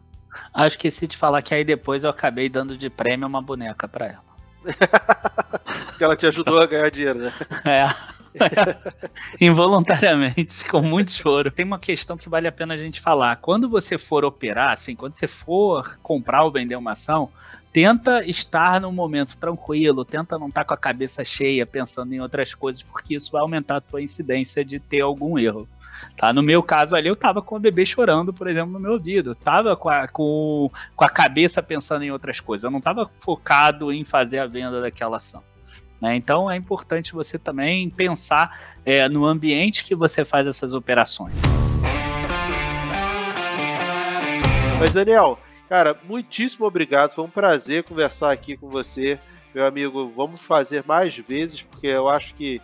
Ah, 0.53 0.67
esqueci 0.67 1.07
de 1.07 1.17
falar 1.17 1.43
que 1.43 1.55
aí 1.55 1.63
depois 1.63 2.05
eu 2.05 2.11
acabei 2.11 2.49
dando 2.49 2.77
de 2.77 2.89
prêmio 2.89 3.29
uma 3.29 3.43
boneca 3.43 3.87
para 3.87 4.07
ela. 4.07 4.33
que 5.99 6.03
ela 6.03 6.17
te 6.17 6.27
ajudou 6.27 6.61
a 6.61 6.67
ganhar 6.67 6.91
dinheiro, 6.91 7.19
né? 7.19 7.33
É. 7.65 8.22
Involuntariamente, 9.41 10.65
com 10.65 10.83
muito 10.83 11.13
choro. 11.13 11.51
Tem 11.51 11.65
uma 11.65 11.79
questão 11.79 12.17
que 12.17 12.29
vale 12.29 12.49
a 12.49 12.53
pena 12.53 12.75
a 12.75 12.79
gente 12.79 13.01
falar. 13.01 13.37
Quando 13.37 13.69
você 13.69 13.99
for 13.99 14.25
operar, 14.25 14.73
assim, 14.73 14.95
quando 14.95 15.17
você 15.17 15.29
for 15.29 15.99
comprar 16.03 16.45
ou 16.45 16.53
vender 16.53 16.77
uma 16.77 16.93
ação, 16.93 17.31
tenta 17.73 18.29
estar 18.29 18.81
num 18.81 18.93
momento 18.93 19.37
tranquilo, 19.39 20.05
tenta 20.05 20.39
não 20.39 20.49
estar 20.49 20.65
com 20.65 20.75
a 20.75 20.79
cabeça 20.79 21.25
cheia 21.25 21.67
pensando 21.67 22.13
em 22.13 22.21
outras 22.21 22.55
coisas, 22.55 22.83
porque 22.83 23.17
isso 23.17 23.33
vai 23.33 23.41
aumentar 23.41 23.77
a 23.77 23.81
tua 23.81 24.03
incidência 24.03 24.65
de 24.65 24.79
ter 24.79 25.01
algum 25.01 25.39
erro. 25.39 25.69
Tá? 26.17 26.33
No 26.33 26.43
meu 26.43 26.63
caso 26.63 26.97
ali, 26.97 27.09
eu 27.09 27.17
tava 27.17 27.41
com 27.41 27.57
o 27.57 27.61
bebê 27.61 27.85
chorando, 27.85 28.33
por 28.33 28.49
exemplo, 28.49 28.73
no 28.73 28.81
meu 28.81 28.93
ouvido. 28.93 29.35
Tava 29.35 29.77
com 29.77 29.89
a, 29.89 30.09
com, 30.09 30.71
com 30.97 31.05
a 31.05 31.09
cabeça 31.09 31.63
pensando 31.63 32.03
em 32.03 32.11
outras 32.11 32.41
coisas. 32.41 32.65
Eu 32.65 32.71
não 32.71 32.81
tava 32.81 33.11
focado 33.21 33.93
em 33.93 34.05
fazer 34.05 34.39
a 34.39 34.47
venda 34.47 34.81
daquela 34.81 35.19
ação. 35.19 35.43
Né? 36.03 36.17
Então 36.17 36.51
é 36.51 36.57
importante 36.57 37.13
você 37.13 37.39
também 37.39 37.89
pensar 37.89 38.61
é, 38.85 39.09
no 39.09 39.25
ambiente 39.25 39.85
que 39.85 39.95
você 39.95 40.25
faz 40.25 40.49
essas 40.49 40.75
operações. 40.75 41.33
Mas, 44.81 44.93
Daniel, 44.93 45.39
cara, 45.69 45.97
muitíssimo 46.03 46.67
obrigado. 46.67 47.15
Foi 47.15 47.23
um 47.23 47.31
prazer 47.31 47.85
conversar 47.85 48.33
aqui 48.33 48.57
com 48.57 48.69
você, 48.69 49.17
meu 49.55 49.65
amigo. 49.65 50.13
Vamos 50.17 50.41
fazer 50.41 50.83
mais 50.85 51.17
vezes, 51.17 51.63
porque 51.63 51.87
eu 51.87 52.09
acho 52.09 52.35
que 52.35 52.61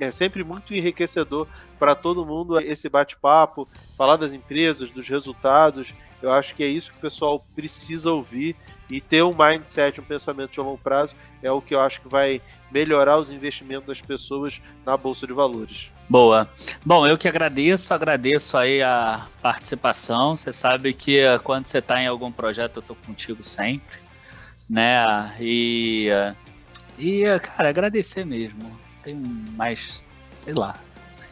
é 0.00 0.10
sempre 0.10 0.42
muito 0.42 0.74
enriquecedor 0.74 1.46
para 1.78 1.94
todo 1.94 2.26
mundo 2.26 2.58
esse 2.58 2.88
bate-papo, 2.88 3.68
falar 3.96 4.16
das 4.16 4.32
empresas, 4.32 4.90
dos 4.90 5.08
resultados. 5.08 5.94
Eu 6.20 6.32
acho 6.32 6.56
que 6.56 6.64
é 6.64 6.66
isso 6.66 6.90
que 6.90 6.98
o 6.98 7.00
pessoal 7.00 7.46
precisa 7.54 8.10
ouvir 8.10 8.56
e 8.90 9.00
ter 9.00 9.22
um 9.22 9.34
mindset, 9.34 10.00
um 10.00 10.04
pensamento 10.04 10.52
de 10.52 10.60
longo 10.60 10.78
prazo 10.78 11.14
é 11.42 11.50
o 11.50 11.60
que 11.60 11.74
eu 11.74 11.80
acho 11.80 12.00
que 12.00 12.08
vai 12.08 12.40
melhorar 12.70 13.18
os 13.18 13.30
investimentos 13.30 13.86
das 13.86 14.00
pessoas 14.00 14.60
na 14.84 14.96
bolsa 14.96 15.26
de 15.26 15.32
valores. 15.32 15.90
Boa. 16.08 16.48
Bom, 16.84 17.06
eu 17.06 17.16
que 17.16 17.28
agradeço, 17.28 17.94
agradeço 17.94 18.56
aí 18.56 18.82
a 18.82 19.26
participação. 19.40 20.36
Você 20.36 20.52
sabe 20.52 20.92
que 20.92 21.20
eh, 21.20 21.38
quando 21.38 21.66
você 21.66 21.78
está 21.78 22.02
em 22.02 22.06
algum 22.06 22.32
projeto 22.32 22.76
eu 22.76 22.80
estou 22.80 22.96
contigo 23.06 23.44
sempre, 23.44 23.98
né? 24.68 25.34
E 25.38 26.08
e 26.98 27.24
cara, 27.38 27.68
agradecer 27.68 28.26
mesmo. 28.26 28.78
Tem 29.02 29.14
mais, 29.14 30.04
sei 30.36 30.52
lá. 30.52 30.78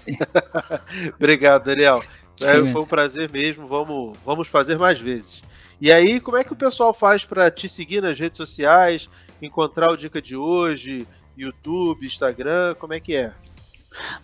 Obrigado, 1.19 1.65
Daniel. 1.65 2.03
É, 2.41 2.55
foi 2.73 2.83
um 2.83 2.87
prazer 2.87 3.31
mesmo. 3.31 3.67
Vamos, 3.67 4.17
vamos 4.25 4.49
fazer 4.49 4.79
mais 4.79 5.01
vezes. 5.01 5.43
E 5.81 5.93
aí, 5.93 6.21
como 6.21 6.37
é 6.37 6.45
que 6.45 6.53
o 6.53 6.57
pessoal 6.57 6.93
faz 6.93 7.25
para 7.25 7.51
te 7.51 7.69
seguir 7.69 8.03
nas 8.03 8.19
redes 8.19 8.37
sociais, 8.37 9.09
encontrar 9.41 9.93
o 9.93 9.97
Dica 9.97 10.21
de 10.21 10.37
hoje, 10.37 11.07
YouTube, 11.37 12.05
Instagram, 12.05 12.75
como 12.75 12.93
é 12.95 13.01
que 13.01 13.15
é? 13.15 13.33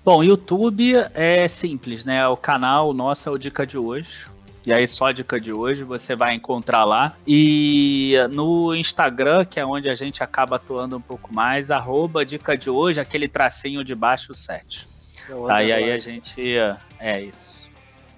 Bom, 0.05 0.23
YouTube 0.23 0.95
é 1.15 1.47
simples, 1.49 2.05
né? 2.05 2.27
O 2.29 2.37
canal 2.37 2.93
nosso 2.93 3.29
é 3.29 3.33
o 3.33 3.39
Dica 3.39 3.67
de 3.67 3.79
hoje. 3.79 4.27
E 4.67 4.73
aí, 4.73 4.89
só 4.89 5.07
a 5.07 5.13
dica 5.13 5.39
de 5.39 5.53
hoje 5.53 5.85
você 5.85 6.17
vai 6.17 6.35
encontrar 6.35 6.85
lá. 6.85 7.15
E 7.27 8.15
no 8.31 8.75
Instagram, 8.75 9.45
que 9.45 9.61
é 9.61 9.67
onde 9.67 9.91
a 9.91 9.95
gente 9.95 10.23
acaba 10.23 10.57
atuando 10.57 10.97
um 10.97 11.01
pouco 11.03 11.35
mais, 11.35 11.71
arroba 11.71 12.25
dica 12.25 12.57
de 12.57 12.71
hoje, 12.71 12.99
aquele 12.99 13.29
tracinho 13.29 13.85
de 13.85 13.95
baixo 13.95 14.35
7. 14.35 14.89
É 15.29 15.47
tá, 15.47 15.63
e 15.63 15.71
aí 15.71 15.93
a 15.93 15.99
gente. 15.99 16.57
É 16.99 17.21
isso. 17.21 17.71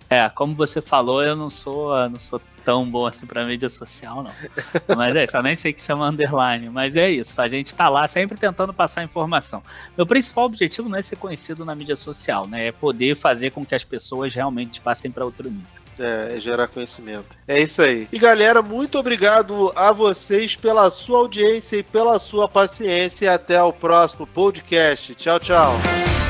É, 0.09 0.29
como 0.29 0.55
você 0.55 0.81
falou, 0.81 1.21
eu 1.21 1.35
não 1.35 1.51
sou, 1.51 1.93
não 2.09 2.19
sou 2.19 2.41
tão 2.67 2.85
bom 2.85 3.07
assim 3.07 3.25
pra 3.25 3.45
mídia 3.45 3.69
social, 3.69 4.25
não. 4.25 4.33
Mas 4.97 5.15
é 5.15 5.25
eu 5.33 5.43
nem 5.43 5.57
sei 5.57 5.73
que 5.73 5.81
chama 5.81 6.09
underline. 6.09 6.69
Mas 6.69 6.97
é 6.97 7.09
isso, 7.09 7.41
a 7.41 7.47
gente 7.47 7.73
tá 7.73 7.89
lá 7.89 8.09
sempre 8.09 8.37
tentando 8.37 8.75
passar 8.75 9.05
informação. 9.05 9.63
Meu 9.97 10.05
principal 10.05 10.47
objetivo 10.47 10.89
não 10.89 10.99
é 10.99 11.03
ser 11.03 11.15
conhecido 11.15 11.65
na 11.65 11.77
mídia 11.77 11.95
social, 11.95 12.49
né? 12.49 12.67
É 12.67 12.73
poder 12.73 13.15
fazer 13.15 13.53
com 13.53 13.65
que 13.65 13.77
as 13.77 13.85
pessoas 13.85 14.35
realmente 14.35 14.81
passem 14.81 15.13
para 15.13 15.25
outro 15.25 15.49
nível. 15.49 15.65
É, 15.99 16.35
é, 16.35 16.41
gerar 16.41 16.67
conhecimento. 16.67 17.37
É 17.47 17.61
isso 17.61 17.81
aí. 17.81 18.09
E 18.13 18.19
galera, 18.19 18.61
muito 18.61 18.99
obrigado 18.99 19.73
a 19.77 19.93
vocês 19.93 20.57
pela 20.57 20.91
sua 20.91 21.19
audiência 21.19 21.77
e 21.77 21.83
pela 21.85 22.19
sua 22.19 22.49
paciência. 22.49 23.33
Até 23.33 23.63
o 23.63 23.73
próximo 23.73 24.27
podcast. 24.27 25.15
Tchau, 25.15 25.39
tchau. 25.39 26.26